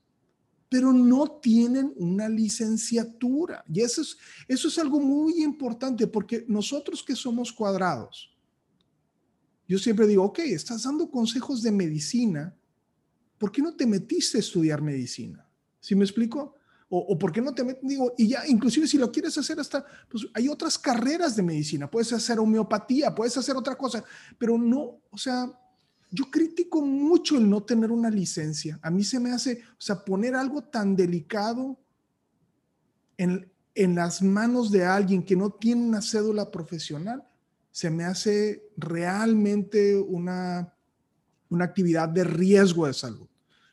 pero 0.69 0.93
no 0.93 1.39
tienen 1.41 1.93
una 1.97 2.29
licenciatura. 2.29 3.65
Y 3.73 3.81
eso 3.81 4.03
es, 4.49 4.79
algo 4.79 5.01
muy 5.01 5.43
importante 5.43 6.07
porque 6.07 6.45
nosotros 6.49 7.03
que 7.03 7.15
somos 7.15 7.53
cuadrados, 7.53 8.31
yo 9.67 9.79
siempre 9.79 10.07
digo, 10.07 10.25
ok, 10.25 10.41
estás 10.41 10.83
dando 10.83 11.11
consejos 11.11 11.63
de 11.63 11.71
medicina, 11.71 12.55
¿por 13.39 13.51
qué 13.51 13.63
no 13.63 13.75
te 13.75 13.87
metiste 13.87 14.39
a 14.39 14.41
estudiar 14.41 14.83
medicina? 14.83 15.49
¿Sí 15.81 15.95
me 15.95 16.05
explico? 16.05 16.55
O, 16.89 17.19
por 17.19 17.33
qué 17.33 17.41
no 17.41 17.53
te 17.53 17.65
metes, 17.65 17.83
digo, 17.83 18.15
y 18.17 18.29
ya, 18.29 18.47
inclusive 18.47 18.87
si 18.87 18.99
lo 18.99 19.11
quieres 19.11 19.37
hacer 19.37 19.59
hasta, 19.59 19.85
pues 20.09 20.27
hay 20.33 20.49
otras 20.49 20.79
carreras 20.79 21.35
de 21.35 21.43
medicina, 21.43 21.91
puedes 21.91 22.13
hacer 22.13 22.39
homeopatía, 22.39 23.15
puedes 23.15 23.37
hacer 23.37 23.57
otra 23.57 23.75
cosa, 23.75 24.05
pero 24.39 24.57
no, 24.59 25.01
o 25.11 25.19
sea, 25.19 25.51
yo 26.15 26.31
critico 26.31 26.81
mucho 26.81 27.37
el 27.37 27.51
no 27.51 27.63
tener 27.63 27.91
una 27.91 28.09
licencia. 28.09 28.79
A 28.83 28.91
mí 28.91 29.03
se 29.03 29.19
me 29.19 29.33
hace, 29.33 29.63
o 29.73 29.81
sea, 29.81 30.05
poner 30.05 30.37
algo 30.37 30.63
tan 30.63 30.95
delicado 30.95 31.77
en, 33.17 33.51
en 33.75 33.95
las 33.97 34.23
manos 34.23 34.71
de 34.71 34.85
alguien 34.85 35.25
que 35.25 35.35
no 35.35 35.51
tiene 35.51 35.83
una 35.83 36.01
cédula 36.01 36.53
profesional, 36.53 37.25
se 37.73 37.91
me 37.91 38.05
hace 38.05 38.63
realmente 38.77 39.97
una, 39.97 40.73
una 41.51 41.65
actividad 41.65 42.09
de 42.09 42.23
riesgo 42.23 42.87
de 42.87 42.95
salud. 42.95 43.27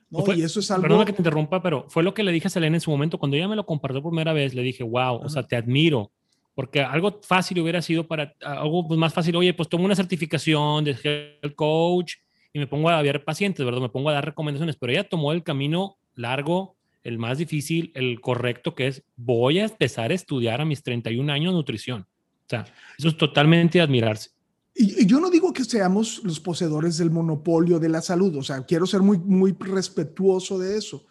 ¿no? 0.10 0.34
y 0.34 0.42
eso 0.42 0.60
es 0.60 0.72
algo... 0.72 0.82
Perdona 0.82 1.06
que 1.06 1.14
te 1.14 1.22
interrumpa, 1.22 1.62
pero 1.62 1.86
fue 1.90 2.02
lo 2.02 2.14
que 2.16 2.24
le 2.24 2.32
dije 2.32 2.48
a 2.48 2.50
Selena 2.50 2.76
en 2.76 2.82
su 2.82 2.90
momento. 2.90 3.20
Cuando 3.20 3.38
ella 3.38 3.48
me 3.48 3.56
lo 3.56 3.68
compartió 3.68 4.02
por 4.02 4.12
primera 4.12 4.34
vez, 4.34 4.56
le 4.56 4.64
dije, 4.64 4.84
wow, 4.84 5.22
o 5.24 5.30
sea, 5.30 5.44
te 5.44 5.56
admiro. 5.56 6.12
Porque 6.56 6.82
algo 6.82 7.22
fácil 7.22 7.60
hubiera 7.60 7.84
sido 7.84 8.08
para 8.08 8.34
algo 8.42 8.88
pues, 8.88 9.00
más 9.00 9.14
fácil, 9.14 9.36
oye, 9.36 9.54
pues 9.54 9.70
tomo 9.70 9.86
una 9.86 9.96
certificación 9.96 10.84
de 10.84 10.98
health 11.44 11.56
coach 11.56 12.16
y 12.54 12.60
me 12.60 12.68
pongo 12.68 12.90
a 12.90 13.02
ver 13.02 13.24
pacientes, 13.24 13.66
¿verdad? 13.66 13.82
Me 13.82 13.90
pongo 13.90 14.10
a 14.10 14.14
dar 14.14 14.26
recomendaciones, 14.26 14.76
pero 14.76 14.92
ella 14.92 15.08
tomó 15.08 15.32
el 15.32 15.44
camino 15.44 15.98
largo, 16.16 16.76
el 17.04 17.18
más 17.18 17.38
difícil, 17.38 17.92
el 17.96 18.20
correcto, 18.20 18.76
que 18.76 18.88
es 18.88 19.04
voy 19.16 19.60
a 19.60 19.66
empezar 19.66 20.12
a 20.12 20.14
estudiar 20.14 20.62
a 20.62 20.66
mis 20.66 20.84
31 20.84 21.32
años 21.32 21.54
nutrición. 21.54 22.02
O 22.02 22.50
sea, 22.50 22.66
eso 22.98 23.08
es 23.08 23.18
totalmente 23.18 23.80
admirarse. 23.80 24.32
Y, 24.76 25.06
yo 25.06 25.20
no 25.20 25.30
digo 25.30 25.54
que 25.54 25.64
seamos 25.64 26.22
los 26.24 26.40
poseedores 26.40 26.98
del 26.98 27.12
monopolio 27.12 27.80
de 27.80 27.90
la 27.90 28.02
salud, 28.02 28.36
o 28.36 28.44
sea, 28.44 28.66
quiero 28.66 28.86
ser 28.86 29.02
muy, 29.02 29.18
muy 29.18 29.56
respetuoso 29.60 30.60
de 30.60 30.78
eso, 30.78 31.06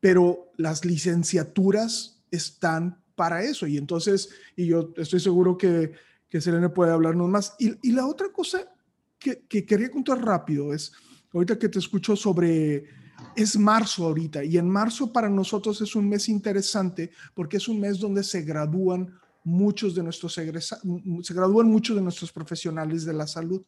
pero 0.00 0.52
las 0.56 0.84
licenciaturas 0.84 2.22
están 2.30 3.00
para 3.14 3.42
eso. 3.42 3.66
Y 3.66 3.76
entonces, 3.76 4.30
y 4.56 4.66
yo 4.66 4.92
estoy 4.96 5.20
seguro 5.20 5.56
que, 5.56 5.92
que 6.28 6.40
Selena 6.40 6.72
puede 6.74 6.92
hablarnos 6.92 7.28
más. 7.28 7.54
Y, 7.58 7.74
y 7.88 7.92
la 7.92 8.06
otra 8.06 8.30
cosa 8.30 8.75
que, 9.18 9.44
que, 9.48 9.64
quería 9.64 9.90
contar 9.90 10.24
rápido 10.24 10.72
es, 10.72 10.92
ahorita 11.32 11.58
que 11.58 11.68
te 11.68 11.78
escucho 11.78 12.16
sobre, 12.16 12.84
es 13.34 13.58
marzo 13.58 14.06
ahorita, 14.06 14.44
y 14.44 14.58
en 14.58 14.68
marzo 14.68 15.12
para 15.12 15.28
nosotros 15.28 15.80
es 15.80 15.94
un 15.94 16.08
mes 16.08 16.28
interesante 16.28 17.10
porque 17.34 17.56
es 17.56 17.68
un 17.68 17.80
mes 17.80 17.98
donde 17.98 18.22
se 18.22 18.42
gradúan 18.42 19.12
muchos 19.46 19.94
de 19.94 20.02
nuestros 20.02 20.36
egresados, 20.38 20.84
se 21.22 21.32
gradúan 21.32 21.68
muchos 21.68 21.94
de 21.94 22.02
nuestros 22.02 22.32
profesionales 22.32 23.04
de 23.04 23.12
la 23.12 23.28
salud. 23.28 23.62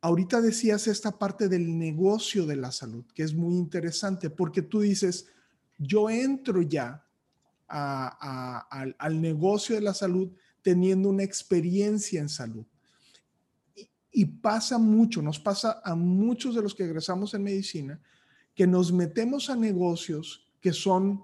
Ahorita 0.00 0.40
decías 0.40 0.88
esta 0.88 1.18
parte 1.18 1.48
del 1.48 1.78
negocio 1.78 2.46
de 2.46 2.56
la 2.56 2.72
salud, 2.72 3.04
que 3.14 3.22
es 3.22 3.32
muy 3.32 3.54
interesante, 3.54 4.28
porque 4.28 4.62
tú 4.62 4.80
dices, 4.80 5.26
yo 5.78 6.10
entro 6.10 6.62
ya 6.62 7.06
al, 7.68 9.20
negocio 9.20 9.76
de 9.76 9.82
la 9.82 9.94
salud 9.94 10.30
teniendo 10.62 11.10
una 11.10 11.22
experiencia 11.22 12.20
en 12.20 12.28
salud. 12.28 12.66
Y, 14.18 14.24
pasa 14.24 14.78
mucho, 14.78 15.20
nos 15.20 15.38
pasa 15.38 15.80
a 15.84 15.94
muchos 15.94 16.54
de 16.54 16.62
los 16.62 16.74
que 16.74 16.84
egresamos 16.84 17.34
en 17.34 17.42
medicina, 17.42 18.00
que 18.54 18.66
nos 18.66 18.92
metemos 18.92 19.50
a 19.50 19.56
negocios 19.56 20.46
que 20.60 20.72
son 20.72 21.22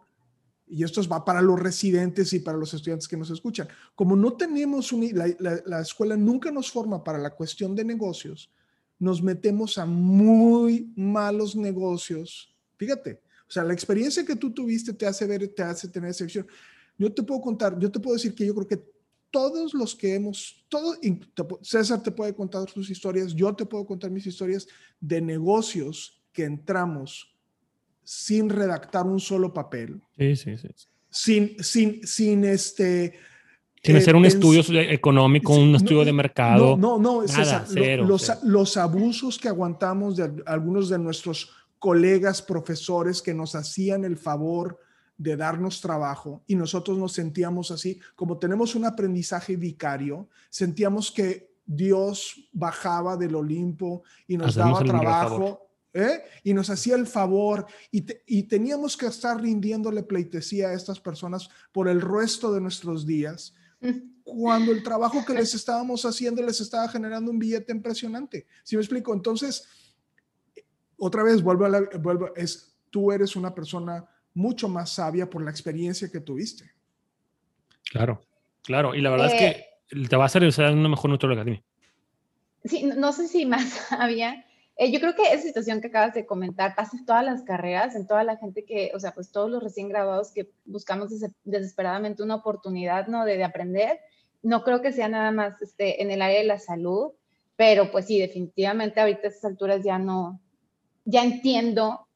y 0.73 0.85
esto 0.85 1.07
va 1.07 1.23
para 1.23 1.43
los 1.43 1.61
residentes 1.61 2.33
y 2.33 2.39
para 2.39 2.57
los 2.57 2.73
estudiantes 2.73 3.07
que 3.07 3.17
nos 3.17 3.29
escuchan, 3.31 3.69
como 3.95 4.17
no 4.17 4.33
tenemos, 4.33 4.91
la, 4.93 5.81
escuela 5.81 6.17
nunca 6.17 6.51
nos 6.51 6.71
forma 6.71 7.05
para 7.05 7.19
la 7.19 7.31
cuestión 7.31 7.75
de 7.75 7.85
negocios, 7.85 8.51
nos 8.99 9.23
metemos 9.23 9.77
a 9.77 9.85
muy 9.85 10.91
malos 10.97 11.55
negocios. 11.55 12.55
Fíjate, 12.79 13.21
o 13.47 13.51
sea, 13.51 13.65
la 13.65 13.75
experiencia 13.75 14.25
que 14.25 14.37
tú 14.37 14.51
tuviste 14.51 14.95
te 14.95 15.05
hace 15.05 15.27
ver, 15.27 15.47
te 15.49 15.63
hace 15.63 15.89
tener 15.89 16.11
esa 16.11 16.25
visión. 16.25 16.47
Yo 16.97 17.13
te 17.13 17.23
puedo 17.23 17.43
contar, 17.43 17.79
yo 17.79 17.91
te 17.91 18.01
puedo 18.01 18.15
decir 18.15 18.35
que 18.35 18.47
yo 18.47 18.55
creo 18.55 18.67
que 18.67 18.92
todos 19.33 19.75
los 19.75 19.97
que 19.97 20.15
hemos, 20.15 20.65
todo, 20.69 20.95
César 21.63 22.03
te 22.03 22.13
puede 22.13 22.35
contar 22.35 22.71
sus 22.71 22.91
historias, 22.91 23.35
yo 23.35 23.53
te 23.55 23.67
puedo 23.67 23.85
contar 23.85 24.11
mis 24.11 24.27
historias 24.27 24.69
de 25.01 25.21
negocios 25.21 26.23
que 26.33 26.45
entramos 26.45 27.35
sin 28.05 28.49
redactar 28.49 29.07
un 29.07 29.19
solo 29.19 29.53
papel. 29.53 30.01
Sí, 30.17 30.37
sí, 30.37 30.57
sí. 30.59 30.69
Sin, 31.11 31.65
sin, 31.65 32.07
sin 32.07 32.45
este... 32.45 33.15
Sin 33.83 33.97
hacer 33.97 34.15
un 34.15 34.25
eh, 34.25 34.29
estudio 34.29 34.63
económico, 34.81 35.55
un 35.55 35.75
estudio 35.75 36.05
de 36.05 36.13
mercado. 36.13 36.77
No, 36.77 36.99
no, 36.99 37.25
no 37.25 38.07
los, 38.07 38.45
los 38.45 38.77
abusos 38.77 39.39
que 39.39 39.49
aguantamos 39.49 40.17
de 40.17 40.31
algunos 40.47 40.89
de 40.89 40.99
nuestros 41.01 41.51
colegas 41.81 42.41
profesores 42.43 43.21
que 43.21 43.35
nos 43.35 43.57
hacían 43.57 44.05
el 44.05 44.17
favor 44.17 44.79
de 45.23 45.37
darnos 45.37 45.81
trabajo 45.81 46.43
y 46.47 46.57
nosotros 46.57 46.99
nos 46.99 47.13
sentíamos 47.13 47.71
así, 47.71 48.01
como 48.17 48.39
tenemos 48.39 48.75
un 48.75 48.85
aprendizaje 48.85 49.57
vicario, 49.57 50.29
sentíamos 50.51 51.13
que 51.13 51.55
Dios 51.65 52.49
bajaba 52.53 53.17
del 53.17 53.37
Olimpo 53.37 54.03
y 54.27 54.37
nos 54.37 54.57
daba 54.57 54.83
trabajo 54.83 55.71
¿eh? 55.93 56.25
y 56.43 56.53
nos 56.53 56.71
hacía 56.71 56.97
el 56.97 57.07
favor 57.07 57.67
y, 57.93 58.05
y, 58.27 58.43
teníamos 58.43 58.97
que 58.97 59.07
estar 59.07 59.41
rindiéndole 59.41 60.03
pleitesía 60.03 60.69
a 60.69 60.75
estas 60.75 60.99
personas 60.99 61.49
por 61.71 61.89
el 61.89 62.01
resto 62.01 62.53
de 62.53 62.61
nuestros 62.61 63.07
días, 63.07 63.55
cuando 64.25 64.73
el 64.73 64.83
trabajo 64.83 65.25
que 65.25 65.35
les 65.35 65.55
estábamos 65.55 66.05
haciendo 66.05 66.43
les 66.43 66.61
estaba 66.61 66.89
generando 66.89 67.31
un 67.31 67.39
billete 67.39 67.73
impresionante. 67.73 68.47
¿Sí 68.65 68.75
me 68.75 68.83
explico? 68.83 69.15
Entonces, 69.15 69.69
otra 70.97 71.23
vez, 71.23 71.43
vuelvo 71.43 71.65
a 71.65 71.69
la, 71.69 71.81
vuelvo, 72.01 72.35
es, 72.35 72.75
tú 72.91 73.13
eres 73.13 73.37
una 73.37 73.55
persona 73.55 74.05
mucho 74.35 74.69
más 74.69 74.91
sabia 74.91 75.29
por 75.29 75.43
la 75.43 75.51
experiencia 75.51 76.11
que 76.11 76.21
tuviste. 76.21 76.71
Claro, 77.91 78.23
claro. 78.63 78.95
Y 78.95 79.01
la 79.01 79.11
verdad 79.11 79.27
es 79.27 79.35
que 79.35 79.47
eh, 79.91 80.09
te 80.09 80.17
va 80.17 80.25
a 80.25 80.27
hacer 80.27 80.43
una 80.43 80.89
mejor 80.89 81.11
nutrióloga, 81.11 81.45
dime. 81.45 81.63
Sí, 82.65 82.85
no 82.85 83.13
sé 83.13 83.29
si 83.29 83.45
más 83.45 83.69
sabía 83.89 84.45
eh, 84.77 84.91
yo 84.91 85.01
creo 85.01 85.15
que 85.15 85.23
esa 85.23 85.43
situación 85.43 85.81
que 85.81 85.89
acabas 85.89 86.15
de 86.15 86.27
comentar 86.27 86.75
pasa 86.75 86.97
en 86.97 87.05
todas 87.05 87.25
las 87.25 87.43
carreras, 87.43 87.95
en 87.95 88.07
toda 88.07 88.25
la 88.25 88.37
gente 88.37 88.65
que, 88.65 88.91
o 88.95 89.01
sea, 89.01 89.13
pues 89.13 89.31
todos 89.31 89.51
los 89.51 89.63
recién 89.63 89.89
graduados 89.89 90.33
que 90.33 90.51
buscamos 90.65 91.11
desesperadamente 91.45 92.23
una 92.23 92.37
oportunidad, 92.37 93.07
¿no? 93.07 93.25
De, 93.25 93.45
aprender. 93.45 94.01
No 94.43 94.65
creo 94.65 94.81
que 94.81 94.93
sea 94.93 95.09
nada 95.09 95.31
más 95.31 95.61
este, 95.61 96.03
en 96.03 96.11
el 96.11 96.23
área 96.23 96.39
de 96.39 96.47
la 96.47 96.59
salud, 96.59 97.13
pero 97.57 97.93
pues 97.93 98.07
sí, 98.07 98.19
definitivamente 98.19 99.01
ahorita 99.01 99.21
a 99.25 99.31
estas 99.31 99.45
alturas 99.45 99.85
ya 99.85 99.99
no, 99.99 100.41
ya 101.05 101.23
entiendo 101.23 102.09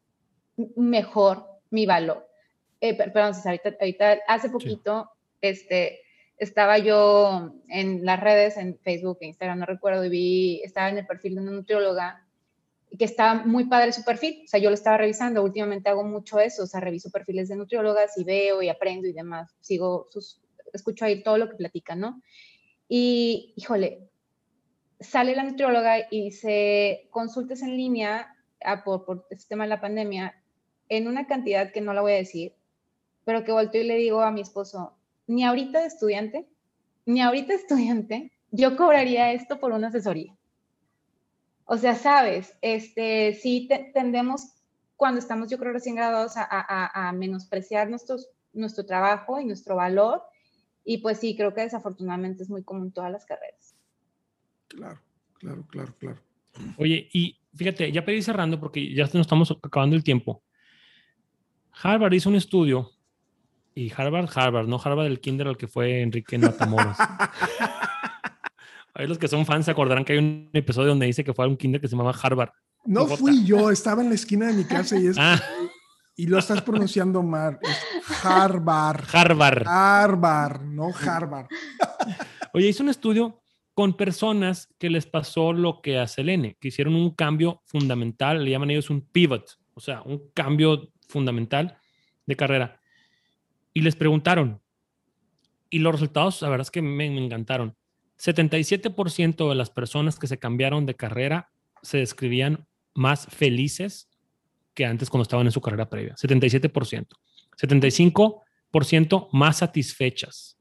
mejor 0.76 1.46
mi 1.70 1.87
valor. 1.87 2.29
Eh, 2.81 2.94
perdón, 2.94 3.35
ahorita, 3.44 3.76
ahorita, 3.81 4.18
hace 4.29 4.50
poquito, 4.50 5.11
este, 5.40 6.00
estaba 6.38 6.79
yo 6.79 7.55
en 7.68 8.05
las 8.05 8.20
redes, 8.20 8.57
en 8.57 8.79
Facebook, 8.79 9.18
Instagram, 9.20 9.61
no 9.61 9.66
recuerdo, 9.66 10.05
y 10.05 10.09
vi, 10.09 10.62
estaba 10.62 10.88
en 10.90 10.98
el 10.98 11.07
perfil 11.07 11.35
de 11.35 11.40
una 11.40 11.52
nutrióloga 11.52 12.26
que 12.98 13.05
está 13.05 13.35
muy 13.35 13.64
padre 13.64 13.92
su 13.92 14.05
perfil. 14.05 14.42
O 14.44 14.48
sea, 14.48 14.61
yo 14.61 14.70
lo 14.70 14.74
estaba 14.74 14.96
revisando. 14.96 15.42
Últimamente 15.42 15.88
hago 15.88 16.05
mucho 16.05 16.38
eso. 16.38 16.64
O 16.64 16.66
sea, 16.66 16.81
reviso 16.81 17.11
perfiles 17.11 17.48
de 17.48 17.57
nutriólogas 17.57 18.16
y 18.16 18.24
veo 18.24 18.62
y 18.62 18.68
aprendo 18.68 19.07
y 19.07 19.12
demás. 19.12 19.55
Sigo 19.61 20.07
sus, 20.11 20.40
escucho 20.72 21.05
ahí 21.05 21.22
todo 21.22 21.38
lo 21.38 21.48
que 21.48 21.57
platican, 21.57 22.00
¿no? 22.00 22.22
Y, 22.88 23.52
híjole, 23.57 24.09
sale 25.00 25.35
la 25.35 25.42
nutrióloga 25.42 26.07
y 26.11 26.24
dice, 26.24 27.09
consultes 27.11 27.62
en 27.62 27.76
línea 27.76 28.35
ah, 28.64 28.85
por, 28.85 29.05
por 29.05 29.26
el 29.31 29.38
sistema 29.38 29.64
de 29.64 29.70
la 29.70 29.81
pandemia 29.81 30.35
en 30.88 31.09
una 31.09 31.27
cantidad 31.27 31.72
que 31.72 31.81
no 31.81 31.92
la 31.92 32.03
voy 32.03 32.12
a 32.12 32.16
decir, 32.16 32.55
pero 33.25 33.44
que 33.44 33.53
volteo 33.53 33.83
y 33.83 33.87
le 33.87 33.96
digo 33.96 34.22
a 34.22 34.31
mi 34.31 34.40
esposo, 34.40 34.94
ni 35.27 35.44
ahorita 35.44 35.81
de 35.81 35.87
estudiante, 35.87 36.48
ni 37.04 37.21
ahorita 37.21 37.54
estudiante, 37.54 38.33
yo 38.50 38.77
cobraría 38.77 39.33
esto 39.33 39.58
por 39.58 39.73
una 39.73 39.88
asesoría. 39.88 40.37
O 41.65 41.77
sea, 41.77 41.94
sabes, 41.96 42.56
este, 42.63 43.35
sí 43.35 43.69
tendemos 43.92 44.56
cuando 44.96 45.19
estamos, 45.19 45.50
yo 45.50 45.58
creo, 45.58 45.73
recién 45.73 45.96
graduados 45.96 46.35
a, 46.37 47.13
menospreciar 47.13 47.90
nuestros, 47.90 48.31
nuestro 48.52 48.87
trabajo 48.87 49.40
y 49.40 49.44
nuestro 49.44 49.77
valor. 49.77 50.23
Y 50.85 50.98
pues 50.98 51.19
sí, 51.19 51.37
creo 51.37 51.52
que 51.52 51.63
desafortunadamente 51.63 52.42
es 52.42 52.50
muy 52.50 52.63
común 52.63 52.87
en 52.87 52.92
todas 52.92 53.13
las 53.13 53.27
carreras. 53.27 53.77
Claro, 54.69 55.00
claro, 55.38 55.67
claro, 55.69 55.94
claro. 55.98 56.21
Oye, 56.79 57.08
y 57.13 57.38
fíjate, 57.54 57.92
ya 57.92 58.04
pedí 58.04 58.23
cerrando 58.23 58.58
porque 58.58 58.94
ya 58.94 59.04
nos 59.04 59.15
estamos 59.17 59.50
acabando 59.63 59.96
el 59.96 60.04
tiempo. 60.04 60.42
Harvard 61.83 62.12
hizo 62.14 62.29
un 62.29 62.37
estudio 62.37 62.92
y 63.74 63.92
Harvard, 63.94 64.31
Harvard, 64.35 64.66
no 64.66 64.81
Harvard 64.83 65.04
del 65.04 65.20
kinder 65.20 65.48
al 65.48 65.56
que 65.56 65.68
fue 65.68 66.00
Enrique 66.00 66.38
Matamoros. 66.38 66.96
Ahí 68.94 69.06
los 69.06 69.18
que 69.18 69.29
son 69.29 69.44
fans 69.44 69.66
se 69.66 69.70
acordarán 69.70 70.04
que 70.04 70.14
hay 70.14 70.18
un 70.18 70.48
episodio 70.54 70.88
donde 70.88 71.04
dice 71.04 71.22
que 71.22 71.35
fue 71.35 71.44
a 71.44 71.48
un 71.48 71.56
kinder 71.56 71.81
que 71.81 71.87
se 71.87 71.94
llamaba 71.94 72.18
Harvard. 72.18 72.50
No 72.87 73.06
fui 73.06 73.44
yo, 73.44 73.70
estaba 73.70 74.00
en 74.00 74.08
la 74.08 74.14
esquina 74.14 74.46
de 74.46 74.54
mi 74.54 74.64
casa 74.64 74.98
y 74.98 75.08
es... 75.08 75.18
Ah. 75.18 75.42
Y 76.18 76.27
lo 76.29 76.38
estás 76.38 76.62
pronunciando 76.62 77.22
mal. 77.22 77.58
Es 77.60 78.24
Harvard. 78.24 79.04
Harvard. 79.12 79.66
Harvard, 79.66 80.62
no 80.62 80.88
Harvard. 80.94 81.48
Oye, 82.54 82.68
hice 82.68 82.83
un 82.83 82.88
estudio 82.88 83.42
con 83.74 83.94
personas 83.94 84.70
que 84.79 84.88
les 84.88 85.04
pasó 85.04 85.52
lo 85.52 85.83
que 85.83 85.98
a 85.98 86.06
Selene, 86.06 86.56
que 86.58 86.68
hicieron 86.68 86.94
un 86.94 87.10
cambio 87.10 87.60
fundamental, 87.66 88.42
le 88.42 88.52
llaman 88.52 88.70
ellos 88.70 88.88
un 88.88 89.02
pivot, 89.02 89.58
o 89.74 89.81
sea, 89.81 90.00
un 90.00 90.31
cambio 90.33 90.88
fundamental 91.09 91.79
de 92.27 92.37
carrera. 92.37 92.81
Y 93.73 93.83
les 93.83 93.96
preguntaron, 93.96 94.61
y 95.71 95.79
los 95.81 95.92
resultados, 95.92 96.40
la 96.42 96.48
verdad 96.48 96.67
es 96.67 96.71
que 96.71 96.83
me, 96.83 97.11
me 97.11 97.25
encantaron. 97.25 97.77
77% 98.19 99.48
de 99.48 99.54
las 99.54 99.71
personas 99.71 100.19
que 100.19 100.27
se 100.27 100.38
cambiaron 100.38 100.87
de 100.87 100.94
carrera 100.94 101.50
se 101.83 101.98
describían 101.98 102.67
más 102.94 103.27
felices 103.27 104.09
que 104.75 104.87
antes 104.87 105.11
cuando 105.11 105.23
estaban 105.23 105.46
en 105.46 105.52
su 105.52 105.61
carrera 105.61 105.88
previa. 105.88 106.15
77%. 106.15 107.07
75% 107.57 109.29
más 109.33 109.59
satisfechas. 109.59 110.57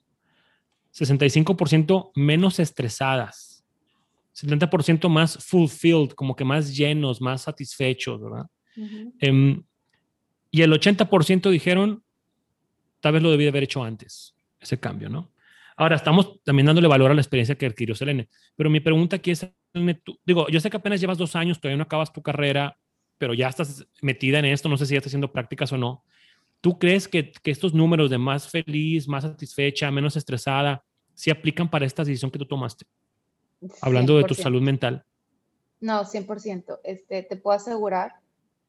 65% 0.94 2.12
menos 2.16 2.60
estresadas. 2.60 3.64
70% 4.34 5.10
más 5.10 5.38
fulfilled, 5.46 6.12
como 6.12 6.36
que 6.36 6.44
más 6.44 6.76
llenos, 6.76 7.22
más 7.22 7.44
satisfechos, 7.44 8.22
¿verdad? 8.22 8.48
Y 10.56 10.62
el 10.62 10.72
80% 10.72 11.50
dijeron, 11.50 12.02
tal 13.02 13.12
vez 13.12 13.22
lo 13.22 13.30
debí 13.30 13.46
haber 13.46 13.64
hecho 13.64 13.84
antes, 13.84 14.38
ese 14.58 14.80
cambio, 14.80 15.10
¿no? 15.10 15.34
Ahora, 15.76 15.98
estamos 15.98 16.42
también 16.46 16.66
dándole 16.66 16.88
valor 16.88 17.12
a 17.12 17.14
la 17.14 17.20
experiencia 17.20 17.56
que 17.56 17.66
adquirió 17.66 17.94
Selene, 17.94 18.30
pero 18.56 18.70
mi 18.70 18.80
pregunta 18.80 19.18
aquí 19.18 19.32
es, 19.32 19.46
digo, 20.26 20.48
yo 20.48 20.62
sé 20.62 20.70
que 20.70 20.78
apenas 20.78 21.02
llevas 21.02 21.18
dos 21.18 21.36
años, 21.36 21.60
todavía 21.60 21.76
no 21.76 21.84
acabas 21.84 22.14
tu 22.14 22.22
carrera, 22.22 22.78
pero 23.18 23.34
ya 23.34 23.50
estás 23.50 23.86
metida 24.02 24.40
en 24.40 24.46
esto, 24.46 24.70
no 24.70 24.78
sé 24.78 24.86
si 24.86 24.94
ya 24.94 25.00
estás 25.00 25.10
haciendo 25.10 25.30
prácticas 25.30 25.74
o 25.74 25.78
no. 25.78 26.06
¿Tú 26.62 26.80
crees 26.80 27.10
que, 27.10 27.34
que 27.34 27.52
estos 27.52 27.74
números 27.74 28.10
de 28.10 28.18
más 28.18 28.50
feliz, 28.50 29.10
más 29.10 29.26
satisfecha, 29.26 29.92
menos 29.92 30.16
estresada, 30.16 30.86
se 31.14 31.32
aplican 31.32 31.70
para 31.70 31.86
esta 31.86 32.06
decisión 32.06 32.32
que 32.32 32.40
tú 32.40 32.46
tomaste? 32.46 32.86
Hablando 33.82 34.18
de 34.18 34.24
tu 34.24 34.36
salud 34.36 34.62
mental. 34.62 35.04
No, 35.82 36.06
100%. 36.06 36.80
Este, 36.86 37.24
te 37.24 37.36
puedo 37.36 37.58
asegurar 37.58 38.14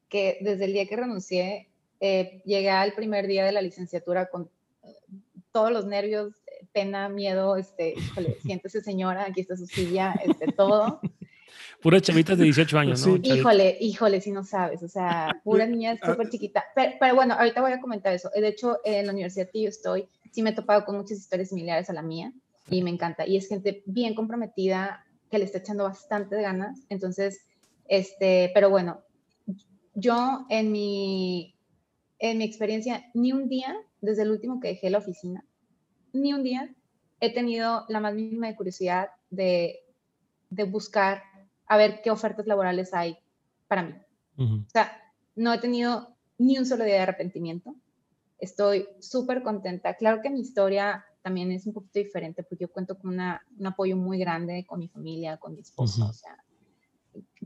que 0.09 0.37
desde 0.41 0.65
el 0.65 0.73
día 0.73 0.85
que 0.85 0.95
renuncié, 0.95 1.66
eh, 1.99 2.41
llegué 2.45 2.69
al 2.69 2.93
primer 2.93 3.27
día 3.27 3.45
de 3.45 3.51
la 3.51 3.61
licenciatura 3.61 4.27
con 4.27 4.49
eh, 4.83 4.95
todos 5.51 5.71
los 5.71 5.85
nervios, 5.85 6.33
pena, 6.71 7.09
miedo, 7.09 7.57
este, 7.57 7.93
híjole, 7.97 8.37
siéntese 8.43 8.81
señora, 8.81 9.25
aquí 9.25 9.41
está 9.41 9.57
su 9.57 9.65
silla, 9.65 10.13
este, 10.23 10.51
todo. 10.51 10.99
Puras 11.81 12.01
chavitas 12.01 12.37
de 12.37 12.45
18 12.45 12.79
años, 12.79 13.05
¿no? 13.05 13.17
Híjole, 13.21 13.77
híjole, 13.79 14.19
si 14.19 14.31
no 14.31 14.43
sabes, 14.43 14.81
o 14.81 14.87
sea, 14.87 15.39
pura 15.43 15.65
niña 15.67 15.95
ah, 16.01 16.11
súper 16.11 16.29
chiquita. 16.29 16.65
Pero, 16.75 17.15
bueno, 17.15 17.35
ahorita 17.35 17.61
voy 17.61 17.71
a 17.71 17.79
comentar 17.79 18.13
eso. 18.13 18.29
De 18.33 18.47
hecho, 18.47 18.79
en 18.83 19.05
la 19.05 19.13
universidad 19.13 19.49
que 19.51 19.61
yo 19.61 19.69
estoy, 19.69 20.07
sí 20.31 20.41
me 20.41 20.51
he 20.51 20.53
topado 20.53 20.85
con 20.85 20.97
muchas 20.97 21.19
historias 21.19 21.49
similares 21.49 21.89
a 21.89 21.93
la 21.93 22.01
mía 22.01 22.33
y 22.69 22.81
me 22.83 22.89
encanta. 22.89 23.27
Y 23.27 23.37
es 23.37 23.47
gente 23.47 23.83
bien 23.85 24.15
comprometida 24.15 25.05
que 25.29 25.37
le 25.37 25.45
está 25.45 25.59
echando 25.59 25.83
bastante 25.83 26.41
ganas. 26.41 26.79
Entonces, 26.89 27.41
este, 27.87 28.51
pero 28.53 28.69
bueno, 28.69 29.01
yo 29.93 30.45
en 30.49 30.71
mi, 30.71 31.55
en 32.19 32.37
mi 32.39 32.43
experiencia, 32.43 33.05
ni 33.13 33.31
un 33.31 33.47
día, 33.47 33.75
desde 34.01 34.23
el 34.23 34.31
último 34.31 34.59
que 34.59 34.69
dejé 34.69 34.89
la 34.89 34.97
oficina, 34.97 35.45
ni 36.13 36.33
un 36.33 36.43
día 36.43 36.73
he 37.19 37.33
tenido 37.33 37.85
la 37.89 37.99
más 37.99 38.13
mínima 38.13 38.47
de 38.47 38.55
curiosidad 38.55 39.09
de, 39.29 39.79
de 40.49 40.63
buscar 40.63 41.23
a 41.67 41.77
ver 41.77 42.01
qué 42.01 42.11
ofertas 42.11 42.47
laborales 42.47 42.93
hay 42.93 43.17
para 43.67 43.83
mí. 43.83 43.93
O 44.37 44.69
sea, 44.69 44.91
no 45.35 45.51
he 45.51 45.57
tenido 45.57 46.15
ni 46.37 46.59
un 46.59 46.65
solo 46.65 46.83
día 46.83 46.93
de 46.95 46.99
arrepentimiento. 47.01 47.75
Estoy 48.37 48.87
súper 48.99 49.41
contenta. 49.41 49.95
Claro 49.95 50.21
que 50.21 50.29
mi 50.29 50.41
historia 50.41 51.03
también 51.23 51.51
es 51.51 51.65
un 51.65 51.73
poquito 51.73 51.99
diferente 51.99 52.43
porque 52.43 52.65
yo 52.65 52.71
cuento 52.71 52.99
con 52.99 53.13
una, 53.13 53.43
un 53.57 53.65
apoyo 53.65 53.97
muy 53.97 54.19
grande 54.19 54.63
con 54.67 54.79
mi 54.79 54.87
familia, 54.87 55.37
con 55.37 55.55
mi 55.55 55.61
esposo. 55.61 56.05
O 56.05 56.13
sea, 56.13 56.37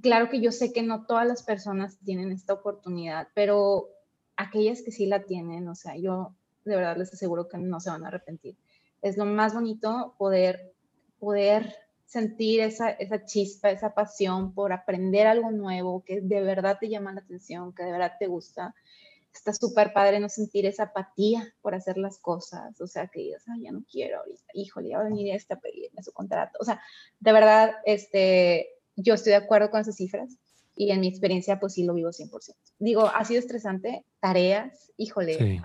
claro 0.01 0.29
que 0.29 0.41
yo 0.41 0.51
sé 0.51 0.73
que 0.73 0.83
no 0.83 1.05
todas 1.05 1.25
las 1.25 1.43
personas 1.43 1.97
tienen 2.03 2.31
esta 2.31 2.53
oportunidad, 2.53 3.29
pero 3.33 3.87
aquellas 4.35 4.81
que 4.81 4.91
sí 4.91 5.05
la 5.05 5.23
tienen, 5.23 5.67
o 5.67 5.75
sea, 5.75 5.95
yo 5.97 6.33
de 6.65 6.75
verdad 6.75 6.97
les 6.97 7.13
aseguro 7.13 7.47
que 7.47 7.57
no 7.57 7.79
se 7.79 7.89
van 7.89 8.03
a 8.03 8.07
arrepentir. 8.07 8.55
Es 9.01 9.17
lo 9.17 9.25
más 9.25 9.53
bonito 9.53 10.15
poder, 10.17 10.73
poder 11.19 11.75
sentir 12.05 12.59
esa, 12.61 12.89
esa 12.89 13.25
chispa, 13.25 13.71
esa 13.71 13.93
pasión 13.93 14.53
por 14.53 14.73
aprender 14.73 15.27
algo 15.27 15.51
nuevo, 15.51 16.03
que 16.03 16.21
de 16.21 16.41
verdad 16.41 16.77
te 16.79 16.89
llama 16.89 17.13
la 17.13 17.21
atención, 17.21 17.73
que 17.73 17.83
de 17.83 17.91
verdad 17.91 18.13
te 18.19 18.27
gusta. 18.27 18.75
Está 19.33 19.53
súper 19.53 19.93
padre 19.93 20.19
no 20.19 20.27
sentir 20.27 20.65
esa 20.65 20.83
apatía 20.83 21.53
por 21.61 21.73
hacer 21.73 21.97
las 21.97 22.17
cosas, 22.19 22.79
o 22.81 22.87
sea, 22.87 23.07
que 23.07 23.21
digas, 23.21 23.45
ya 23.61 23.71
no 23.71 23.83
quiero 23.89 24.19
ahorita, 24.19 24.43
híjole, 24.53 24.89
ya 24.89 24.97
va 24.97 25.03
a 25.03 25.07
venir 25.07 25.33
este 25.33 25.53
a 25.53 25.59
pedirme 25.59 26.03
su 26.03 26.11
contrato. 26.11 26.57
O 26.59 26.65
sea, 26.65 26.81
de 27.19 27.31
verdad, 27.31 27.75
este, 27.85 28.67
yo 28.97 29.13
estoy 29.13 29.31
de 29.31 29.37
acuerdo 29.37 29.71
con 29.71 29.79
esas 29.79 29.95
cifras 29.95 30.37
y 30.75 30.91
en 30.91 30.99
mi 30.99 31.07
experiencia, 31.07 31.59
pues 31.59 31.73
sí 31.73 31.83
lo 31.83 31.93
vivo 31.93 32.09
100%. 32.09 32.55
Digo, 32.79 33.07
ha 33.13 33.23
sido 33.25 33.39
estresante, 33.39 34.05
tareas, 34.19 34.91
híjole, 34.97 35.61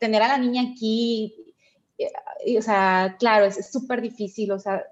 tener 0.00 0.22
a 0.22 0.28
la 0.28 0.38
niña 0.38 0.62
aquí, 0.72 1.34
y, 2.44 2.56
o 2.56 2.62
sea, 2.62 3.16
claro, 3.18 3.46
es 3.46 3.70
súper 3.70 4.00
difícil, 4.00 4.50
o 4.52 4.58
sea, 4.58 4.84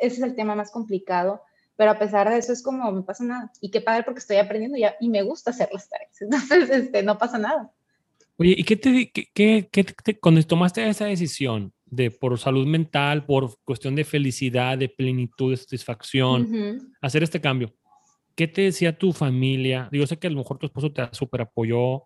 ese 0.00 0.16
es 0.16 0.22
el 0.22 0.34
tema 0.34 0.54
más 0.54 0.70
complicado, 0.70 1.42
pero 1.76 1.90
a 1.90 1.98
pesar 1.98 2.30
de 2.30 2.38
eso 2.38 2.52
es 2.52 2.62
como, 2.62 2.90
no 2.90 3.04
pasa 3.04 3.24
nada. 3.24 3.52
Y 3.60 3.70
qué 3.70 3.80
padre 3.80 4.04
porque 4.04 4.20
estoy 4.20 4.36
aprendiendo 4.36 4.78
ya 4.78 4.94
y 5.00 5.08
me 5.08 5.22
gusta 5.22 5.50
hacer 5.50 5.68
las 5.72 5.88
tareas. 5.88 6.12
Entonces, 6.20 6.70
este, 6.70 7.02
no 7.02 7.18
pasa 7.18 7.38
nada. 7.38 7.72
Oye, 8.36 8.54
¿y 8.56 8.64
qué 8.64 8.76
te, 8.76 9.10
qué, 9.12 9.68
qué, 9.70 10.18
cuando 10.20 10.42
tomaste 10.42 10.88
esa 10.88 11.04
decisión 11.04 11.72
de 11.86 12.10
por 12.10 12.38
salud 12.38 12.66
mental, 12.66 13.24
por 13.26 13.56
cuestión 13.64 13.94
de 13.94 14.04
felicidad, 14.04 14.76
de 14.76 14.88
plenitud, 14.88 15.52
de 15.52 15.56
satisfacción, 15.56 16.90
hacer 17.00 17.22
este 17.22 17.40
cambio? 17.40 17.72
¿Qué 18.34 18.48
te 18.48 18.62
decía 18.62 18.96
tu 18.96 19.12
familia? 19.12 19.88
Digo, 19.92 20.06
sé 20.06 20.18
que 20.18 20.26
a 20.26 20.30
lo 20.30 20.38
mejor 20.38 20.58
tu 20.58 20.66
esposo 20.66 20.92
te 20.92 21.08
super 21.12 21.42
apoyó, 21.42 22.04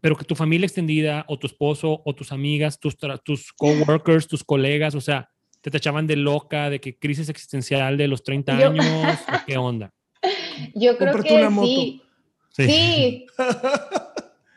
pero 0.00 0.16
que 0.16 0.24
tu 0.24 0.34
familia 0.34 0.66
extendida 0.66 1.24
o 1.28 1.38
tu 1.38 1.46
esposo 1.46 2.02
o 2.04 2.14
tus 2.14 2.32
amigas, 2.32 2.78
tus, 2.78 2.96
tus 3.24 3.52
coworkers, 3.52 4.28
tus 4.28 4.44
colegas, 4.44 4.94
o 4.94 5.00
sea, 5.00 5.30
te 5.60 5.70
tachaban 5.70 6.06
de 6.06 6.16
loca, 6.16 6.70
de 6.70 6.80
que 6.80 6.96
crisis 6.96 7.28
existencial 7.28 7.96
de 7.96 8.08
los 8.08 8.22
30 8.22 8.56
años, 8.56 8.84
¿qué 9.46 9.56
onda? 9.56 9.92
Yo 10.74 10.96
creo 10.96 11.22
que 11.22 11.50
sí. 11.62 12.02
Sí. 12.50 13.26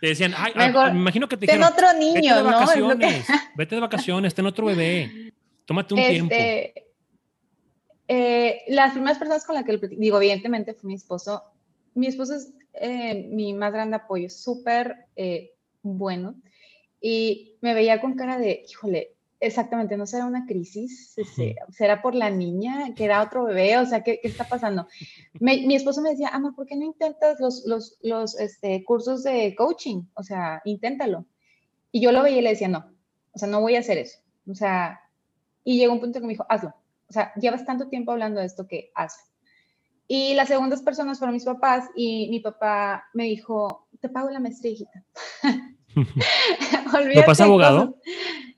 Te 0.01 0.07
decían, 0.07 0.34
ay, 0.36 0.53
me 0.55 0.99
imagino 0.99 1.30
que 1.30 1.38
te 1.38 1.45
dijeron, 1.45 1.68
ten 1.76 1.86
otro 1.86 1.99
niño, 1.99 2.16
vete 2.16 2.36
de 2.36 2.41
vacaciones, 2.51 3.28
vete 3.55 3.76
de 3.76 3.82
vacaciones, 3.82 4.34
ten 4.34 4.47
otro 4.47 4.66
bebé, 4.66 5.32
tómate 5.64 5.93
un 5.93 5.99
este, 5.99 6.12
tiempo. 6.12 6.36
Eh, 8.07 8.63
las 8.67 8.93
primeras 8.93 9.17
personas 9.17 9.45
con 9.45 9.55
las 9.55 9.63
que, 9.63 9.77
digo, 9.77 10.17
evidentemente 10.17 10.73
fue 10.73 10.87
mi 10.87 10.95
esposo. 10.95 11.43
Mi 11.93 12.07
esposo 12.07 12.35
es 12.35 12.53
eh, 12.73 13.27
mi 13.29 13.53
más 13.53 13.71
grande 13.73 13.97
apoyo, 13.97 14.29
súper 14.29 15.07
eh, 15.15 15.53
bueno. 15.81 16.35
Y 16.99 17.55
me 17.61 17.73
veía 17.73 18.01
con 18.01 18.15
cara 18.15 18.37
de, 18.37 18.63
híjole, 18.69 19.15
Exactamente, 19.43 19.97
no 19.97 20.05
será 20.05 20.27
una 20.27 20.45
crisis, 20.45 21.15
será 21.71 22.03
por 22.03 22.13
la 22.13 22.29
niña, 22.29 22.93
que 22.95 23.05
era 23.05 23.23
otro 23.23 23.45
bebé, 23.45 23.75
o 23.79 23.85
sea, 23.87 24.03
¿qué, 24.03 24.19
qué 24.21 24.27
está 24.27 24.43
pasando? 24.43 24.85
mi 25.39 25.73
esposo 25.73 25.99
me 25.99 26.11
decía, 26.11 26.27
amor, 26.27 26.53
¿por 26.53 26.67
qué 26.67 26.75
no 26.75 26.85
intentas 26.85 27.39
los, 27.39 27.65
los, 27.65 27.97
los 28.03 28.39
este, 28.39 28.83
cursos 28.83 29.23
de 29.23 29.55
coaching? 29.55 30.03
O 30.13 30.21
sea, 30.21 30.61
inténtalo. 30.63 31.25
Y 31.91 32.01
yo 32.01 32.11
lo 32.11 32.21
veía 32.21 32.37
y 32.37 32.41
le 32.41 32.51
decía, 32.51 32.67
no, 32.67 32.85
o 33.31 33.39
sea, 33.39 33.47
no 33.47 33.61
voy 33.61 33.75
a 33.75 33.79
hacer 33.79 33.97
eso. 33.97 34.19
O 34.47 34.53
sea, 34.53 35.01
y 35.63 35.79
llegó 35.79 35.93
un 35.93 36.01
punto 36.01 36.19
que 36.19 36.27
me 36.27 36.33
dijo, 36.33 36.45
hazlo. 36.47 36.75
O 37.12 37.14
sea, 37.14 37.34
llevas 37.36 37.66
tanto 37.66 37.89
tiempo 37.89 38.14
hablando 38.14 38.39
de 38.39 38.45
esto 38.45 38.66
que 38.70 38.89
hazlo. 38.95 39.22
Y 40.07 40.34
las 40.34 40.47
segundas 40.47 40.82
personas 40.82 41.20
fueron 41.20 41.34
mis 41.34 41.43
papás 41.43 41.89
y 41.93 42.30
mi 42.30 42.39
papá 42.39 43.03
me 43.14 43.26
dijo, 43.26 43.86
te 43.99 44.07
pago 44.07 44.30
la 44.30 44.39
maestría, 44.39 44.72
hijita. 44.72 45.03
¿Tu 45.93 47.20
papá 47.20 47.34
es 47.34 47.41
abogado? 47.41 47.97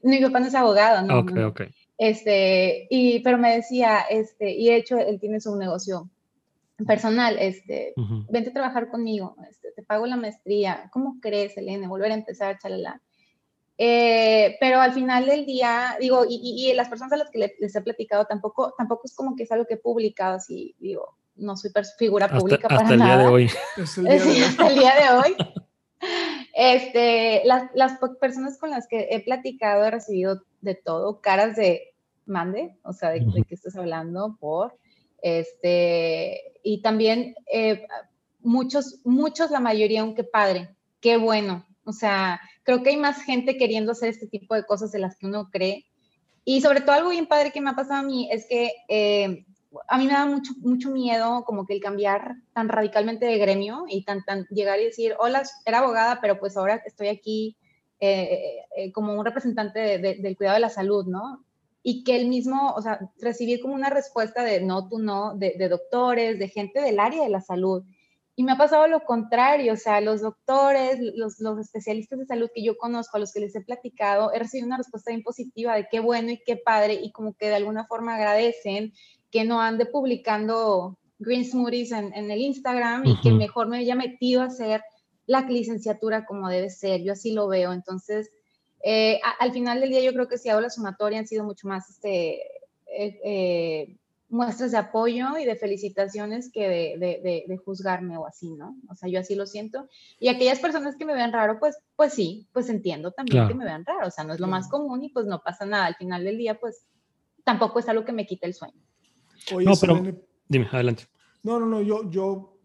Mi 0.03 0.21
papá 0.21 0.39
no 0.39 0.45
es 0.45 0.53
abogado, 0.53 1.01
¿no? 1.01 1.21
Ok, 1.21 1.31
ok. 1.47 1.61
Este, 1.97 2.85
y, 2.91 3.21
pero 3.21 3.39
me 3.39 3.55
decía, 3.55 4.01
este, 4.07 4.51
y 4.51 4.67
de 4.67 4.75
hecho 4.75 4.99
él 4.99 5.19
tiene 5.19 5.41
su 5.41 5.55
negocio 5.55 6.11
personal, 6.85 7.37
este, 7.39 7.95
vente 8.29 8.51
a 8.51 8.53
trabajar 8.53 8.89
conmigo, 8.89 9.35
este, 9.49 9.71
te 9.71 9.81
pago 9.81 10.05
la 10.05 10.17
maestría, 10.17 10.91
¿cómo 10.91 11.17
crees, 11.19 11.57
Elena? 11.57 11.87
Volver 11.87 12.11
a 12.11 12.15
empezar, 12.15 12.59
chalala. 12.59 13.01
Eh, 13.85 14.55
pero 14.61 14.79
al 14.79 14.93
final 14.93 15.25
del 15.25 15.45
día, 15.45 15.97
digo, 15.99 16.23
y, 16.25 16.39
y, 16.41 16.73
las 16.73 16.87
personas 16.87 17.11
a 17.11 17.17
las 17.17 17.29
que 17.29 17.53
les, 17.59 17.75
he 17.75 17.81
platicado 17.81 18.23
tampoco, 18.23 18.73
tampoco 18.77 19.01
es 19.03 19.13
como 19.13 19.35
que 19.35 19.43
es 19.43 19.51
algo 19.51 19.65
que 19.65 19.73
he 19.73 19.77
publicado 19.77 20.37
así, 20.37 20.73
digo, 20.79 21.17
no 21.35 21.57
soy 21.57 21.69
figura 21.99 22.29
pública 22.29 22.69
hasta, 22.69 22.81
para 22.81 22.93
el 22.93 23.01
Día 23.01 23.17
de 23.17 23.27
hoy. 23.27 23.49
hasta 23.75 24.67
el 24.69 24.75
día 24.79 24.93
de 24.95 25.17
hoy. 25.17 25.35
Este, 26.53 27.41
las, 27.43 27.71
las, 27.73 27.99
personas 28.21 28.57
con 28.57 28.69
las 28.69 28.87
que 28.87 29.09
he 29.11 29.19
platicado 29.19 29.83
he 29.83 29.91
recibido 29.91 30.43
de 30.61 30.75
todo, 30.75 31.19
caras 31.19 31.57
de 31.57 31.93
mande, 32.25 32.77
o 32.83 32.93
sea, 32.93 33.09
de, 33.09 33.19
de 33.19 33.43
qué 33.43 33.53
estás 33.53 33.75
hablando, 33.75 34.37
por, 34.39 34.77
este, 35.21 36.53
y 36.63 36.81
también 36.81 37.35
eh, 37.51 37.85
muchos, 38.39 39.01
muchos, 39.03 39.51
la 39.51 39.59
mayoría, 39.59 40.03
aunque 40.03 40.23
padre, 40.23 40.73
qué 41.01 41.17
bueno. 41.17 41.65
O 41.85 41.91
sea, 41.91 42.39
creo 42.63 42.81
que 42.81 42.89
hay 42.89 42.97
más 42.97 43.23
gente 43.23 43.57
queriendo 43.57 43.91
hacer 43.91 44.09
este 44.09 44.27
tipo 44.27 44.55
de 44.55 44.65
cosas 44.65 44.91
de 44.91 44.99
las 44.99 45.15
que 45.17 45.27
uno 45.27 45.49
cree. 45.51 45.85
Y 46.45 46.61
sobre 46.61 46.81
todo 46.81 46.95
algo 46.95 47.09
bien 47.09 47.27
padre 47.27 47.51
que 47.51 47.61
me 47.61 47.69
ha 47.69 47.75
pasado 47.75 47.99
a 47.99 48.03
mí 48.03 48.27
es 48.31 48.45
que 48.47 48.73
eh, 48.89 49.45
a 49.87 49.97
mí 49.97 50.05
me 50.05 50.13
da 50.13 50.25
mucho, 50.25 50.53
mucho 50.59 50.91
miedo 50.91 51.43
como 51.45 51.65
que 51.65 51.73
el 51.73 51.81
cambiar 51.81 52.35
tan 52.53 52.69
radicalmente 52.69 53.25
de 53.25 53.37
gremio 53.37 53.85
y 53.87 54.03
tan, 54.03 54.23
tan 54.23 54.45
llegar 54.49 54.79
y 54.79 54.85
decir, 54.85 55.15
hola, 55.19 55.43
era 55.65 55.79
abogada, 55.79 56.19
pero 56.21 56.39
pues 56.39 56.57
ahora 56.57 56.81
estoy 56.85 57.07
aquí 57.07 57.57
eh, 57.99 58.57
eh, 58.75 58.91
como 58.91 59.17
un 59.17 59.25
representante 59.25 59.97
del 59.99 60.37
cuidado 60.37 60.55
de 60.55 60.61
la 60.61 60.69
salud, 60.69 61.05
¿no? 61.05 61.45
Y 61.81 62.03
que 62.03 62.15
el 62.15 62.27
mismo, 62.27 62.73
o 62.73 62.81
sea, 62.81 62.99
recibir 63.19 63.61
como 63.61 63.75
una 63.75 63.89
respuesta 63.89 64.43
de 64.43 64.61
no, 64.61 64.87
tú 64.87 64.99
no, 64.99 65.35
de, 65.35 65.55
de 65.57 65.69
doctores, 65.69 66.39
de 66.39 66.47
gente 66.47 66.81
del 66.81 66.99
área 66.99 67.23
de 67.23 67.29
la 67.29 67.41
salud. 67.41 67.83
Y 68.35 68.43
me 68.43 68.53
ha 68.53 68.57
pasado 68.57 68.87
lo 68.87 69.03
contrario, 69.03 69.73
o 69.73 69.77
sea, 69.77 70.01
los 70.01 70.21
doctores, 70.21 70.99
los, 70.99 71.39
los, 71.39 71.59
especialistas 71.59 72.17
de 72.17 72.25
salud 72.25 72.49
que 72.53 72.63
yo 72.63 72.77
conozco, 72.77 73.17
a 73.17 73.19
los 73.19 73.31
que 73.31 73.39
les 73.39 73.55
he 73.55 73.61
platicado, 73.61 74.33
he 74.33 74.39
recibido 74.39 74.65
una 74.65 74.77
respuesta 74.77 75.11
bien 75.11 75.21
positiva 75.21 75.75
de 75.75 75.87
qué 75.89 75.99
bueno 75.99 76.31
y 76.31 76.41
qué 76.43 76.57
padre, 76.57 76.95
y 76.95 77.11
como 77.11 77.35
que 77.35 77.49
de 77.49 77.55
alguna 77.55 77.85
forma 77.85 78.15
agradecen 78.15 78.93
que 79.29 79.45
no 79.45 79.61
ande 79.61 79.85
publicando 79.85 80.97
green 81.19 81.45
smoothies 81.45 81.91
en, 81.91 82.13
en 82.13 82.31
el 82.31 82.39
Instagram 82.39 83.05
y 83.05 83.21
que 83.21 83.31
mejor 83.31 83.67
me 83.67 83.77
haya 83.77 83.95
metido 83.95 84.41
a 84.41 84.45
hacer 84.45 84.81
la 85.25 85.41
licenciatura 85.41 86.25
como 86.25 86.49
debe 86.49 86.69
ser. 86.69 87.01
Yo 87.01 87.13
así 87.13 87.31
lo 87.31 87.47
veo. 87.47 87.71
Entonces, 87.71 88.31
eh, 88.83 89.19
al 89.39 89.51
final 89.53 89.79
del 89.79 89.89
día 89.89 90.01
yo 90.01 90.13
creo 90.13 90.27
que 90.27 90.37
si 90.37 90.49
hago 90.49 90.61
la 90.61 90.69
sumatoria 90.69 91.19
han 91.19 91.27
sido 91.27 91.45
mucho 91.45 91.67
más 91.67 91.89
este, 91.89 92.41
eh, 92.87 93.19
eh, 93.23 93.97
muestras 94.33 94.71
de 94.71 94.77
apoyo 94.77 95.37
y 95.37 95.45
de 95.45 95.55
felicitaciones 95.55 96.51
que 96.51 96.67
de, 96.97 97.45
de, 97.47 97.57
juzgarme 97.57 98.17
o 98.17 98.25
así, 98.25 98.51
¿no? 98.53 98.75
O 98.89 98.95
sea, 98.95 99.09
yo 99.09 99.19
así 99.19 99.35
lo 99.35 99.45
siento. 99.45 99.87
Y 100.19 100.27
aquellas 100.27 100.59
personas 100.59 100.95
que 100.97 101.05
me 101.05 101.13
vean 101.13 101.31
raro, 101.31 101.59
pues, 101.59 101.77
pues 101.95 102.13
sí, 102.13 102.47
pues 102.51 102.69
entiendo 102.69 103.11
también 103.11 103.47
que 103.47 103.53
me 103.53 103.65
vean 103.65 103.85
raro. 103.85 104.07
O 104.07 104.11
sea, 104.11 104.23
no 104.23 104.33
es 104.33 104.39
lo 104.39 104.47
más 104.47 104.69
común 104.69 105.03
y 105.03 105.09
pues 105.09 105.25
no 105.25 105.41
pasa 105.41 105.65
nada. 105.65 105.85
Al 105.85 105.95
final 105.95 106.23
del 106.23 106.37
día, 106.37 106.59
pues 106.59 106.85
tampoco 107.43 107.79
es 107.79 107.87
algo 107.87 108.05
que 108.05 108.11
me 108.11 108.25
quite 108.25 108.47
el 108.47 108.53
sueño 108.53 108.83
no, 109.63 109.73
pero 109.79 110.01
dime, 110.47 110.67
adelante. 110.71 111.05
No, 111.43 111.59
no, 111.59 111.65
no, 111.65 111.81
yo, 111.81 112.09
yo 112.09 112.59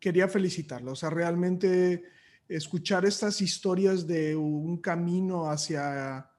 quería 0.00 0.28
felicitarlo. 0.28 0.92
O 0.92 0.96
sea, 0.96 1.10
realmente 1.10 2.04
escuchar 2.48 3.04
estas 3.04 3.40
historias 3.40 4.06
de 4.06 4.36
un 4.36 4.78
camino 4.78 5.50
hacia, 5.50 6.30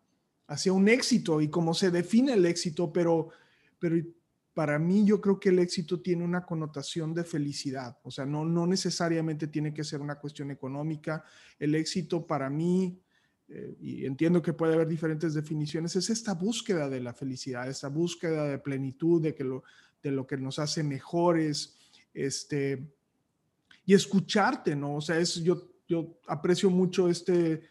hacia 0.47 0.73
un 0.73 0.88
éxito 0.88 1.41
y 1.41 1.49
cómo 1.49 1.73
se 1.73 1.91
define 1.91 2.34
el 2.34 2.45
éxito, 2.45 2.91
pero, 2.91 3.29
pero 3.79 3.95
para 4.54 4.78
mí 4.78 5.04
yo 5.06 5.20
creo 5.20 5.39
que 5.39 5.49
el 5.49 5.60
éxito 5.60 5.99
tiene 6.01 6.24
una 6.24 6.45
connotación 6.45 7.14
de 7.14 7.24
felicidad. 7.24 7.97
O 8.04 8.12
sea, 8.12 8.26
no, 8.26 8.45
no 8.45 8.68
necesariamente 8.68 9.47
tiene 9.47 9.74
que 9.74 9.84
ser 9.84 9.99
una 9.99 10.16
cuestión 10.16 10.51
económica. 10.51 11.24
El 11.58 11.74
éxito 11.74 12.28
para 12.28 12.49
mí, 12.49 12.99
eh, 13.49 13.76
y 13.80 14.06
entiendo 14.06 14.41
que 14.41 14.54
puede 14.54 14.76
haber 14.76 14.88
diferentes 14.88 15.34
definiciones, 15.34 15.95
es 15.95 16.10
esta 16.10 16.36
búsqueda 16.36 16.88
de 16.88 17.01
la 17.01 17.14
felicidad, 17.14 17.68
esta 17.68 17.88
búsqueda 17.88 18.45
de 18.45 18.60
plenitud, 18.60 19.22
de, 19.22 19.34
que 19.34 19.43
lo, 19.43 19.64
de 20.04 20.12
lo 20.12 20.28
que 20.28 20.38
nos 20.38 20.60
hace 20.60 20.84
mejores, 20.84 21.76
este, 22.14 22.88
y 23.86 23.95
escucharte, 23.95 24.76
¿no? 24.76 24.97
O 24.97 25.01
sea, 25.01 25.18
es, 25.18 25.36
yo, 25.36 25.68
yo 25.88 26.20
aprecio 26.28 26.70
mucho 26.70 27.10
este 27.10 27.64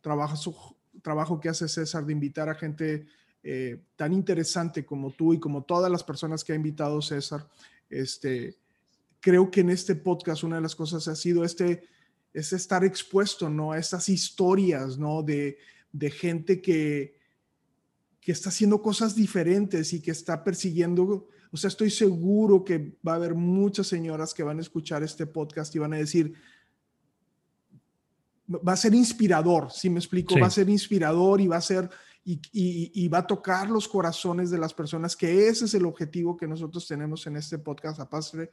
trabajo, 0.00 0.76
trabajo 1.02 1.38
que 1.38 1.50
hace 1.50 1.68
César 1.68 2.06
de 2.06 2.14
invitar 2.14 2.48
a 2.48 2.54
gente 2.54 3.06
eh, 3.42 3.80
tan 3.96 4.12
interesante 4.12 4.84
como 4.84 5.12
tú 5.12 5.32
y 5.34 5.40
como 5.40 5.62
todas 5.62 5.90
las 5.90 6.04
personas 6.04 6.44
que 6.44 6.52
ha 6.52 6.56
invitado 6.56 7.00
César. 7.02 7.48
Este, 7.88 8.56
creo 9.20 9.50
que 9.50 9.60
en 9.60 9.70
este 9.70 9.94
podcast 9.94 10.44
una 10.44 10.56
de 10.56 10.62
las 10.62 10.76
cosas 10.76 11.08
ha 11.08 11.16
sido 11.16 11.44
este, 11.44 11.84
es 12.32 12.52
estar 12.52 12.84
expuesto, 12.84 13.48
¿no? 13.48 13.72
A 13.72 13.78
estas 13.78 14.08
historias, 14.08 14.98
¿no? 14.98 15.22
De, 15.22 15.58
de 15.92 16.10
gente 16.10 16.60
que, 16.60 17.16
que 18.20 18.32
está 18.32 18.50
haciendo 18.50 18.80
cosas 18.82 19.14
diferentes 19.14 19.92
y 19.92 20.00
que 20.00 20.10
está 20.10 20.44
persiguiendo 20.44 21.28
o 21.52 21.56
sea, 21.56 21.68
estoy 21.68 21.90
seguro 21.90 22.64
que 22.64 22.96
va 23.06 23.12
a 23.12 23.16
haber 23.16 23.34
muchas 23.34 23.88
señoras 23.88 24.32
que 24.32 24.42
van 24.42 24.58
a 24.58 24.60
escuchar 24.60 25.02
este 25.02 25.26
podcast 25.26 25.74
y 25.74 25.80
van 25.80 25.94
a 25.94 25.96
decir, 25.96 26.34
va 28.48 28.72
a 28.72 28.76
ser 28.76 28.94
inspirador, 28.94 29.70
si 29.70 29.90
me 29.90 29.98
explico, 29.98 30.38
va 30.38 30.46
a 30.46 30.50
ser 30.50 30.68
inspirador 30.68 31.40
y 31.40 31.48
va 31.48 31.56
a 31.56 31.60
ser, 31.60 31.90
y, 32.24 33.08
va 33.08 33.18
a 33.18 33.26
tocar 33.26 33.70
los 33.70 33.88
corazones 33.88 34.50
de 34.50 34.58
las 34.58 34.74
personas, 34.74 35.16
que 35.16 35.48
ese 35.48 35.64
es 35.64 35.74
el 35.74 35.86
objetivo 35.86 36.36
que 36.36 36.46
nosotros 36.46 36.86
tenemos 36.86 37.26
en 37.26 37.36
este 37.36 37.58
podcast, 37.58 38.00
aparte 38.00 38.50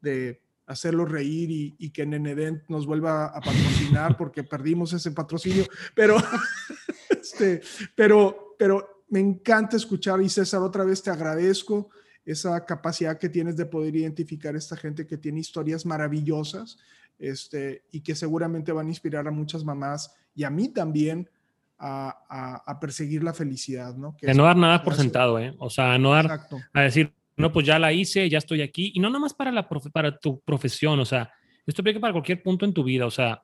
de 0.00 0.40
hacerlos 0.66 1.10
reír 1.10 1.76
y, 1.78 1.90
que 1.90 2.06
Nenedent 2.06 2.62
nos 2.68 2.86
vuelva 2.86 3.26
a 3.26 3.40
patrocinar 3.40 4.16
porque 4.16 4.44
perdimos 4.44 4.92
ese 4.92 5.10
patrocinio, 5.10 5.64
pero, 5.94 6.16
este, 7.08 7.62
pero, 7.94 8.54
pero 8.58 9.04
me 9.08 9.20
encanta 9.20 9.76
escuchar 9.76 10.20
y 10.20 10.28
César, 10.28 10.62
otra 10.62 10.84
vez 10.84 11.02
te 11.02 11.10
agradezco 11.10 11.88
esa 12.24 12.64
capacidad 12.66 13.18
que 13.18 13.30
tienes 13.30 13.56
de 13.56 13.64
poder 13.64 13.96
identificar 13.96 14.54
a 14.54 14.58
esta 14.58 14.76
gente 14.76 15.06
que 15.06 15.16
tiene 15.16 15.40
historias 15.40 15.86
maravillosas 15.86 16.76
este, 17.18 17.84
y 17.90 18.02
que 18.02 18.14
seguramente 18.14 18.70
van 18.70 18.86
a 18.86 18.90
inspirar 18.90 19.26
a 19.26 19.32
muchas 19.32 19.64
mamás 19.64 20.14
y 20.34 20.44
a 20.44 20.50
mí 20.50 20.68
también 20.68 21.30
a, 21.78 22.62
a, 22.66 22.80
perseguir 22.80 23.22
la 23.22 23.32
felicidad, 23.32 23.94
¿no? 23.96 24.16
Que 24.16 24.26
de 24.26 24.34
no 24.34 24.44
dar 24.44 24.56
nada 24.56 24.82
por 24.82 24.94
sentado, 24.94 25.38
¿eh? 25.38 25.54
O 25.58 25.70
sea, 25.70 25.96
no 25.98 26.12
dar 26.12 26.40
a 26.72 26.80
decir, 26.80 27.14
no, 27.36 27.52
pues 27.52 27.66
ya 27.66 27.78
la 27.78 27.92
hice, 27.92 28.28
ya 28.28 28.38
estoy 28.38 28.62
aquí, 28.62 28.92
y 28.94 29.00
no 29.00 29.08
nada 29.08 29.20
más 29.20 29.34
para, 29.34 29.52
la 29.52 29.68
para 29.68 30.18
tu 30.18 30.40
profesión, 30.40 30.98
o 30.98 31.04
sea, 31.04 31.30
esto 31.66 31.82
aplica 31.82 32.00
para 32.00 32.12
cualquier 32.12 32.42
punto 32.42 32.64
en 32.64 32.72
tu 32.72 32.82
vida, 32.82 33.06
o 33.06 33.10
sea, 33.10 33.42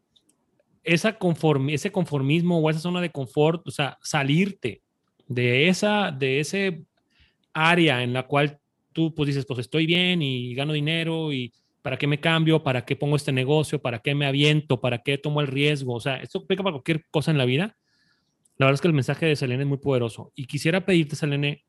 esa 0.82 1.16
conform 1.18 1.70
ese 1.70 1.90
conformismo 1.90 2.58
o 2.58 2.70
esa 2.70 2.80
zona 2.80 3.00
de 3.00 3.10
confort, 3.10 3.66
o 3.66 3.70
sea, 3.70 3.98
salirte 4.02 4.82
de 5.26 5.68
esa, 5.68 6.10
de 6.10 6.40
ese 6.40 6.84
área 7.52 8.02
en 8.02 8.12
la 8.12 8.24
cual 8.24 8.58
tú 8.92 9.14
pues 9.14 9.28
dices, 9.28 9.46
pues 9.46 9.60
estoy 9.60 9.86
bien 9.86 10.22
y 10.22 10.54
gano 10.54 10.72
dinero 10.72 11.32
y 11.32 11.52
¿para 11.82 11.96
qué 11.96 12.06
me 12.06 12.20
cambio? 12.20 12.62
¿Para 12.62 12.84
qué 12.84 12.96
pongo 12.96 13.16
este 13.16 13.32
negocio? 13.32 13.80
¿Para 13.80 14.00
qué 14.00 14.14
me 14.14 14.26
aviento? 14.26 14.80
¿Para 14.80 14.98
qué 14.98 15.18
tomo 15.18 15.40
el 15.40 15.46
riesgo? 15.46 15.94
O 15.94 16.00
sea, 16.00 16.16
esto 16.16 16.38
aplica 16.38 16.62
para 16.62 16.74
cualquier 16.74 17.04
cosa 17.10 17.30
en 17.30 17.38
la 17.38 17.44
vida. 17.44 17.76
La 18.56 18.66
verdad 18.66 18.74
es 18.74 18.80
que 18.80 18.88
el 18.88 18.94
mensaje 18.94 19.26
de 19.26 19.36
Selene 19.36 19.62
es 19.62 19.68
muy 19.68 19.78
poderoso. 19.78 20.32
Y 20.34 20.46
quisiera 20.46 20.84
pedirte, 20.84 21.16
Selene, 21.16 21.64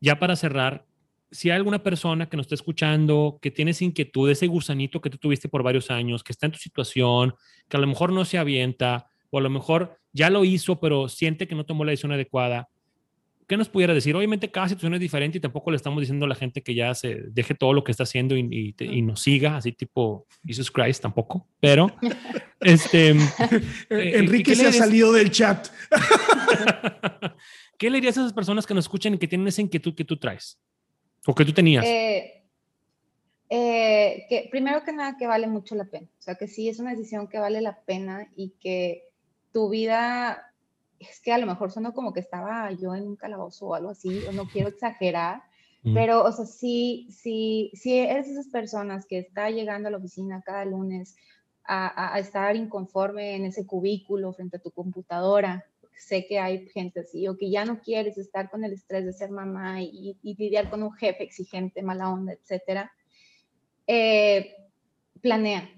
ya 0.00 0.18
para 0.18 0.36
cerrar, 0.36 0.86
si 1.30 1.50
hay 1.50 1.56
alguna 1.56 1.82
persona 1.82 2.28
que 2.28 2.36
nos 2.36 2.44
está 2.44 2.54
escuchando, 2.54 3.38
que 3.42 3.50
tiene 3.50 3.72
esa 3.72 3.84
inquietud, 3.84 4.30
ese 4.30 4.46
gusanito 4.46 5.00
que 5.00 5.10
tú 5.10 5.18
tuviste 5.18 5.48
por 5.48 5.62
varios 5.62 5.90
años, 5.90 6.22
que 6.22 6.32
está 6.32 6.46
en 6.46 6.52
tu 6.52 6.58
situación, 6.58 7.34
que 7.68 7.76
a 7.76 7.80
lo 7.80 7.86
mejor 7.86 8.12
no 8.12 8.24
se 8.24 8.38
avienta, 8.38 9.08
o 9.30 9.38
a 9.38 9.40
lo 9.40 9.50
mejor 9.50 9.98
ya 10.12 10.30
lo 10.30 10.44
hizo, 10.44 10.78
pero 10.78 11.08
siente 11.08 11.48
que 11.48 11.56
no 11.56 11.66
tomó 11.66 11.84
la 11.84 11.90
decisión 11.90 12.12
adecuada, 12.12 12.68
¿qué 13.46 13.56
nos 13.56 13.68
pudiera 13.68 13.94
decir? 13.94 14.14
Obviamente 14.16 14.50
cada 14.50 14.68
situación 14.68 14.94
es 14.94 15.00
diferente 15.00 15.38
y 15.38 15.40
tampoco 15.40 15.70
le 15.70 15.76
estamos 15.76 16.00
diciendo 16.00 16.26
a 16.26 16.28
la 16.28 16.34
gente 16.34 16.62
que 16.62 16.74
ya 16.74 16.94
se 16.94 17.22
deje 17.28 17.54
todo 17.54 17.72
lo 17.72 17.84
que 17.84 17.92
está 17.92 18.04
haciendo 18.04 18.36
y, 18.36 18.74
y, 18.78 19.02
nos 19.02 19.22
siga, 19.22 19.56
así 19.56 19.72
tipo 19.72 20.26
Jesus 20.44 20.70
Christ 20.70 21.02
tampoco, 21.02 21.46
pero 21.60 21.94
este... 22.60 23.10
Eh, 23.10 24.18
Enrique 24.18 24.54
se 24.54 24.66
ha 24.66 24.72
salido 24.72 25.12
del 25.12 25.30
chat. 25.30 25.68
¿Qué 27.78 27.90
le 27.90 27.98
dirías 27.98 28.16
a 28.16 28.20
esas 28.20 28.32
personas 28.32 28.66
que 28.66 28.74
nos 28.74 28.84
escuchan 28.84 29.14
y 29.14 29.18
que 29.18 29.28
tienen 29.28 29.48
esa 29.48 29.62
inquietud 29.62 29.94
que 29.94 30.04
tú 30.04 30.16
traes? 30.16 30.58
O 31.26 31.34
que 31.34 31.44
tú 31.44 31.52
tenías. 31.52 31.84
Eh, 31.84 32.44
eh, 33.50 34.26
que 34.28 34.48
primero 34.50 34.82
que 34.84 34.92
nada 34.92 35.16
que 35.16 35.26
vale 35.26 35.46
mucho 35.46 35.74
la 35.74 35.84
pena, 35.84 36.08
o 36.18 36.22
sea 36.22 36.34
que 36.34 36.48
sí 36.48 36.68
es 36.68 36.78
una 36.78 36.90
decisión 36.90 37.28
que 37.28 37.38
vale 37.38 37.60
la 37.60 37.80
pena 37.84 38.28
y 38.34 38.54
que 38.60 39.04
tu 39.52 39.68
vida 39.68 40.53
es 41.10 41.20
que 41.20 41.32
a 41.32 41.38
lo 41.38 41.46
mejor 41.46 41.70
sonó 41.70 41.92
como 41.92 42.12
que 42.12 42.20
estaba 42.20 42.70
yo 42.72 42.94
en 42.94 43.06
un 43.06 43.16
calabozo 43.16 43.66
o 43.66 43.74
algo 43.74 43.90
así, 43.90 44.22
o 44.28 44.32
no 44.32 44.46
quiero 44.46 44.68
exagerar, 44.68 45.42
pero, 45.92 46.24
o 46.24 46.32
sea, 46.32 46.46
sí, 46.46 47.08
sí, 47.10 47.70
sí 47.74 47.98
eres 47.98 48.26
esas 48.26 48.48
personas 48.48 49.04
que 49.04 49.18
está 49.18 49.50
llegando 49.50 49.88
a 49.88 49.90
la 49.90 49.98
oficina 49.98 50.40
cada 50.40 50.64
lunes 50.64 51.14
a, 51.62 52.14
a, 52.14 52.18
estar 52.18 52.56
inconforme 52.56 53.36
en 53.36 53.44
ese 53.44 53.66
cubículo 53.66 54.32
frente 54.32 54.56
a 54.56 54.60
tu 54.60 54.70
computadora, 54.70 55.66
sé 55.94 56.26
que 56.26 56.38
hay 56.38 56.66
gente 56.70 57.00
así, 57.00 57.28
o 57.28 57.36
que 57.36 57.50
ya 57.50 57.66
no 57.66 57.80
quieres 57.80 58.16
estar 58.16 58.50
con 58.50 58.64
el 58.64 58.72
estrés 58.72 59.04
de 59.04 59.12
ser 59.12 59.30
mamá 59.30 59.82
y, 59.82 60.16
lidiar 60.22 60.70
con 60.70 60.82
un 60.82 60.92
jefe 60.92 61.22
exigente, 61.22 61.82
mala 61.82 62.08
onda, 62.08 62.32
etcétera, 62.32 62.90
eh, 63.86 64.54
planea. 65.20 65.70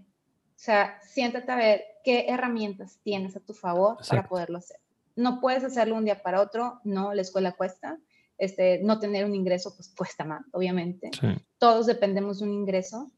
O 0.51 0.59
sea, 0.59 1.01
siéntate 1.03 1.51
a 1.51 1.57
ver 1.57 1.85
qué 2.05 2.27
herramientas 2.29 3.01
tienes 3.03 3.37
a 3.37 3.41
tu 3.41 3.55
favor 3.55 3.99
para 4.09 4.29
poderlo 4.29 4.59
hacer 4.59 4.79
no 5.17 5.41
puedes 5.41 5.65
hacerlo 5.65 5.97
un 5.97 6.05
día 6.05 6.23
para 6.23 6.41
otro, 6.41 6.81
no, 6.85 7.15
la 7.15 7.23
escuela 7.23 7.53
cuesta, 7.53 7.99
este, 8.39 8.81
no 8.83 9.01
tener 9.01 9.25
un 9.25 9.35
ingreso 9.35 9.75
pues 9.75 9.93
cuesta 9.97 10.25
más, 10.25 10.45
obviamente. 10.53 11.11
Todos 11.59 11.87
dependemos 11.87 12.39
de 12.39 12.45
un 12.45 12.53
ingreso. 12.53 13.11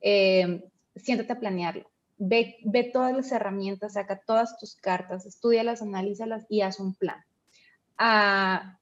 Eh, 0.00 0.64
siéntate 0.96 1.32
a 1.32 1.40
planearlo. 1.40 1.90
Ve, 2.18 2.56
ve, 2.64 2.84
todas 2.84 3.14
las 3.14 3.30
herramientas, 3.32 3.94
saca 3.94 4.20
todas 4.24 4.58
tus 4.58 4.76
cartas, 4.76 5.26
estudialas, 5.26 5.82
analízalas 5.82 6.44
y 6.48 6.60
haz 6.62 6.80
un 6.80 6.94
plan. 6.94 7.24
Ah, 7.98 8.78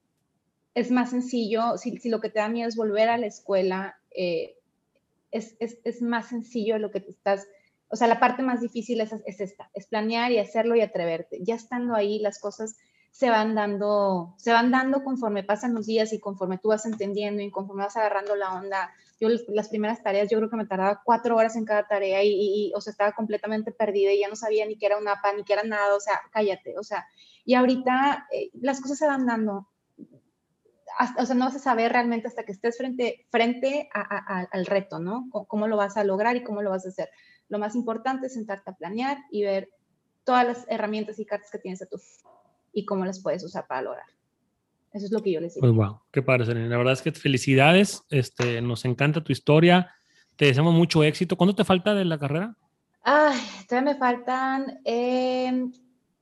es 0.75 0.91
más 0.91 1.11
sencillo, 1.11 1.77
si, 1.77 1.99
si, 1.99 2.09
lo 2.09 2.21
que 2.21 2.31
te 2.31 2.39
da 2.39 2.49
miedo 2.49 2.69
es 2.69 2.77
volver 2.77 3.11
a 3.11 3.19
la 3.19 3.27
escuela, 3.27 3.97
eh, 4.11 4.57
es, 5.31 5.57
es, 5.61 5.79
es, 5.85 6.03
más 6.03 6.29
sencillo 6.29 6.79
lo 6.79 6.91
que 6.91 7.01
te 7.01 7.11
estás 7.11 7.47
o 7.93 7.97
sea, 7.97 8.09
la 8.09 8.19
parte 8.19 8.43
más 8.43 8.63
difícil 8.63 9.03
es, 9.03 9.13
es 9.13 9.41
esta, 9.41 9.71
es 9.75 9.87
planear 9.87 10.33
y 10.33 10.39
hacerlo 10.39 10.75
y 10.75 10.81
atreverte. 10.81 11.41
Ya 11.43 11.55
estando 11.55 11.95
ahí, 11.95 12.21
las 12.21 12.41
cosas 12.41 12.79
se 13.11 13.29
van 13.29 13.55
dando, 13.55 14.35
se 14.39 14.51
van 14.51 14.71
dando 14.71 15.05
conforme 15.05 15.45
pasan 15.45 15.75
los 15.75 15.85
días 15.85 16.15
y 16.15 16.19
conforme 16.19 16.57
tú 16.57 16.69
vas 16.69 16.87
entendiendo 16.87 17.43
y 17.43 17.51
conforme 17.51 17.83
vas 17.83 17.97
agarrando 17.99 18.35
la 18.35 18.55
onda. 18.55 18.91
Yo 19.21 19.29
las 19.49 19.69
primeras 19.69 20.03
tareas, 20.03 20.31
yo 20.31 20.39
creo 20.39 20.49
que 20.49 20.57
me 20.57 20.65
tardaba 20.65 21.03
cuatro 21.05 21.37
horas 21.37 21.55
en 21.55 21.67
cada 21.67 21.87
tarea 21.87 22.25
y, 22.25 22.73
o 22.75 22.81
sea, 22.81 22.93
estaba 22.93 23.13
completamente 23.13 23.73
perdida 23.73 24.11
y 24.11 24.21
ya 24.21 24.29
no 24.29 24.37
sabía 24.37 24.65
ni 24.65 24.79
qué 24.79 24.87
era 24.87 24.97
un 24.97 25.07
APA, 25.07 25.35
ni 25.35 25.45
qué 25.45 25.53
era 25.53 25.63
nada, 25.63 25.95
o 25.95 26.01
sea, 26.01 26.19
cállate, 26.33 26.79
o 26.79 26.83
sea, 26.83 27.07
y 27.45 27.53
ahorita 27.53 28.27
eh, 28.33 28.49
las 28.55 28.81
cosas 28.81 28.97
se 28.97 29.07
van 29.07 29.27
dando. 29.27 29.69
o 31.19 31.27
sea, 31.27 31.35
no 31.35 31.45
vas 31.45 31.57
a 31.57 31.59
saber 31.59 31.93
realmente 31.93 32.27
hasta 32.27 32.45
que 32.45 32.53
estés 32.53 32.79
frente, 32.79 33.27
frente 33.31 33.91
al 33.93 34.65
reto, 34.65 34.99
¿no? 34.99 35.29
cómo 35.47 35.69
lo 35.69 35.77
vas 35.77 35.99
a 35.99 36.05
lograr 36.05 36.37
y 36.37 36.43
cómo 36.43 36.63
lo 36.63 36.71
vas 36.71 36.87
a 36.87 36.89
hacer. 36.89 37.11
Lo 37.53 37.59
más 37.59 37.77
importante 37.77 38.29
es 38.29 38.33
sentarte 38.33 38.71
a 38.71 38.73
planear 38.75 39.19
y 39.31 39.43
ver 39.43 39.69
todas 40.25 40.47
las 40.47 40.65
herramientas 40.71 41.19
y 41.19 41.27
cartas 41.27 41.51
que 41.51 41.59
tienes 41.59 41.83
a 41.83 41.87
tu 41.87 42.01
y 42.73 42.87
cómo 42.87 43.05
las 43.05 43.21
puedes 43.21 43.45
usar 43.45 43.67
para 43.67 43.83
lograr. 43.83 44.07
Eso 44.95 45.05
es 45.05 45.13
lo 45.13 45.23
que 45.23 45.33
yo 45.33 45.41
les 45.41 45.55
digo. 45.55 45.67
Pues 45.67 45.77
wow, 45.77 46.01
qué 46.11 46.23
padre, 46.23 46.47
Selena. 46.47 46.69
La 46.69 46.79
verdad 46.79 46.95
es 46.95 47.03
que 47.03 47.13
felicidades, 47.13 48.05
este, 48.09 48.63
nos 48.63 48.87
encanta 48.87 49.23
tu 49.23 49.33
historia, 49.33 49.95
te 50.37 50.47
deseamos 50.47 50.73
mucho 50.73 51.05
éxito. 51.05 51.37
¿Cuánto 51.37 51.55
te 51.55 51.67
falta 51.67 51.93
de 51.93 52.07
la 52.07 52.19
carrera? 52.19 52.57
Ay, 53.03 53.39
todavía 53.69 53.93
me 53.93 53.99
faltan 53.99 54.81
eh, 54.87 55.67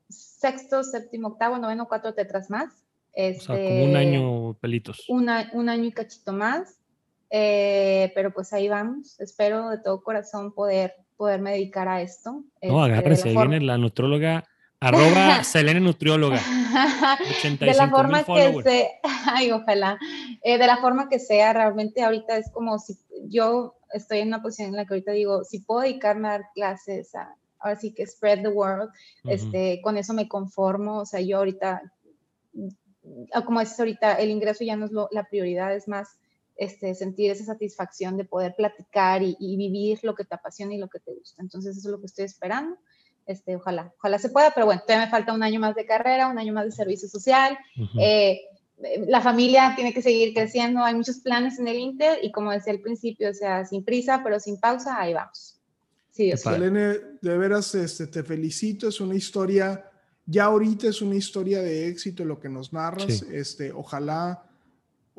sexto, 0.09 0.83
séptimo, 0.83 1.29
octavo, 1.29 1.59
noveno, 1.59 1.87
cuatro 1.87 2.13
tetras 2.13 2.51
más. 2.51 2.75
o 3.17 3.41
sea, 3.41 3.55
como 3.55 3.85
un 3.85 3.91
este, 3.91 3.99
año 3.99 4.55
pelitos. 4.55 5.05
un 5.09 5.29
año 5.29 5.85
y 5.85 5.93
cachito 5.93 6.33
más. 6.33 6.81
Eh, 7.31 8.11
pero 8.17 8.33
pues 8.33 8.53
ahí 8.53 8.69
vamos. 8.69 9.21
Espero 9.21 9.71
de 9.71 9.79
todo 9.79 10.03
corazón 10.03 10.53
poder 10.53 10.97
poderme 11.21 11.51
dedicar 11.51 11.87
a 11.87 12.01
esto. 12.01 12.45
No, 12.63 12.87
este, 12.87 12.99
agárrese, 12.99 13.29
ahí 13.29 13.37
viene 13.37 13.61
la 13.61 13.77
nutróloga 13.77 14.43
Arroba 14.81 15.45
Selene 15.45 15.79
Nutrióloga. 15.81 16.41
de 17.61 17.75
la 17.75 17.91
forma 17.91 18.25
que 18.25 18.63
sea, 18.63 18.87
ay, 19.27 19.51
ojalá. 19.53 19.99
Eh, 20.43 20.57
de 20.57 20.67
la 20.67 20.79
forma 20.79 21.11
que 21.11 21.19
sea, 21.19 21.53
realmente 21.53 22.03
ahorita 22.03 22.39
es 22.39 22.51
como 22.51 22.79
si 22.79 22.97
yo 23.29 23.75
estoy 23.93 24.21
en 24.21 24.29
una 24.29 24.41
posición 24.41 24.71
en 24.71 24.77
la 24.77 24.87
que 24.87 24.95
ahorita 24.95 25.13
digo, 25.13 25.45
si 25.45 25.59
puedo 25.59 25.83
dedicarme 25.83 26.29
a 26.29 26.31
dar 26.31 26.45
clases, 26.55 27.15
a, 27.15 27.37
ahora 27.59 27.77
sí 27.79 27.93
que 27.93 28.07
spread 28.07 28.41
the 28.41 28.49
world, 28.49 28.89
este, 29.25 29.83
con 29.83 29.99
eso 29.99 30.15
me 30.15 30.27
conformo. 30.27 31.01
O 31.01 31.05
sea, 31.05 31.21
yo 31.21 31.37
ahorita, 31.37 31.83
como 33.45 33.61
dices 33.61 33.79
ahorita, 33.79 34.15
el 34.15 34.31
ingreso 34.31 34.65
ya 34.65 34.77
no 34.77 34.87
es 34.87 34.93
la 35.11 35.25
prioridad, 35.25 35.77
es 35.77 35.87
más 35.87 36.17
este, 36.61 36.95
sentir 36.95 37.31
esa 37.31 37.47
satisfacción 37.47 38.19
de 38.19 38.27
poder 38.27 38.55
platicar 38.55 39.23
y, 39.23 39.35
y, 39.41 39.57
vivir 39.57 39.99
lo 40.03 40.15
que 40.15 40.27
te 40.27 40.35
apasiona 40.35 40.75
y 40.75 40.79
lo 40.79 40.89
que 40.89 41.01
te 41.01 41.11
gusta. 41.11 41.41
Entonces, 41.41 41.75
eso 41.75 41.89
es 41.89 41.93
lo 41.93 42.01
que 42.01 42.07
estoy 42.07 42.27
esperando. 42.27 42.77
Este, 43.25 43.57
ojalá, 43.57 43.95
ojalá 43.97 44.19
se 44.19 44.29
pueda, 44.29 44.51
pero 44.53 44.67
bueno, 44.67 44.83
todavía 44.83 45.07
me 45.07 45.11
falta 45.11 45.33
un 45.33 45.43
año 45.43 45.59
más 45.59 45.75
de 45.75 45.87
carrera, 45.87 46.29
un 46.29 46.39
año 46.39 46.53
más 46.53 46.67
de 46.67 46.73
servicio 46.73 47.09
social. 47.09 47.57
Eh, 47.99 48.41
la 49.07 49.23
familia 49.23 49.73
tiene 49.75 49.95
que 49.95 50.03
seguir 50.03 50.35
creciendo, 50.35 50.85
hay 50.85 50.95
muchos 50.95 51.21
planes 51.21 51.59
en 51.59 51.69
el 51.69 51.79
Inter 51.79 52.19
y 52.23 52.31
como 52.31 52.51
decía 52.51 52.75
al 52.75 52.81
principio, 52.81 53.31
o 53.31 53.35
sea, 53.35 53.65
sin 53.65 53.83
prisa, 53.83 54.21
pero 54.23 54.39
sin 54.39 54.61
pausa, 54.61 55.01
ahí 55.01 55.15
vamos. 55.15 55.59
Sí, 56.11 56.31
Selene, 56.37 56.99
de 57.23 57.39
veras 57.39 57.75
este, 57.75 58.07
te 58.07 58.23
felicito, 58.23 58.87
es 58.89 59.01
una 59.01 59.15
historia, 59.15 59.91
ya 60.27 60.45
ahorita 60.45 60.89
es 60.89 61.01
una 61.01 61.15
historia 61.15 61.63
de 61.63 61.89
éxito 61.89 62.27
lo 62.27 62.39
que 62.39 62.51
nos 62.51 62.71
narras, 62.71 63.23
este, 63.23 63.73
ojalá 63.73 64.50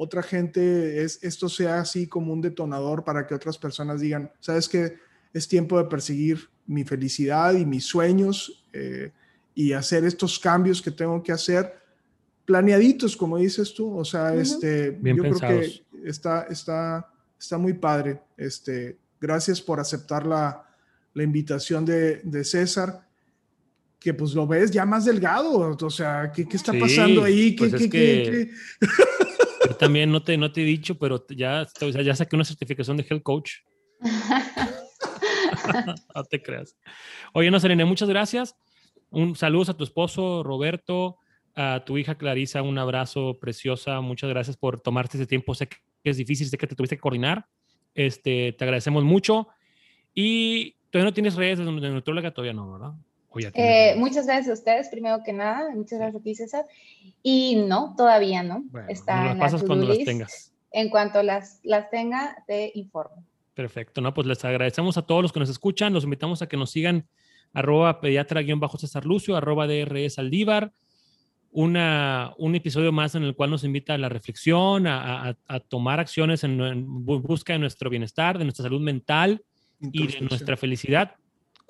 otra 0.03 0.23
gente, 0.23 1.03
es, 1.03 1.19
esto 1.21 1.47
sea 1.47 1.81
así 1.81 2.07
como 2.07 2.33
un 2.33 2.41
detonador 2.41 3.03
para 3.03 3.27
que 3.27 3.35
otras 3.35 3.55
personas 3.59 4.01
digan, 4.01 4.31
sabes 4.39 4.67
que 4.67 4.95
es 5.31 5.47
tiempo 5.47 5.77
de 5.77 5.87
perseguir 5.87 6.49
mi 6.65 6.83
felicidad 6.83 7.53
y 7.53 7.67
mis 7.67 7.85
sueños 7.85 8.65
eh, 8.73 9.11
y 9.53 9.73
hacer 9.73 10.03
estos 10.03 10.39
cambios 10.39 10.81
que 10.81 10.89
tengo 10.89 11.21
que 11.21 11.31
hacer 11.31 11.75
planeaditos, 12.45 13.15
como 13.15 13.37
dices 13.37 13.75
tú. 13.75 13.95
O 13.95 14.03
sea, 14.03 14.33
este, 14.33 14.97
yo 15.03 15.15
creo 15.17 15.39
que 15.39 15.83
está, 16.03 16.47
está, 16.49 17.07
está 17.39 17.59
muy 17.59 17.73
padre. 17.73 18.21
Este, 18.37 18.97
gracias 19.19 19.61
por 19.61 19.79
aceptar 19.79 20.25
la, 20.25 20.67
la 21.13 21.21
invitación 21.21 21.85
de, 21.85 22.21
de, 22.23 22.43
César, 22.43 23.07
que 23.99 24.15
pues 24.15 24.33
lo 24.33 24.47
ves 24.47 24.71
ya 24.71 24.83
más 24.83 25.05
delgado. 25.05 25.77
O 25.79 25.89
sea, 25.91 26.31
¿qué, 26.33 26.47
qué 26.47 26.57
está 26.57 26.73
pasando 26.73 27.23
ahí? 27.23 27.55
¿Qué, 27.55 27.67
pues 27.67 27.87
qué, 27.87 28.49
Yo 29.71 29.77
también 29.77 30.11
no 30.11 30.21
te, 30.21 30.37
no 30.37 30.51
te 30.51 30.63
he 30.63 30.65
dicho, 30.65 30.97
pero 30.97 31.25
ya, 31.29 31.65
o 31.81 31.91
sea, 31.91 32.01
ya 32.01 32.13
saqué 32.13 32.35
una 32.35 32.43
certificación 32.43 32.97
de 32.97 33.05
health 33.09 33.23
coach. 33.23 33.51
no 36.13 36.23
te 36.25 36.41
creas. 36.41 36.75
Oye, 37.31 37.49
no, 37.49 37.57
Serena, 37.57 37.85
muchas 37.85 38.09
gracias. 38.09 38.53
Un 39.11 39.37
saludos 39.37 39.69
a 39.69 39.77
tu 39.77 39.85
esposo 39.85 40.43
Roberto, 40.43 41.19
a 41.55 41.83
tu 41.85 41.97
hija 41.97 42.15
Clarisa, 42.15 42.61
un 42.61 42.77
abrazo 42.79 43.37
preciosa. 43.39 44.01
Muchas 44.01 44.29
gracias 44.29 44.57
por 44.57 44.81
tomarte 44.81 45.15
ese 45.15 45.25
tiempo. 45.25 45.55
Sé 45.55 45.69
que 45.69 45.77
es 46.03 46.17
difícil, 46.17 46.47
sé 46.47 46.57
que 46.57 46.67
te 46.67 46.75
tuviste 46.75 46.97
que 46.97 47.01
coordinar. 47.01 47.45
Este, 47.95 48.51
te 48.51 48.65
agradecemos 48.65 49.05
mucho. 49.05 49.47
Y 50.13 50.73
todavía 50.89 51.11
no 51.11 51.13
tienes 51.13 51.35
redes 51.35 51.59
de 51.59 51.65
nutróloga, 51.65 52.31
todavía 52.31 52.53
no, 52.53 52.73
¿verdad? 52.73 52.91
Eh, 53.53 53.95
muchas 53.97 54.25
gracias 54.25 54.49
a 54.49 54.53
ustedes, 54.53 54.89
primero 54.89 55.21
que 55.23 55.33
nada. 55.33 55.73
Muchas 55.73 55.99
gracias 55.99 56.21
a 56.21 56.23
ti, 56.23 56.35
César. 56.35 56.65
Y 57.23 57.55
no, 57.67 57.95
todavía 57.95 58.43
no. 58.43 58.65
Está 58.89 59.25
las 59.25 59.37
pasas 59.37 59.63
cuando 59.63 59.87
las 59.87 59.99
tengas. 59.99 60.53
En 60.71 60.89
cuanto 60.89 61.23
las, 61.23 61.59
las 61.63 61.89
tenga, 61.89 62.43
te 62.47 62.71
informo. 62.75 63.25
Perfecto, 63.53 64.01
¿no? 64.01 64.13
Pues 64.13 64.27
les 64.27 64.43
agradecemos 64.45 64.97
a 64.97 65.01
todos 65.01 65.21
los 65.21 65.33
que 65.33 65.39
nos 65.39 65.49
escuchan, 65.49 65.93
los 65.93 66.05
invitamos 66.05 66.41
a 66.41 66.47
que 66.47 66.57
nos 66.57 66.71
sigan 66.71 67.07
arroba 67.53 67.99
pediatra-césar 67.99 69.05
Lucio, 69.05 69.35
arroba 69.35 69.67
DRS 69.67 70.19
Aldívar, 70.19 70.71
una, 71.51 72.33
un 72.37 72.55
episodio 72.55 72.93
más 72.93 73.15
en 73.15 73.23
el 73.23 73.35
cual 73.35 73.49
nos 73.49 73.65
invita 73.65 73.93
a 73.93 73.97
la 73.97 74.07
reflexión, 74.07 74.87
a, 74.87 75.35
tomar 75.67 75.99
acciones 75.99 76.45
en, 76.45 76.85
busca 76.85 77.53
de 77.53 77.59
nuestro 77.59 77.89
bienestar, 77.89 78.37
de 78.37 78.45
nuestra 78.45 78.63
salud 78.63 78.79
mental 78.79 79.43
y 79.81 80.07
de 80.07 80.21
nuestra 80.21 80.55
felicidad, 80.55 81.15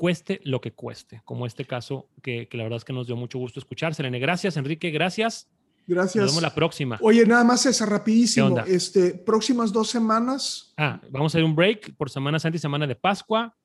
cueste 0.01 0.41
lo 0.45 0.61
que 0.61 0.71
cueste, 0.71 1.21
como 1.25 1.45
este 1.45 1.63
caso 1.63 2.09
que, 2.23 2.47
que 2.47 2.57
la 2.57 2.63
verdad 2.63 2.77
es 2.77 2.85
que 2.85 2.91
nos 2.91 3.05
dio 3.05 3.15
mucho 3.15 3.37
gusto 3.37 3.59
escuchar. 3.59 3.93
Selene, 3.93 4.17
gracias, 4.17 4.57
Enrique, 4.57 4.89
gracias. 4.89 5.47
Gracias. 5.85 6.23
Nos 6.23 6.31
vemos 6.31 6.41
la 6.41 6.55
próxima. 6.55 6.97
Oye, 7.01 7.23
nada 7.23 7.43
más 7.43 7.67
esa 7.67 7.85
rapidísimo. 7.85 8.57
Este, 8.65 9.13
próximas 9.13 9.71
dos 9.71 9.91
semanas. 9.91 10.73
Ah, 10.75 10.99
vamos 11.11 11.35
a 11.35 11.37
ir 11.37 11.45
un 11.45 11.55
break 11.55 11.95
por 11.97 12.09
Semana 12.09 12.39
Santa 12.39 12.55
y 12.55 12.59
Semana 12.59 12.87
de 12.87 12.95
Pascua. 12.95 13.55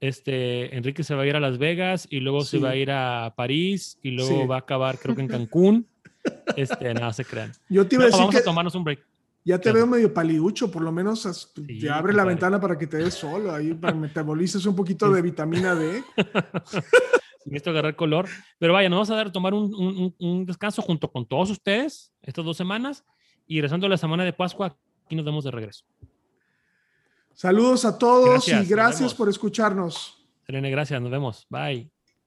Este, 0.00 0.76
Enrique 0.76 1.04
se 1.04 1.14
va 1.14 1.22
a 1.22 1.26
ir 1.28 1.36
a 1.36 1.40
Las 1.40 1.58
Vegas 1.58 2.08
y 2.10 2.18
luego 2.18 2.42
se 2.42 2.58
va 2.58 2.70
a 2.70 2.76
ir 2.76 2.90
a 2.90 3.32
París 3.36 3.96
y 4.02 4.10
luego 4.10 4.48
va 4.48 4.56
a 4.56 4.58
acabar, 4.58 4.98
creo 4.98 5.14
que 5.14 5.22
en 5.22 5.28
Cancún. 5.28 5.86
Este, 6.56 6.94
nada, 6.94 7.12
se 7.12 7.22
crean. 7.22 7.52
Yo 7.68 7.86
te 7.86 7.96
iba 7.96 8.04
a 8.04 8.06
decir 8.06 8.18
vamos 8.18 8.34
a 8.34 8.42
tomarnos 8.42 8.74
un 8.74 8.82
break. 8.82 9.06
Ya 9.44 9.58
te 9.58 9.70
veo 9.72 9.86
medio 9.86 10.12
paliducho, 10.12 10.70
por 10.70 10.82
lo 10.82 10.90
menos 10.90 11.52
te 11.54 11.90
abre 11.90 12.14
la 12.14 12.24
ventana 12.24 12.58
para 12.58 12.78
que 12.78 12.86
te 12.86 12.96
des 12.96 13.12
solo, 13.12 13.52
ahí 13.52 13.74
para 13.74 13.94
metabolices 13.94 14.64
un 14.64 14.74
poquito 14.74 15.12
de 15.12 15.20
vitamina 15.20 15.74
D. 15.74 16.02
sin 17.44 17.54
esto 17.54 17.70
agarrar 17.70 17.94
color. 17.94 18.26
Pero 18.58 18.72
vaya, 18.72 18.88
nos 18.88 18.96
vamos 18.96 19.10
a 19.10 19.16
dar 19.16 19.30
tomar 19.30 19.54
un, 19.54 20.14
un, 20.18 20.46
descanso 20.46 20.82
junto 20.82 21.12
con 21.12 21.26
todos 21.26 21.50
ustedes 21.50 22.12
estas 22.22 22.44
dos 22.44 22.56
semanas 22.56 23.04
y 23.46 23.60
rezando 23.60 23.88
la 23.88 23.98
semana 23.98 24.24
de 24.24 24.32
Pascua, 24.32 24.76
aquí 25.04 25.14
nos 25.14 25.24
vemos 25.24 25.44
de 25.44 25.50
regreso. 25.50 25.84
Saludos 27.34 27.84
a 27.84 27.98
todos 27.98 28.48
y 28.48 28.64
gracias 28.64 29.12
por 29.12 29.28
escucharnos. 29.28 30.26
Serene, 30.46 30.70
gracias, 30.70 31.00
nos 31.00 31.10
vemos. 31.10 31.46
Bye. 31.50 31.93